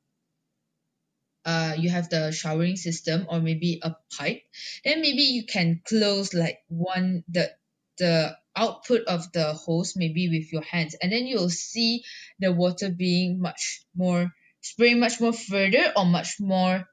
uh 1.45 1.75
you 1.79 1.91
have 1.91 2.09
the 2.11 2.31
showering 2.33 2.77
system 2.77 3.27
or 3.29 3.41
maybe 3.41 3.81
a 3.83 3.95
pipe 4.17 4.43
then 4.85 5.01
maybe 5.01 5.23
you 5.23 5.45
can 5.47 5.81
close 5.87 6.35
like 6.35 6.59
one 6.69 7.25
the 7.29 7.51
the 7.99 8.37
output 8.57 9.03
of 9.07 9.31
the 9.33 9.53
hose 9.55 9.95
maybe 9.97 10.29
with 10.29 10.53
your 10.53 10.63
hands 10.63 10.95
and 11.01 11.11
then 11.13 11.27
you'll 11.27 11.51
see 11.51 12.03
the 12.39 12.53
water 12.53 12.91
being 12.91 13.41
much 13.41 13.85
more 13.97 14.31
spraying 14.61 15.01
much 15.01 15.21
more 15.21 15.33
further 15.33 15.93
or 15.97 16.05
much 16.05 16.37
more 16.41 16.87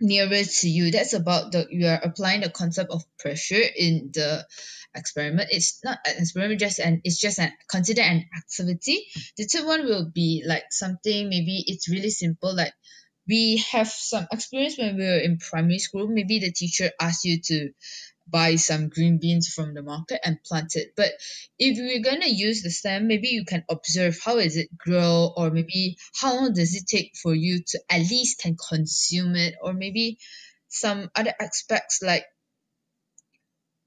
nearer 0.00 0.42
to 0.44 0.68
you. 0.68 0.90
That's 0.90 1.14
about 1.14 1.52
the 1.52 1.66
you 1.70 1.86
are 1.86 2.00
applying 2.02 2.40
the 2.42 2.50
concept 2.50 2.90
of 2.90 3.02
pressure 3.18 3.62
in 3.76 4.10
the 4.12 4.46
experiment. 4.94 5.48
It's 5.50 5.82
not 5.84 5.98
an 6.06 6.14
experiment 6.18 6.60
just 6.60 6.78
and 6.80 7.00
it's 7.04 7.18
just 7.20 7.38
an 7.38 7.52
consider 7.70 8.02
an 8.02 8.26
activity. 8.36 9.06
The 9.36 9.44
third 9.44 9.66
one 9.66 9.84
will 9.84 10.10
be 10.10 10.44
like 10.46 10.64
something 10.70 11.28
maybe 11.28 11.64
it's 11.66 11.88
really 11.88 12.10
simple 12.10 12.54
like 12.54 12.72
we 13.28 13.58
have 13.70 13.88
some 13.88 14.26
experience 14.32 14.78
when 14.78 14.96
we 14.96 15.04
were 15.04 15.18
in 15.18 15.38
primary 15.38 15.78
school. 15.78 16.08
Maybe 16.08 16.40
the 16.40 16.52
teacher 16.52 16.90
asked 17.00 17.24
you 17.24 17.40
to 17.42 17.70
buy 18.28 18.56
some 18.56 18.88
green 18.88 19.18
beans 19.18 19.48
from 19.48 19.74
the 19.74 19.82
market 19.82 20.20
and 20.24 20.42
plant 20.44 20.76
it. 20.76 20.94
But 20.96 21.12
if 21.58 21.76
going 22.04 22.20
to 22.22 22.30
use 22.34 22.62
the 22.62 22.70
stem 22.70 23.06
maybe 23.08 23.28
you 23.28 23.44
can 23.44 23.64
observe 23.68 24.18
how 24.24 24.38
is 24.38 24.56
it 24.56 24.76
grow 24.76 25.32
or 25.36 25.50
maybe 25.50 25.98
how 26.20 26.34
long 26.36 26.52
does 26.54 26.74
it 26.74 26.86
take 26.86 27.12
for 27.16 27.34
you 27.34 27.62
to 27.68 27.80
at 27.90 28.00
least 28.00 28.40
can 28.40 28.56
consume 28.56 29.34
it 29.36 29.54
or 29.62 29.72
maybe 29.72 30.18
some 30.68 31.10
other 31.14 31.34
aspects 31.38 32.00
like 32.02 32.24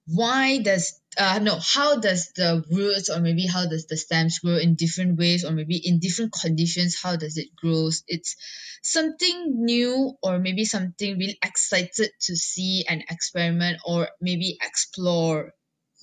why 0.07 0.59
does 0.59 0.99
uh 1.17 1.39
no 1.39 1.57
how 1.57 1.99
does 1.99 2.31
the 2.35 2.63
roots 2.71 3.09
or 3.09 3.19
maybe 3.19 3.47
how 3.47 3.67
does 3.67 3.87
the 3.87 3.97
stems 3.97 4.39
grow 4.39 4.57
in 4.57 4.75
different 4.75 5.17
ways 5.17 5.43
or 5.43 5.51
maybe 5.51 5.77
in 5.83 5.99
different 5.99 6.31
conditions 6.31 6.99
how 7.01 7.15
does 7.15 7.37
it 7.37 7.55
grows 7.55 8.03
it's 8.07 8.35
something 8.83 9.65
new 9.65 10.13
or 10.21 10.37
maybe 10.37 10.63
something 10.65 11.17
really 11.17 11.39
excited 11.43 12.11
to 12.21 12.35
see 12.35 12.85
and 12.87 13.03
experiment 13.09 13.79
or 13.83 14.09
maybe 14.21 14.57
explore. 14.61 15.51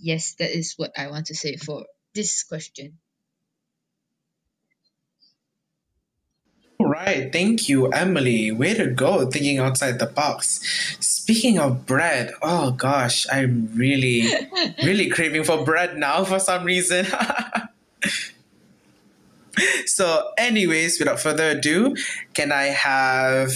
Yes 0.00 0.34
that 0.40 0.50
is 0.50 0.74
what 0.76 0.92
i 0.98 1.08
want 1.08 1.26
to 1.26 1.34
say 1.34 1.56
for 1.56 1.86
this 2.14 2.42
question 2.42 2.98
right, 6.92 7.32
thank 7.32 7.68
you, 7.68 7.88
Emily. 7.88 8.52
Way 8.52 8.74
to 8.74 8.86
go, 8.86 9.28
thinking 9.30 9.58
outside 9.58 9.98
the 9.98 10.06
box. 10.06 10.60
Speaking 11.00 11.58
of 11.58 11.86
bread, 11.86 12.32
oh 12.42 12.72
gosh, 12.72 13.26
I'm 13.32 13.70
really, 13.74 14.28
really 14.84 15.08
craving 15.08 15.44
for 15.44 15.64
bread 15.64 15.96
now 15.96 16.24
for 16.24 16.38
some 16.38 16.64
reason. 16.64 17.06
so, 19.86 20.30
anyways, 20.38 20.98
without 20.98 21.20
further 21.20 21.50
ado, 21.50 21.94
can 22.34 22.52
I 22.52 22.64
have 22.74 23.52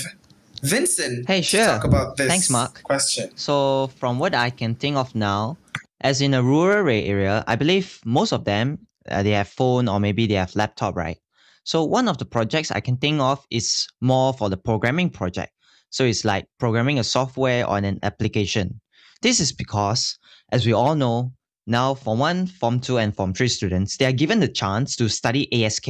Vincent 0.63 1.27
Hey, 1.29 1.41
to 1.41 1.47
sure. 1.47 1.65
talk 1.67 1.85
about 1.85 2.17
this 2.17 2.29
Thanks, 2.29 2.51
Mark. 2.51 2.83
question? 2.83 3.31
So, 3.37 3.89
from 3.99 4.19
what 4.19 4.35
I 4.35 4.51
can 4.51 4.75
think 4.75 4.97
of 4.97 5.15
now, 5.15 5.57
as 6.01 6.21
in 6.21 6.35
a 6.35 6.43
rural 6.43 6.89
area, 6.89 7.45
I 7.47 7.57
believe 7.57 8.01
most 8.05 8.33
of 8.33 8.45
them 8.45 8.79
uh, 9.09 9.23
they 9.23 9.31
have 9.33 9.49
phone 9.49 9.89
or 9.89 10.01
maybe 10.01 10.27
they 10.27 10.35
have 10.35 10.55
laptop, 10.57 10.97
right? 10.97 11.19
So 11.67 11.83
one 11.83 12.07
of 12.07 12.19
the 12.19 12.25
projects 12.25 12.71
I 12.71 12.79
can 12.79 12.97
think 12.97 13.21
of 13.21 13.45
is 13.51 13.89
more 14.01 14.33
for 14.33 14.49
the 14.49 14.57
programming 14.57 15.11
project. 15.11 15.53
So 15.91 16.05
it's 16.05 16.25
like 16.25 16.47
programming 16.61 17.01
a 17.01 17.05
software 17.05 17.67
on 17.67 17.85
an 17.85 17.99
application. 18.05 18.81
This 19.21 19.41
is 19.41 19.53
because, 19.53 20.17
as 20.53 20.65
we 20.65 20.73
all 20.73 20.95
know, 20.95 21.33
now 21.67 21.95
Form 21.95 22.21
1, 22.21 22.47
Form 22.47 22.79
2, 22.79 22.99
and 22.99 23.17
Form 23.17 23.35
3 23.35 23.49
students, 23.49 23.97
they 23.97 24.05
are 24.05 24.13
given 24.13 24.39
the 24.39 24.47
chance 24.47 24.95
to 24.95 25.09
study 25.09 25.65
ASK. 25.65 25.89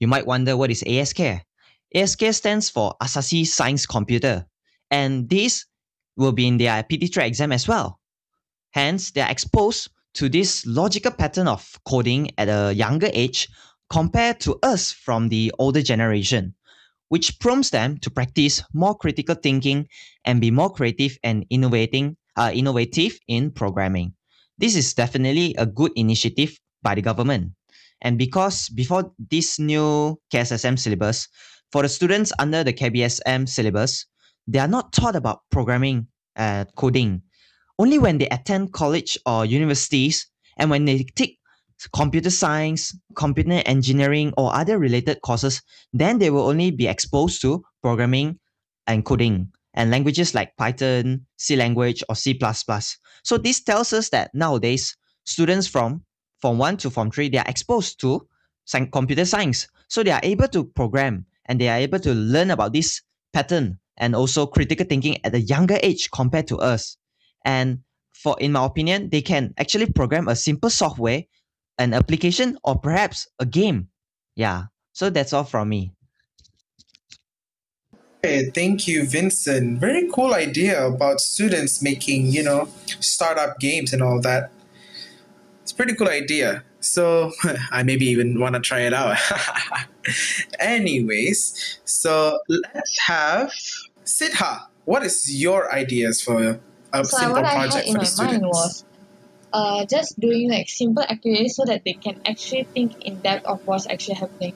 You 0.00 0.08
might 0.08 0.26
wonder 0.26 0.56
what 0.56 0.72
is 0.72 0.82
ASK? 0.82 1.20
ASK 1.94 2.32
stands 2.32 2.68
for 2.68 2.96
Asasi 3.00 3.46
Science 3.46 3.86
Computer. 3.86 4.46
And 4.90 5.28
this 5.28 5.64
will 6.16 6.32
be 6.32 6.48
in 6.48 6.58
their 6.58 6.82
PT3 6.82 7.22
exam 7.22 7.52
as 7.52 7.68
well. 7.68 8.00
Hence, 8.72 9.12
they 9.12 9.20
are 9.20 9.30
exposed 9.30 9.90
to 10.14 10.28
this 10.28 10.66
logical 10.66 11.12
pattern 11.12 11.46
of 11.46 11.78
coding 11.86 12.32
at 12.36 12.48
a 12.48 12.74
younger 12.74 13.10
age 13.12 13.46
compared 13.90 14.40
to 14.40 14.58
us 14.62 14.92
from 14.92 15.28
the 15.28 15.52
older 15.58 15.82
generation, 15.82 16.54
which 17.08 17.38
prompts 17.40 17.70
them 17.70 17.98
to 17.98 18.10
practice 18.10 18.62
more 18.72 18.94
critical 18.94 19.34
thinking 19.34 19.88
and 20.24 20.40
be 20.40 20.50
more 20.50 20.70
creative 20.70 21.18
and 21.22 21.46
innovating, 21.50 22.16
uh, 22.36 22.50
innovative 22.52 23.18
in 23.28 23.50
programming. 23.50 24.12
This 24.58 24.76
is 24.76 24.92
definitely 24.94 25.54
a 25.56 25.66
good 25.66 25.92
initiative 25.96 26.58
by 26.82 26.94
the 26.94 27.02
government. 27.02 27.52
And 28.02 28.18
because 28.18 28.68
before 28.68 29.12
this 29.30 29.58
new 29.58 30.20
KSSM 30.32 30.78
syllabus, 30.78 31.28
for 31.72 31.82
the 31.82 31.88
students 31.88 32.32
under 32.38 32.64
the 32.64 32.72
KBSM 32.72 33.48
syllabus, 33.48 34.06
they 34.46 34.58
are 34.58 34.68
not 34.68 34.92
taught 34.92 35.16
about 35.16 35.40
programming, 35.50 36.06
uh, 36.36 36.64
coding. 36.76 37.22
Only 37.78 37.98
when 37.98 38.18
they 38.18 38.28
attend 38.28 38.72
college 38.72 39.18
or 39.26 39.44
universities 39.44 40.26
and 40.56 40.70
when 40.70 40.84
they 40.84 41.04
take 41.14 41.37
computer 41.92 42.30
science, 42.30 42.96
computer 43.14 43.62
engineering, 43.66 44.32
or 44.36 44.54
other 44.54 44.78
related 44.78 45.20
courses, 45.22 45.62
then 45.92 46.18
they 46.18 46.30
will 46.30 46.48
only 46.48 46.70
be 46.70 46.86
exposed 46.88 47.40
to 47.42 47.64
programming 47.82 48.38
and 48.86 49.04
coding 49.04 49.52
and 49.74 49.90
languages 49.90 50.34
like 50.34 50.56
Python, 50.56 51.24
C 51.36 51.54
language, 51.54 52.02
or 52.08 52.16
C. 52.16 52.38
So 53.22 53.38
this 53.38 53.62
tells 53.62 53.92
us 53.92 54.08
that 54.10 54.34
nowadays 54.34 54.96
students 55.24 55.68
from 55.68 56.02
Form 56.40 56.58
1 56.58 56.78
to 56.78 56.90
Form 56.90 57.10
3, 57.10 57.28
they 57.28 57.38
are 57.38 57.48
exposed 57.48 58.00
to 58.00 58.26
computer 58.92 59.24
science. 59.24 59.68
So 59.88 60.02
they 60.02 60.10
are 60.10 60.20
able 60.22 60.48
to 60.48 60.64
program 60.64 61.26
and 61.46 61.60
they 61.60 61.68
are 61.68 61.78
able 61.78 62.00
to 62.00 62.12
learn 62.12 62.50
about 62.50 62.72
this 62.72 63.02
pattern 63.32 63.78
and 63.96 64.14
also 64.16 64.46
critical 64.46 64.86
thinking 64.86 65.24
at 65.24 65.34
a 65.34 65.40
younger 65.40 65.78
age 65.82 66.10
compared 66.10 66.48
to 66.48 66.58
us. 66.58 66.96
And 67.44 67.80
for 68.12 68.36
in 68.40 68.52
my 68.52 68.64
opinion, 68.64 69.10
they 69.10 69.22
can 69.22 69.54
actually 69.58 69.92
program 69.92 70.28
a 70.28 70.34
simple 70.34 70.70
software, 70.70 71.22
an 71.78 71.94
application, 71.94 72.58
or 72.64 72.78
perhaps 72.78 73.26
a 73.38 73.46
game. 73.46 73.88
Yeah. 74.36 74.64
So 74.92 75.10
that's 75.10 75.32
all 75.32 75.44
from 75.44 75.68
me. 75.68 75.92
Hey, 78.22 78.50
thank 78.50 78.88
you, 78.88 79.06
Vincent. 79.06 79.78
Very 79.78 80.08
cool 80.12 80.34
idea 80.34 80.84
about 80.84 81.20
students 81.20 81.80
making, 81.80 82.26
you 82.26 82.42
know, 82.42 82.68
startup 82.98 83.60
games 83.60 83.92
and 83.92 84.02
all 84.02 84.20
that. 84.22 84.50
It's 85.62 85.70
a 85.70 85.74
pretty 85.74 85.94
cool 85.94 86.08
idea. 86.08 86.64
So 86.80 87.32
I 87.70 87.84
maybe 87.84 88.06
even 88.06 88.40
want 88.40 88.54
to 88.54 88.60
try 88.60 88.80
it 88.80 88.92
out. 88.92 89.18
Anyways, 90.58 91.78
so 91.84 92.40
let's 92.48 92.98
have 93.06 93.52
Siddha. 94.04 94.66
What 94.84 95.04
is 95.04 95.32
your 95.32 95.72
ideas 95.72 96.20
for 96.20 96.58
a 96.92 97.04
so 97.04 97.18
simple 97.18 97.36
what 97.36 97.44
I 97.44 97.48
had 97.48 97.70
project 97.70 97.86
for 97.86 97.92
my 97.92 97.92
the 97.92 97.98
mind 97.98 98.08
students? 98.08 98.84
Uh, 99.52 99.84
just 99.86 100.18
doing 100.20 100.50
like 100.50 100.68
simple 100.68 101.02
activities 101.02 101.56
so 101.56 101.64
that 101.64 101.82
they 101.84 101.94
can 101.94 102.20
actually 102.26 102.64
think 102.74 103.04
in 103.04 103.20
depth 103.20 103.46
of 103.46 103.60
what's 103.66 103.86
actually 103.86 104.16
happening. 104.16 104.54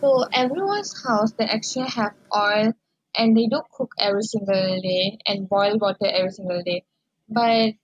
So 0.00 0.24
everyone's 0.32 0.92
house 1.04 1.32
they 1.32 1.44
actually 1.44 1.88
have 1.88 2.12
oil 2.34 2.72
and 3.16 3.36
they 3.36 3.46
do 3.46 3.62
cook 3.72 3.92
every 3.98 4.22
single 4.22 4.80
day 4.80 5.18
and 5.26 5.48
boil 5.48 5.78
water 5.78 6.06
every 6.06 6.30
single 6.30 6.62
day. 6.62 6.84
But 7.28 7.74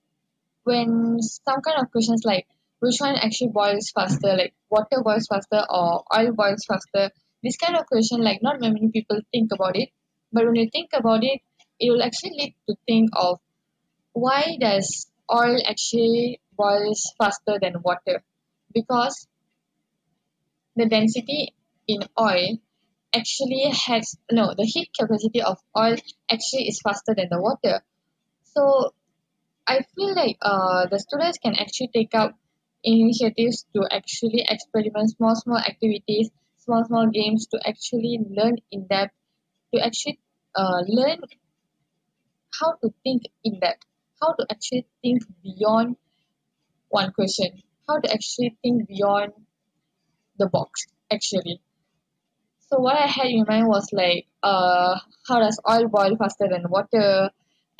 when 0.63 1.21
some 1.21 1.61
kind 1.61 1.81
of 1.81 1.91
questions 1.91 2.23
like 2.25 2.47
which 2.79 2.97
one 2.99 3.15
actually 3.15 3.49
boils 3.51 3.91
faster, 3.91 4.35
like 4.35 4.53
water 4.69 5.01
boils 5.03 5.27
faster 5.27 5.63
or 5.69 6.03
oil 6.15 6.31
boils 6.33 6.65
faster, 6.67 7.11
this 7.43 7.57
kind 7.57 7.75
of 7.75 7.85
question 7.87 8.21
like 8.21 8.41
not 8.41 8.61
many 8.61 8.89
people 8.91 9.19
think 9.31 9.51
about 9.53 9.75
it. 9.75 9.89
But 10.31 10.45
when 10.45 10.55
you 10.55 10.69
think 10.71 10.91
about 10.93 11.23
it, 11.23 11.41
it 11.79 11.89
will 11.91 12.03
actually 12.03 12.31
lead 12.37 12.55
to 12.69 12.75
think 12.87 13.09
of 13.15 13.39
why 14.13 14.57
does 14.59 15.08
oil 15.31 15.59
actually 15.65 16.41
boils 16.57 17.13
faster 17.17 17.57
than 17.61 17.81
water? 17.83 18.23
Because 18.73 19.27
the 20.75 20.87
density 20.87 21.53
in 21.87 21.99
oil 22.19 22.57
actually 23.13 23.71
has 23.85 24.15
no 24.31 24.53
the 24.55 24.65
heat 24.65 24.89
capacity 24.97 25.41
of 25.41 25.57
oil 25.77 25.95
actually 26.31 26.67
is 26.67 26.79
faster 26.83 27.13
than 27.15 27.27
the 27.29 27.41
water. 27.41 27.83
So 28.43 28.93
I 29.67 29.81
feel 29.95 30.15
like 30.15 30.37
uh 30.41 30.87
the 30.87 30.99
students 30.99 31.37
can 31.37 31.55
actually 31.55 31.89
take 31.93 32.13
up 32.15 32.37
initiatives 32.83 33.65
to 33.75 33.87
actually 33.91 34.45
experiment 34.47 35.11
small 35.11 35.35
small 35.35 35.57
activities, 35.57 36.29
small 36.59 36.83
small 36.85 37.07
games 37.07 37.47
to 37.47 37.59
actually 37.67 38.19
learn 38.29 38.57
in 38.71 38.87
depth, 38.87 39.13
to 39.73 39.81
actually 39.85 40.19
uh 40.55 40.81
learn 40.87 41.19
how 42.59 42.73
to 42.81 42.93
think 43.03 43.23
in 43.43 43.59
depth, 43.59 43.85
how 44.21 44.33
to 44.33 44.45
actually 44.51 44.85
think 45.01 45.23
beyond 45.43 45.95
one 46.89 47.11
question, 47.11 47.61
how 47.87 47.99
to 47.99 48.11
actually 48.11 48.57
think 48.61 48.87
beyond 48.87 49.33
the 50.37 50.47
box 50.47 50.87
actually. 51.11 51.61
So 52.69 52.79
what 52.79 52.95
I 52.95 53.07
had 53.07 53.27
in 53.27 53.45
mind 53.47 53.67
was 53.67 53.89
like 53.91 54.27
uh 54.43 54.99
how 55.27 55.39
does 55.39 55.59
oil 55.69 55.87
boil 55.87 56.15
faster 56.17 56.47
than 56.49 56.69
water? 56.69 57.29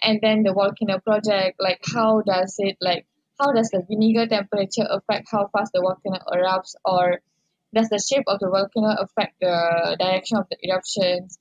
And 0.02 0.20
then 0.22 0.44
the 0.44 0.54
volcano 0.54 1.00
project 1.00 1.58
like 1.60 1.82
how 1.94 2.22
does 2.22 2.56
it 2.60 2.78
like 2.82 3.06
how 3.40 3.52
does 3.54 3.70
the 3.70 3.84
vinegar 3.88 4.28
temperature 4.28 4.88
affect 4.90 5.28
how 5.32 5.48
fast 5.48 5.72
the 5.74 5.82
volcano 5.82 6.20
erupts? 6.34 6.76
Or 6.84 7.22
does 7.74 7.90
the 7.90 8.00
shape 8.00 8.26
of 8.28 8.40
the 8.40 8.50
volcano 8.50 8.96
affect 9.00 9.40
the 9.40 9.96
direction 10.00 10.38
of 10.38 10.48
the 10.50 10.58
eruptions? 10.64 11.38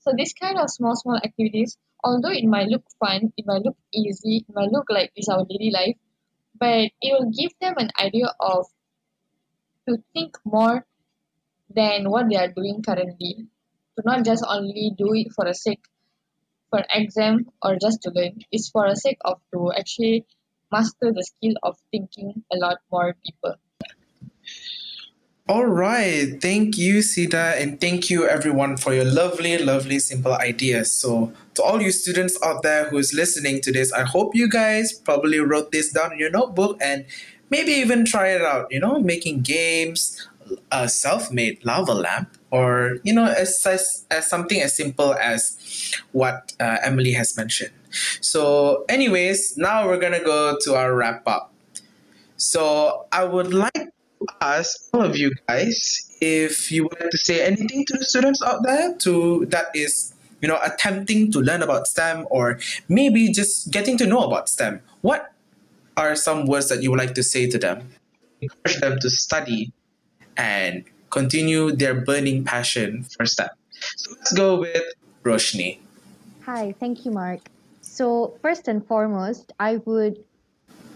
So 0.00 0.12
this 0.16 0.32
kind 0.32 0.58
of 0.58 0.70
small, 0.70 0.96
small 0.96 1.16
activities, 1.16 1.76
although 2.06 2.30
it 2.40 2.44
might 2.44 2.68
look 2.68 2.84
fun, 3.00 3.32
it 3.36 3.44
might 3.46 3.62
look 3.62 3.76
easy, 3.92 4.44
it 4.48 4.54
might 4.54 4.70
look 4.70 4.86
like 4.88 5.10
it's 5.16 5.28
our 5.28 5.44
daily 5.44 5.70
life, 5.72 5.96
but 6.58 6.90
it 7.02 7.10
will 7.12 7.30
give 7.30 7.52
them 7.60 7.74
an 7.78 7.90
idea 8.00 8.28
of 8.38 8.66
to 9.88 9.96
think 10.12 10.38
more 10.44 10.86
than 11.70 12.08
what 12.10 12.28
they 12.30 12.36
are 12.36 12.52
doing 12.52 12.82
currently. 12.82 13.48
To 13.96 14.02
not 14.04 14.24
just 14.24 14.44
only 14.46 14.92
do 14.96 15.12
it 15.14 15.32
for 15.34 15.44
the 15.46 15.54
sake 15.54 15.84
for 16.70 16.84
exam 16.90 17.46
or 17.62 17.76
just 17.76 18.02
to 18.02 18.10
learn. 18.10 18.38
It's 18.52 18.68
for 18.70 18.88
the 18.88 18.96
sake 18.96 19.18
of 19.24 19.40
to 19.52 19.72
actually 19.76 20.26
master 20.70 21.12
the 21.12 21.24
skill 21.24 21.54
of 21.62 21.76
thinking 21.90 22.44
a 22.52 22.56
lot 22.56 22.78
more 22.92 23.16
people. 23.24 23.54
All 25.48 25.66
right. 25.66 26.40
Thank 26.42 26.76
you, 26.76 27.02
Sita, 27.02 27.54
and 27.56 27.80
thank 27.80 28.10
you, 28.10 28.26
everyone, 28.26 28.76
for 28.76 28.92
your 28.92 29.04
lovely, 29.04 29.56
lovely, 29.58 30.00
simple 30.00 30.34
ideas. 30.34 30.90
So, 30.90 31.32
to 31.54 31.62
all 31.62 31.80
you 31.80 31.92
students 31.92 32.36
out 32.42 32.64
there 32.64 32.88
who's 32.90 33.14
listening 33.14 33.60
to 33.60 33.70
this, 33.70 33.92
I 33.92 34.02
hope 34.02 34.34
you 34.34 34.48
guys 34.48 34.92
probably 34.92 35.38
wrote 35.38 35.70
this 35.70 35.92
down 35.92 36.12
in 36.12 36.18
your 36.18 36.30
notebook 36.30 36.78
and 36.82 37.04
maybe 37.48 37.70
even 37.70 38.04
try 38.04 38.28
it 38.34 38.42
out. 38.42 38.72
You 38.72 38.80
know, 38.80 38.98
making 38.98 39.42
games, 39.42 40.18
a 40.72 40.88
self-made 40.88 41.64
lava 41.64 41.94
lamp, 41.94 42.36
or 42.50 42.98
you 43.04 43.14
know, 43.14 43.26
as 43.26 43.62
as, 43.64 44.04
as 44.10 44.26
something 44.26 44.60
as 44.60 44.76
simple 44.76 45.14
as 45.14 45.54
what 46.10 46.54
uh, 46.58 46.78
Emily 46.82 47.12
has 47.12 47.36
mentioned. 47.36 47.70
So, 48.20 48.84
anyways, 48.88 49.56
now 49.56 49.86
we're 49.86 50.00
gonna 50.00 50.24
go 50.24 50.58
to 50.62 50.74
our 50.74 50.92
wrap 50.92 51.22
up. 51.28 51.52
So, 52.36 53.06
I 53.12 53.24
would 53.24 53.54
like 53.54 53.90
ask 54.40 54.88
all 54.92 55.02
of 55.02 55.16
you 55.16 55.32
guys 55.48 56.10
if 56.20 56.72
you 56.72 56.84
would 56.84 57.00
like 57.00 57.10
to 57.10 57.18
say 57.18 57.44
anything 57.44 57.84
to 57.86 57.96
the 57.98 58.04
students 58.04 58.42
out 58.42 58.62
there 58.62 58.94
to 58.96 59.44
that 59.46 59.66
is 59.74 60.14
you 60.40 60.48
know 60.48 60.58
attempting 60.62 61.30
to 61.32 61.40
learn 61.40 61.62
about 61.62 61.86
STEM 61.86 62.26
or 62.30 62.58
maybe 62.88 63.30
just 63.32 63.70
getting 63.70 63.96
to 63.98 64.06
know 64.06 64.20
about 64.20 64.48
STEM. 64.48 64.80
What 65.00 65.32
are 65.96 66.14
some 66.14 66.46
words 66.46 66.68
that 66.68 66.82
you 66.82 66.90
would 66.90 66.98
like 66.98 67.14
to 67.14 67.22
say 67.22 67.48
to 67.48 67.58
them? 67.58 67.88
Encourage 68.40 68.80
them 68.80 68.98
to 69.00 69.10
study 69.10 69.72
and 70.36 70.84
continue 71.10 71.72
their 71.72 71.94
burning 71.94 72.44
passion 72.44 73.04
for 73.04 73.24
STEM. 73.24 73.48
So 73.96 74.12
let's 74.12 74.32
go 74.32 74.60
with 74.60 74.84
Roshni. 75.24 75.78
Hi, 76.44 76.74
thank 76.78 77.04
you, 77.04 77.10
Mark. 77.10 77.40
So, 77.80 78.36
first 78.42 78.68
and 78.68 78.86
foremost, 78.86 79.52
I 79.58 79.76
would 79.86 80.22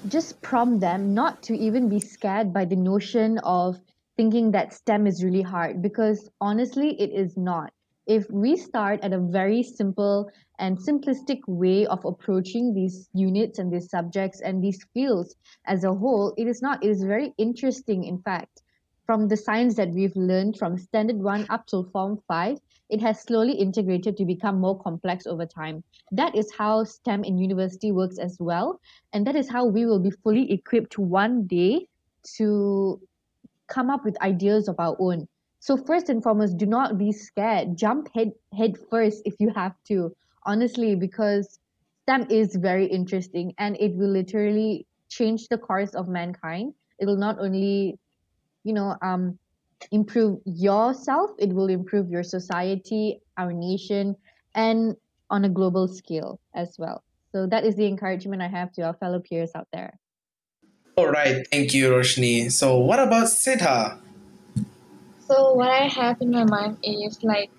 just 0.09 0.41
prompt 0.41 0.81
them 0.81 1.15
not 1.15 1.43
to 1.45 1.57
even 1.57 1.89
be 1.89 2.01
scared 2.01 2.53
by 2.53 2.65
the 2.65 2.77
notion 2.77 3.39
of 3.39 3.79
thinking 4.17 4.51
that 4.53 4.73
STEM 4.73 5.07
is 5.07 5.25
really 5.25 5.43
hard 5.43 5.83
because 5.83 6.29
honestly, 6.41 7.01
it 7.01 7.11
is 7.11 7.37
not. 7.37 7.73
If 8.07 8.29
we 8.31 8.57
start 8.57 9.01
at 9.03 9.13
a 9.13 9.21
very 9.21 9.63
simple 9.63 10.31
and 10.59 10.79
simplistic 10.79 11.41
way 11.47 11.87
of 11.87 12.05
approaching 12.05 12.75
these 12.75 13.09
units 13.15 13.59
and 13.59 13.73
these 13.73 13.89
subjects 13.89 14.41
and 14.41 14.63
these 14.63 14.85
fields 14.93 15.37
as 15.67 15.85
a 15.85 15.95
whole, 15.95 16.35
it 16.37 16.47
is 16.47 16.61
not. 16.61 16.83
It 16.83 16.91
is 16.91 17.03
very 17.03 17.33
interesting, 17.39 18.05
in 18.05 18.19
fact. 18.23 18.63
From 19.07 19.29
the 19.29 19.37
science 19.37 19.75
that 19.77 19.91
we've 19.91 20.17
learned 20.17 20.57
from 20.57 20.77
standard 20.79 21.17
one 21.17 21.47
up 21.51 21.67
till 21.67 21.85
form 21.85 22.21
five, 22.27 22.59
it 22.91 23.01
has 23.01 23.21
slowly 23.21 23.53
integrated 23.53 24.17
to 24.17 24.25
become 24.25 24.61
more 24.61 24.79
complex 24.79 25.27
over 25.27 25.47
time. 25.47 25.83
That 26.13 26.35
is 26.35 26.53
how 26.57 26.85
STEM 26.85 27.25
in 27.25 27.39
university 27.39 27.93
works 27.93 28.19
as 28.19 28.37
well. 28.41 28.81
And 29.13 29.27
that 29.27 29.37
is 29.37 29.49
how 29.49 29.65
we 29.65 29.87
will 29.87 30.01
be 30.01 30.11
fully 30.11 30.51
equipped 30.53 30.99
one 30.99 31.47
day 31.47 31.87
to 32.37 33.01
come 33.69 33.91
up 33.91 34.05
with 34.05 34.21
ideas 34.21 34.69
of 34.69 34.77
our 34.79 34.97
own. 34.99 35.29
So 35.61 35.77
first 35.77 36.09
and 36.09 36.23
foremost, 36.23 36.57
do 36.57 36.67
not 36.67 36.99
be 36.99 37.13
scared. 37.13 37.77
Jump 37.77 38.09
head 38.15 38.33
head 38.57 38.77
first 38.91 39.23
if 39.25 39.35
you 39.39 39.51
have 39.51 39.75
to. 39.89 40.15
Honestly, 40.47 40.95
because 40.95 41.61
STEM 42.03 42.27
is 42.31 42.57
very 42.57 42.87
interesting 42.87 43.55
and 43.59 43.77
it 43.79 43.95
will 43.95 44.09
literally 44.11 44.87
change 45.09 45.49
the 45.49 45.59
course 45.59 45.95
of 45.95 46.09
mankind. 46.09 46.75
It 46.99 47.07
will 47.07 47.17
not 47.17 47.39
only, 47.39 47.99
you 48.65 48.73
know, 48.73 48.97
um, 49.03 49.39
improve 49.91 50.41
yourself, 50.45 51.31
it 51.39 51.53
will 51.53 51.69
improve 51.69 52.09
your 52.11 52.23
society, 52.23 53.21
our 53.37 53.53
nation, 53.53 54.17
and 54.55 54.97
on 55.31 55.45
a 55.45 55.49
global 55.49 55.89
scale 55.89 56.41
as 56.55 56.75
well. 56.79 57.03
So 57.33 57.47
that 57.47 57.65
is 57.65 57.77
the 57.77 57.87
encouragement 57.87 58.43
I 58.43 58.49
have 58.49 58.73
to 58.73 58.83
our 58.83 58.95
fellow 58.95 59.21
peers 59.21 59.51
out 59.55 59.69
there. 59.73 59.99
All 60.97 61.09
right, 61.09 61.47
thank 61.51 61.73
you, 61.73 61.91
Roshni. 61.91 62.51
So, 62.51 62.79
what 62.79 62.99
about 62.99 63.29
Siddha? 63.29 63.99
So 65.21 65.55
what 65.55 65.71
I 65.71 65.87
have 65.87 66.17
in 66.21 66.33
my 66.33 66.45
mind 66.45 66.79
is 66.83 67.23
like 67.23 67.51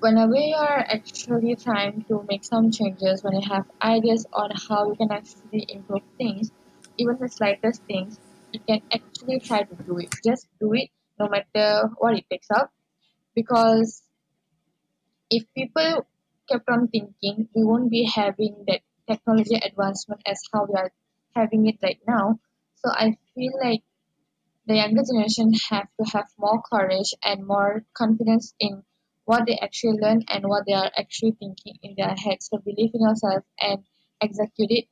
whenever 0.00 0.36
you 0.36 0.54
are 0.54 0.78
actually 0.78 1.56
trying 1.56 2.04
to 2.08 2.24
make 2.28 2.44
some 2.44 2.70
changes, 2.70 3.22
when 3.22 3.40
you 3.40 3.48
have 3.48 3.64
ideas 3.82 4.26
on 4.32 4.50
how 4.68 4.88
you 4.88 4.96
can 4.96 5.10
actually 5.10 5.66
improve 5.70 6.02
things, 6.18 6.50
even 6.98 7.16
the 7.18 7.28
slightest 7.28 7.82
things, 7.84 8.18
you 8.52 8.60
can 8.68 8.82
actually 8.92 9.40
try 9.40 9.62
to 9.62 9.74
do 9.86 9.98
it. 9.98 10.10
Just 10.22 10.46
do 10.60 10.74
it 10.74 10.90
no 11.18 11.28
matter 11.28 11.88
what 11.98 12.16
it 12.16 12.24
takes 12.30 12.50
up. 12.50 12.72
Because 13.34 14.02
if 15.30 15.44
people 15.54 16.06
kept 16.48 16.68
on 16.68 16.88
thinking, 16.88 17.48
we 17.54 17.64
won't 17.64 17.90
be 17.90 18.04
having 18.04 18.64
that 18.68 18.80
technology 19.08 19.56
advancement 19.56 20.22
as 20.26 20.40
how 20.52 20.66
we 20.66 20.74
are 20.74 20.92
having 21.34 21.66
it 21.66 21.76
right 21.82 22.00
now. 22.06 22.38
So 22.76 22.90
I 22.90 23.16
feel 23.34 23.52
like 23.62 23.82
the 24.66 24.76
younger 24.76 25.02
generation 25.02 25.52
have 25.70 25.88
to 25.98 26.10
have 26.12 26.26
more 26.38 26.60
courage 26.62 27.14
and 27.22 27.46
more 27.46 27.84
confidence 27.94 28.54
in 28.58 28.82
what 29.24 29.46
they 29.46 29.58
actually 29.58 29.98
learn 30.00 30.22
and 30.28 30.44
what 30.44 30.64
they 30.66 30.72
are 30.72 30.90
actually 30.96 31.32
thinking 31.32 31.74
in 31.82 31.94
their 31.96 32.14
heads. 32.14 32.48
So 32.50 32.58
believe 32.58 32.90
in 32.94 33.02
yourself 33.02 33.44
and 33.60 33.84
execute 34.20 34.70
it 34.70 34.84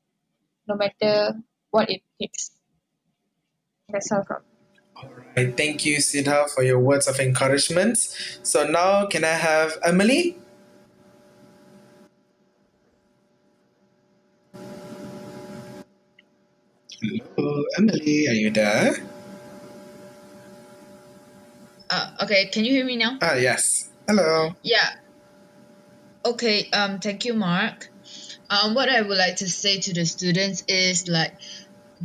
no 0.69 0.77
matter 0.77 1.35
what 1.71 1.91
it 1.91 2.03
takes. 2.21 2.51
That's 3.89 4.11
all 4.13 4.25
from 4.25 4.43
All 4.97 5.11
right, 5.37 5.57
thank 5.57 5.85
you, 5.85 5.99
Siddha, 5.99 6.49
for 6.51 6.63
your 6.63 6.79
words 6.79 7.09
of 7.09 7.19
encouragement. 7.19 7.99
So, 8.43 8.67
now 8.67 9.07
can 9.07 9.25
I 9.25 9.35
have 9.35 9.73
Emily? 9.85 10.39
Hello, 17.03 17.65
Emily, 17.77 18.29
are 18.29 18.33
you 18.33 18.51
there? 18.51 18.97
Uh, 21.91 22.11
okay, 22.23 22.47
can 22.47 22.65
you 22.65 22.73
hear 22.73 22.85
me 22.85 22.97
now? 22.97 23.19
Ah, 23.21 23.35
yes. 23.35 23.91
Hello. 24.09 24.55
Yeah. 24.63 24.97
Okay, 26.25 26.71
um, 26.71 26.99
thank 27.01 27.25
you, 27.25 27.35
Mark. 27.35 27.91
Um, 28.49 28.75
what 28.75 28.89
I 28.89 29.03
would 29.03 29.19
like 29.19 29.37
to 29.37 29.49
say 29.49 29.81
to 29.81 29.93
the 29.93 30.07
students 30.07 30.65
is 30.69 31.09
like, 31.09 31.35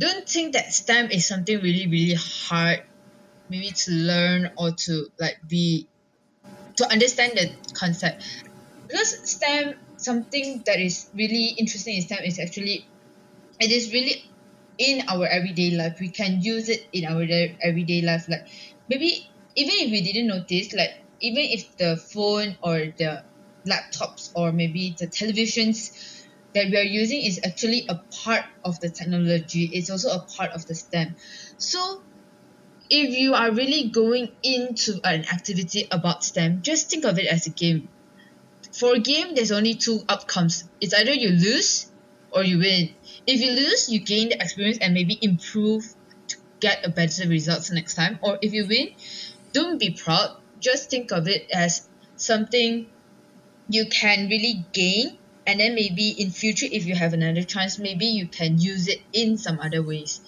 don't 0.00 0.28
think 0.28 0.54
that 0.54 0.72
STEM 0.74 1.10
is 1.12 1.28
something 1.28 1.58
really, 1.60 1.86
really 1.88 2.16
hard, 2.18 2.80
maybe 3.48 3.70
to 3.72 3.92
learn 3.92 4.52
or 4.58 4.72
to 4.72 5.06
like 5.20 5.38
be, 5.48 5.90
to 6.76 6.90
understand 6.90 7.32
the 7.36 7.56
concept. 7.74 8.24
Because 8.88 9.30
STEM, 9.30 9.74
something 9.96 10.62
that 10.66 10.80
is 10.80 11.10
really 11.14 11.54
interesting 11.58 11.96
in 11.96 12.02
STEM 12.02 12.24
is 12.24 12.40
actually, 12.40 12.90
it 13.60 13.70
is 13.72 13.92
really 13.92 14.24
in 14.78 15.02
our 15.08 15.26
everyday 15.26 15.72
life. 15.72 15.98
We 16.00 16.10
can 16.10 16.40
use 16.42 16.68
it 16.68 16.88
in 16.92 17.04
our 17.06 17.26
day- 17.26 17.58
everyday 17.62 18.02
life. 18.02 18.28
Like 18.28 18.48
maybe 18.88 19.30
even 19.56 19.74
if 19.86 19.90
we 19.92 20.02
didn't 20.02 20.28
notice, 20.28 20.72
like 20.74 20.92
even 21.20 21.44
if 21.44 21.76
the 21.78 21.96
phone 21.96 22.56
or 22.62 22.78
the 22.98 23.24
laptops 23.68 24.30
or 24.34 24.52
maybe 24.52 24.96
the 24.98 25.06
televisions 25.08 26.19
that 26.54 26.66
we 26.70 26.76
are 26.76 26.82
using 26.82 27.22
is 27.22 27.40
actually 27.44 27.86
a 27.88 28.00
part 28.24 28.44
of 28.64 28.80
the 28.80 28.88
technology, 28.88 29.70
it's 29.72 29.90
also 29.90 30.10
a 30.10 30.20
part 30.20 30.50
of 30.52 30.66
the 30.66 30.74
STEM. 30.74 31.16
So 31.58 32.02
if 32.88 33.16
you 33.16 33.34
are 33.34 33.52
really 33.52 33.90
going 33.90 34.32
into 34.42 35.00
an 35.04 35.24
activity 35.32 35.86
about 35.90 36.24
STEM, 36.24 36.62
just 36.62 36.90
think 36.90 37.04
of 37.04 37.18
it 37.18 37.26
as 37.26 37.46
a 37.46 37.50
game. 37.50 37.88
For 38.72 38.94
a 38.94 38.98
game, 38.98 39.34
there's 39.34 39.52
only 39.52 39.74
two 39.74 40.00
outcomes. 40.08 40.64
It's 40.80 40.94
either 40.94 41.12
you 41.12 41.30
lose 41.30 41.90
or 42.32 42.42
you 42.42 42.58
win. 42.58 42.94
If 43.26 43.40
you 43.40 43.52
lose, 43.52 43.88
you 43.88 44.00
gain 44.00 44.30
the 44.30 44.42
experience 44.42 44.78
and 44.78 44.94
maybe 44.94 45.18
improve 45.20 45.84
to 46.28 46.36
get 46.60 46.84
a 46.84 46.90
better 46.90 47.28
results 47.28 47.70
next 47.70 47.94
time. 47.94 48.18
Or 48.22 48.38
if 48.42 48.52
you 48.52 48.66
win, 48.66 48.90
don't 49.52 49.78
be 49.78 49.90
proud. 49.90 50.36
Just 50.60 50.90
think 50.90 51.10
of 51.12 51.28
it 51.28 51.50
as 51.52 51.88
something 52.16 52.86
you 53.68 53.86
can 53.86 54.28
really 54.28 54.64
gain 54.72 55.16
and 55.46 55.60
then 55.60 55.74
maybe 55.74 56.10
in 56.10 56.30
future 56.30 56.66
if 56.70 56.86
you 56.86 56.94
have 56.94 57.12
another 57.12 57.42
chance 57.42 57.78
maybe 57.78 58.06
you 58.06 58.26
can 58.26 58.58
use 58.58 58.88
it 58.88 59.00
in 59.12 59.38
some 59.38 59.58
other 59.60 59.82
ways. 59.82 60.20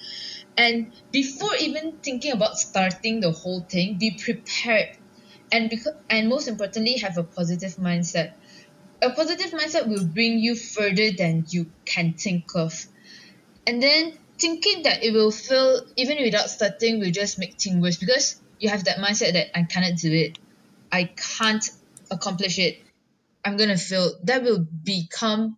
And 0.56 0.92
before 1.10 1.54
even 1.56 1.92
thinking 2.02 2.32
about 2.32 2.58
starting 2.58 3.20
the 3.20 3.32
whole 3.32 3.60
thing 3.60 3.98
be 3.98 4.18
prepared. 4.22 4.96
And 5.50 5.68
because 5.68 5.94
and 6.08 6.28
most 6.28 6.48
importantly 6.48 6.98
have 6.98 7.18
a 7.18 7.22
positive 7.24 7.76
mindset. 7.76 8.32
A 9.02 9.10
positive 9.10 9.50
mindset 9.50 9.88
will 9.88 10.06
bring 10.06 10.38
you 10.38 10.54
further 10.54 11.10
than 11.10 11.44
you 11.48 11.70
can 11.84 12.14
think 12.14 12.54
of. 12.54 12.86
And 13.66 13.82
then 13.82 14.18
thinking 14.38 14.84
that 14.84 15.02
it 15.02 15.12
will 15.12 15.30
fail 15.30 15.82
even 15.96 16.22
without 16.22 16.48
starting 16.50 17.00
will 17.00 17.10
just 17.10 17.38
make 17.38 17.60
things 17.60 17.82
worse. 17.82 17.96
Because 17.96 18.40
you 18.60 18.68
have 18.68 18.84
that 18.84 18.98
mindset 18.98 19.32
that 19.32 19.56
I 19.58 19.64
cannot 19.64 19.98
do 19.98 20.12
it. 20.12 20.38
I 20.90 21.04
can't 21.04 21.68
accomplish 22.10 22.58
it 22.58 22.81
I'm 23.44 23.56
gonna 23.56 23.76
fail, 23.76 24.12
that 24.24 24.42
will 24.42 24.66
become 24.84 25.56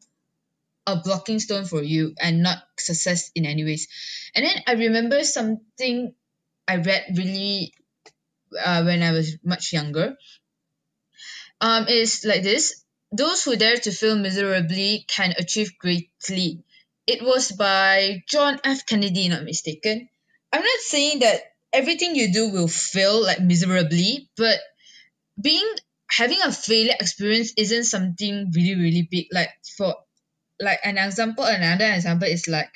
a 0.86 0.96
blocking 0.96 1.38
stone 1.38 1.64
for 1.64 1.82
you 1.82 2.14
and 2.20 2.42
not 2.42 2.58
success 2.78 3.30
in 3.34 3.46
any 3.46 3.64
ways. 3.64 3.88
And 4.34 4.44
then 4.44 4.56
I 4.66 4.72
remember 4.74 5.22
something 5.24 6.14
I 6.68 6.76
read 6.76 7.06
really 7.16 7.72
uh, 8.62 8.82
when 8.84 9.02
I 9.02 9.12
was 9.12 9.36
much 9.44 9.72
younger. 9.72 10.16
Um, 11.60 11.86
it's 11.88 12.24
like 12.24 12.42
this: 12.42 12.84
those 13.12 13.44
who 13.44 13.56
dare 13.56 13.76
to 13.76 13.92
fail 13.92 14.16
miserably 14.16 15.04
can 15.08 15.34
achieve 15.38 15.78
greatly. 15.78 16.64
It 17.06 17.22
was 17.22 17.52
by 17.52 18.22
John 18.28 18.60
F. 18.64 18.86
Kennedy, 18.86 19.28
not 19.28 19.44
mistaken. 19.44 20.08
I'm 20.52 20.62
not 20.62 20.80
saying 20.80 21.20
that 21.20 21.40
everything 21.72 22.16
you 22.16 22.32
do 22.32 22.50
will 22.50 22.68
fail 22.68 23.22
like 23.22 23.40
miserably, 23.40 24.30
but 24.36 24.58
being 25.40 25.68
having 26.16 26.40
a 26.42 26.52
failure 26.52 26.94
experience 27.00 27.52
isn't 27.56 27.84
something 27.84 28.50
really 28.54 28.74
really 28.80 29.08
big. 29.10 29.26
Like 29.32 29.50
for 29.76 29.94
like 30.60 30.80
an 30.84 30.98
example, 30.98 31.44
another 31.44 31.86
example 31.92 32.28
is 32.28 32.48
like 32.48 32.72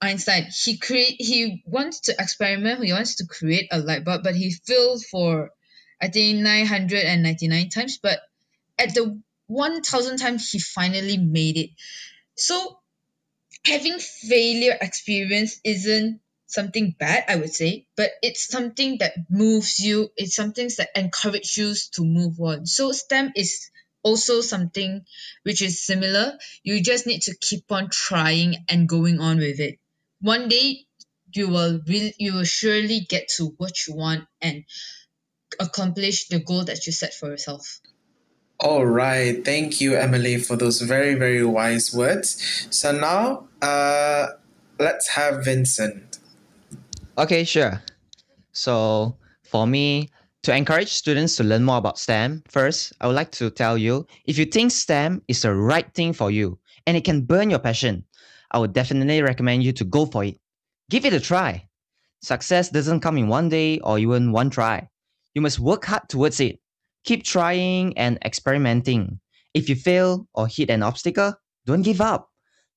Einstein. 0.00 0.48
He 0.64 0.78
create 0.78 1.16
he 1.20 1.62
wants 1.66 2.00
to 2.02 2.14
experiment. 2.18 2.84
He 2.84 2.92
wants 2.92 3.16
to 3.16 3.26
create 3.26 3.68
a 3.72 3.78
light 3.80 4.04
bulb, 4.04 4.22
but 4.24 4.36
he 4.36 4.52
failed 4.52 5.04
for 5.04 5.50
I 6.00 6.08
think 6.08 6.40
nine 6.40 6.66
hundred 6.66 7.04
and 7.04 7.22
ninety 7.22 7.48
nine 7.48 7.70
times. 7.70 7.98
But 8.02 8.20
at 8.78 8.94
the 8.94 9.20
one 9.46 9.82
thousand 9.82 10.18
times, 10.18 10.50
he 10.50 10.58
finally 10.60 11.18
made 11.18 11.56
it. 11.58 11.70
So 12.36 12.80
having 13.66 13.98
failure 13.98 14.76
experience 14.80 15.60
isn't 15.64 16.20
something 16.46 16.94
bad, 16.98 17.24
I 17.28 17.36
would 17.36 17.52
say, 17.52 17.86
but 17.96 18.10
it's 18.22 18.48
something 18.48 18.98
that 18.98 19.12
moves 19.30 19.78
you. 19.80 20.10
It's 20.16 20.34
something 20.34 20.68
that 20.78 20.90
encourages 20.96 21.56
you 21.56 21.74
to 21.94 22.04
move 22.04 22.40
on. 22.40 22.66
So 22.66 22.92
STEM 22.92 23.32
is 23.36 23.70
also 24.02 24.40
something 24.40 25.04
which 25.42 25.62
is 25.62 25.84
similar. 25.84 26.38
You 26.62 26.82
just 26.82 27.06
need 27.06 27.22
to 27.22 27.36
keep 27.40 27.70
on 27.72 27.90
trying 27.90 28.64
and 28.68 28.88
going 28.88 29.20
on 29.20 29.38
with 29.38 29.60
it. 29.60 29.78
One 30.20 30.48
day 30.48 30.86
you 31.32 31.48
will 31.48 31.80
really 31.88 32.14
you 32.18 32.34
will 32.34 32.44
surely 32.44 33.00
get 33.00 33.28
to 33.36 33.54
what 33.56 33.86
you 33.86 33.94
want 33.94 34.26
and 34.40 34.64
accomplish 35.58 36.28
the 36.28 36.38
goal 36.38 36.64
that 36.64 36.86
you 36.86 36.92
set 36.92 37.14
for 37.14 37.28
yourself. 37.28 37.80
All 38.60 38.86
right. 38.86 39.44
Thank 39.44 39.80
you, 39.80 39.96
Emily, 39.96 40.38
for 40.38 40.56
those 40.56 40.80
very, 40.80 41.14
very 41.14 41.44
wise 41.44 41.92
words. 41.92 42.68
So 42.70 42.92
now, 42.92 43.48
uh, 43.60 44.28
let's 44.78 45.08
have 45.08 45.44
Vincent. 45.44 46.13
Okay, 47.16 47.44
sure. 47.44 47.80
So 48.52 49.16
for 49.44 49.66
me, 49.66 50.10
to 50.42 50.54
encourage 50.54 50.92
students 50.92 51.36
to 51.36 51.44
learn 51.44 51.62
more 51.62 51.78
about 51.78 51.98
STEM, 51.98 52.42
first, 52.48 52.92
I 53.00 53.06
would 53.06 53.14
like 53.14 53.30
to 53.32 53.50
tell 53.50 53.78
you 53.78 54.06
if 54.26 54.36
you 54.36 54.44
think 54.44 54.72
STEM 54.72 55.22
is 55.28 55.42
the 55.42 55.54
right 55.54 55.86
thing 55.94 56.12
for 56.12 56.30
you 56.30 56.58
and 56.86 56.96
it 56.96 57.04
can 57.04 57.22
burn 57.22 57.50
your 57.50 57.60
passion, 57.60 58.04
I 58.50 58.58
would 58.58 58.72
definitely 58.72 59.22
recommend 59.22 59.62
you 59.62 59.72
to 59.72 59.84
go 59.84 60.06
for 60.06 60.24
it. 60.24 60.38
Give 60.90 61.04
it 61.04 61.12
a 61.12 61.20
try. 61.20 61.68
Success 62.20 62.68
doesn't 62.68 63.00
come 63.00 63.16
in 63.16 63.28
one 63.28 63.48
day 63.48 63.78
or 63.80 63.98
even 63.98 64.32
one 64.32 64.50
try. 64.50 64.88
You 65.34 65.40
must 65.40 65.60
work 65.60 65.84
hard 65.84 66.08
towards 66.08 66.40
it. 66.40 66.58
Keep 67.04 67.24
trying 67.24 67.96
and 67.96 68.18
experimenting. 68.24 69.20
If 69.54 69.68
you 69.68 69.76
fail 69.76 70.26
or 70.34 70.48
hit 70.48 70.68
an 70.68 70.82
obstacle, 70.82 71.34
don't 71.64 71.82
give 71.82 72.00
up. 72.00 72.30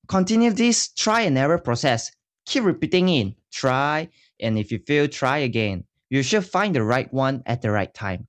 Continue 0.06 0.52
this 0.52 0.92
try 0.92 1.22
and 1.22 1.36
error 1.36 1.58
process. 1.58 2.10
Keep 2.46 2.64
repeating 2.64 3.08
it. 3.08 3.34
Try, 3.52 4.08
and 4.40 4.58
if 4.58 4.70
you 4.72 4.78
fail, 4.86 5.08
try 5.08 5.38
again. 5.38 5.84
You 6.10 6.22
should 6.22 6.46
find 6.46 6.74
the 6.74 6.82
right 6.82 7.12
one 7.12 7.42
at 7.46 7.62
the 7.62 7.70
right 7.70 7.92
time. 7.92 8.26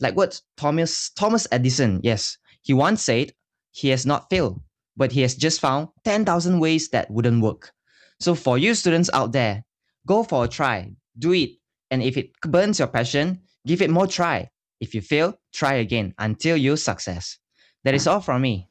Like 0.00 0.16
what 0.16 0.40
Thomas 0.56 1.10
Thomas 1.10 1.46
Edison, 1.50 2.00
yes, 2.02 2.36
he 2.62 2.74
once 2.74 3.02
said, 3.02 3.32
he 3.70 3.88
has 3.88 4.04
not 4.04 4.28
failed, 4.30 4.60
but 4.96 5.12
he 5.12 5.22
has 5.22 5.34
just 5.34 5.60
found 5.60 5.88
10,000 6.04 6.60
ways 6.60 6.88
that 6.90 7.10
wouldn't 7.10 7.42
work. 7.42 7.72
So 8.20 8.34
for 8.34 8.58
you 8.58 8.74
students 8.74 9.10
out 9.12 9.32
there, 9.32 9.64
go 10.06 10.22
for 10.22 10.44
a 10.44 10.48
try, 10.48 10.92
do 11.18 11.32
it, 11.32 11.50
and 11.90 12.02
if 12.02 12.16
it 12.16 12.30
burns 12.42 12.78
your 12.78 12.88
passion, 12.88 13.40
give 13.66 13.82
it 13.82 13.90
more 13.90 14.06
try. 14.06 14.50
If 14.80 14.94
you 14.94 15.00
fail, 15.00 15.38
try 15.52 15.74
again 15.74 16.14
until 16.18 16.56
you 16.56 16.76
success. 16.76 17.38
That 17.84 17.94
is 17.94 18.06
all 18.06 18.20
from 18.20 18.42
me. 18.42 18.68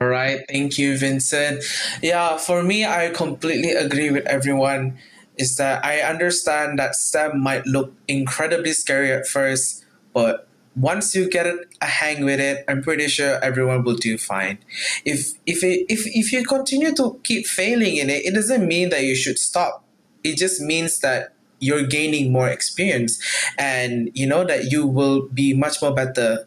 All 0.00 0.08
right. 0.08 0.44
Thank 0.48 0.78
you, 0.78 0.96
Vincent. 0.96 1.64
Yeah, 2.02 2.38
for 2.38 2.62
me, 2.62 2.86
I 2.86 3.10
completely 3.10 3.72
agree 3.72 4.10
with 4.10 4.26
everyone. 4.26 4.98
Is 5.38 5.56
that 5.56 5.84
I 5.84 6.00
understand 6.00 6.78
that 6.78 6.94
STEM 6.94 7.40
might 7.40 7.66
look 7.66 7.92
incredibly 8.06 8.72
scary 8.72 9.12
at 9.12 9.26
first, 9.26 9.84
but 10.12 10.48
once 10.76 11.14
you 11.14 11.28
get 11.28 11.46
a 11.46 11.86
hang 11.86 12.24
with 12.24 12.40
it, 12.40 12.64
I'm 12.68 12.82
pretty 12.82 13.08
sure 13.08 13.42
everyone 13.42 13.82
will 13.82 13.96
do 13.96 14.16
fine. 14.18 14.58
If 15.04 15.32
if 15.46 15.62
it, 15.64 15.86
if 15.88 16.06
if 16.06 16.32
you 16.32 16.44
continue 16.44 16.94
to 16.94 17.20
keep 17.24 17.46
failing 17.46 17.96
in 17.96 18.10
it, 18.10 18.24
it 18.24 18.34
doesn't 18.34 18.66
mean 18.66 18.90
that 18.90 19.04
you 19.04 19.16
should 19.16 19.38
stop. 19.38 19.84
It 20.22 20.36
just 20.36 20.60
means 20.60 21.00
that 21.00 21.34
you're 21.60 21.82
gaining 21.82 22.32
more 22.32 22.48
experience 22.48 23.20
and 23.58 24.10
you 24.14 24.26
know 24.26 24.44
that 24.44 24.70
you 24.70 24.86
will 24.86 25.28
be 25.28 25.54
much 25.54 25.82
more 25.82 25.92
better 25.92 26.46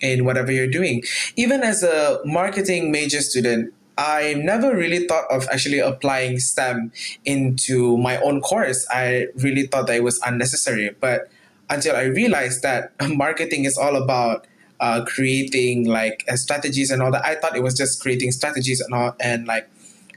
in 0.00 0.24
whatever 0.24 0.52
you're 0.52 0.70
doing 0.70 1.02
even 1.36 1.62
as 1.62 1.82
a 1.82 2.20
marketing 2.24 2.90
major 2.90 3.20
student 3.20 3.72
I 3.98 4.34
never 4.34 4.76
really 4.76 5.06
thought 5.06 5.24
of 5.30 5.48
actually 5.50 5.78
applying 5.78 6.38
STEM 6.38 6.92
into 7.24 7.96
my 7.96 8.18
own 8.18 8.40
course. 8.42 8.86
I 8.90 9.28
really 9.36 9.66
thought 9.66 9.86
that 9.86 9.96
it 9.96 10.04
was 10.04 10.20
unnecessary. 10.20 10.94
But 11.00 11.30
until 11.70 11.96
I 11.96 12.02
realized 12.02 12.62
that 12.62 12.92
marketing 13.08 13.64
is 13.64 13.78
all 13.78 13.96
about 13.96 14.46
uh, 14.80 15.04
creating 15.06 15.86
like 15.88 16.24
uh, 16.28 16.36
strategies 16.36 16.90
and 16.90 17.02
all 17.02 17.10
that, 17.10 17.24
I 17.24 17.36
thought 17.36 17.56
it 17.56 17.62
was 17.62 17.74
just 17.74 18.02
creating 18.02 18.32
strategies 18.32 18.80
and 18.80 18.92
all, 18.92 19.16
and 19.18 19.46
like 19.46 19.68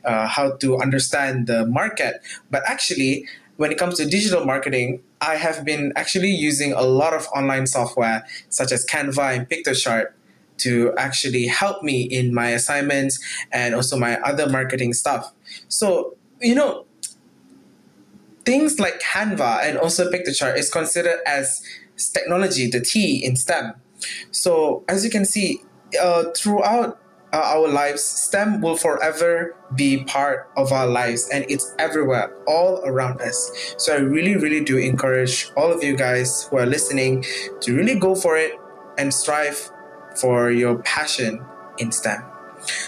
uh, 0.04 0.28
how 0.28 0.52
to 0.58 0.78
understand 0.80 1.48
the 1.48 1.66
market. 1.66 2.22
But 2.52 2.64
actually, 2.68 3.26
when 3.56 3.72
it 3.72 3.78
comes 3.78 3.96
to 3.98 4.06
digital 4.06 4.46
marketing, 4.46 5.02
I 5.22 5.36
have 5.36 5.64
been 5.64 5.94
actually 5.96 6.32
using 6.32 6.74
a 6.74 6.82
lot 6.82 7.14
of 7.14 7.28
online 7.36 7.68
software 7.68 8.26
such 8.50 8.72
as 8.72 8.86
Canva 8.86 9.36
and 9.36 9.50
Piktochart 9.50 10.12
to 10.60 10.94
actually 10.98 11.48
help 11.48 11.84
me 11.84 12.02
in 12.02 12.34
my 12.34 12.50
assignments 12.50 13.20
and 13.52 13.76
also 13.76 13.98
my 13.98 14.20
other 14.22 14.50
marketing 14.50 14.94
stuff. 14.94 15.32
So, 15.68 16.16
you 16.42 16.56
know, 16.56 16.86
things 18.46 18.80
like 18.80 19.02
Canva 19.02 19.64
and 19.64 19.78
also 19.78 20.10
Piktochart 20.12 20.58
is 20.58 20.70
considered 20.70 21.20
as 21.26 21.62
technology, 22.14 22.70
the 22.70 22.80
T 22.80 23.24
in 23.24 23.36
STEM. 23.36 23.74
So, 24.32 24.84
as 24.88 25.04
you 25.04 25.12
can 25.12 25.26
see, 25.26 25.62
uh, 26.02 26.26
throughout 26.36 27.00
uh, 27.34 27.42
our 27.44 27.68
lives, 27.68 28.04
STEM 28.04 28.62
will 28.62 28.76
forever 28.76 29.56
be 29.76 30.04
part 30.06 30.50
of 30.58 30.72
our 30.72 30.88
lives 30.88 31.30
and 31.32 31.46
it's 31.48 31.76
everywhere, 31.78 32.36
all 32.48 32.82
around 32.86 33.22
us. 33.22 33.76
So 33.78 33.94
I 33.94 33.98
really, 33.98 34.36
really 34.36 34.64
do 34.64 34.78
encourage 34.78 35.52
all 35.56 35.72
of 35.72 35.84
you 35.84 35.96
guys 35.96 36.48
who 36.50 36.58
are 36.58 36.66
listening 36.66 37.24
to 37.62 37.76
really 37.76 38.00
go 38.00 38.16
for 38.16 38.36
it 38.38 38.54
and 38.98 39.14
strive 39.14 39.72
for 40.20 40.52
your 40.52 40.78
passion 40.80 41.44
in 41.78 41.92
STEM. 41.92 42.24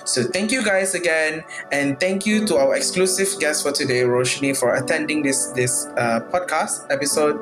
So 0.03 0.23
thank 0.23 0.51
you 0.51 0.63
guys 0.63 0.93
again, 0.93 1.43
and 1.71 1.99
thank 1.99 2.25
you 2.25 2.45
to 2.47 2.57
our 2.57 2.75
exclusive 2.75 3.39
guest 3.39 3.63
for 3.63 3.71
today, 3.71 4.01
Roshni, 4.01 4.55
for 4.57 4.75
attending 4.75 5.23
this 5.23 5.47
this 5.55 5.87
uh, 5.97 6.19
podcast 6.31 6.91
episode. 6.91 7.39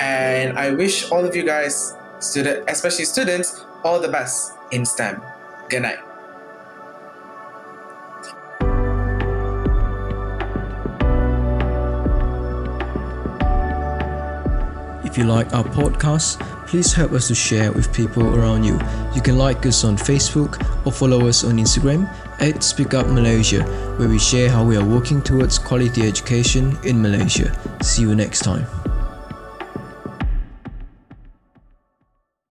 And 0.00 0.58
I 0.58 0.70
wish 0.72 1.10
all 1.12 1.24
of 1.24 1.36
you 1.36 1.44
guys, 1.44 1.94
student, 2.18 2.64
especially 2.68 3.04
students, 3.04 3.64
all 3.84 4.00
the 4.00 4.08
best 4.08 4.52
in 4.72 4.86
STEM. 4.86 5.20
Good 5.68 5.82
night. 5.82 5.98
If 15.04 15.18
you 15.18 15.24
like 15.24 15.52
our 15.52 15.64
podcast, 15.64 16.38
please 16.70 16.92
help 16.92 17.10
us 17.10 17.26
to 17.26 17.34
share 17.34 17.72
with 17.72 17.92
people 17.92 18.36
around 18.36 18.62
you. 18.62 18.78
You 19.12 19.20
can 19.20 19.36
like 19.36 19.66
us 19.66 19.82
on 19.82 19.96
Facebook 19.96 20.54
or 20.86 20.92
follow 20.92 21.26
us 21.26 21.42
on 21.42 21.56
Instagram 21.56 22.08
at 22.40 22.62
Speak 22.62 22.94
Up 22.94 23.08
Malaysia, 23.08 23.64
where 23.98 24.08
we 24.08 24.20
share 24.20 24.48
how 24.48 24.64
we 24.64 24.76
are 24.76 24.84
working 24.84 25.20
towards 25.20 25.58
quality 25.58 26.06
education 26.06 26.78
in 26.84 27.02
Malaysia. 27.02 27.50
See 27.82 28.02
you 28.02 28.14
next 28.14 28.40
time. 28.40 28.79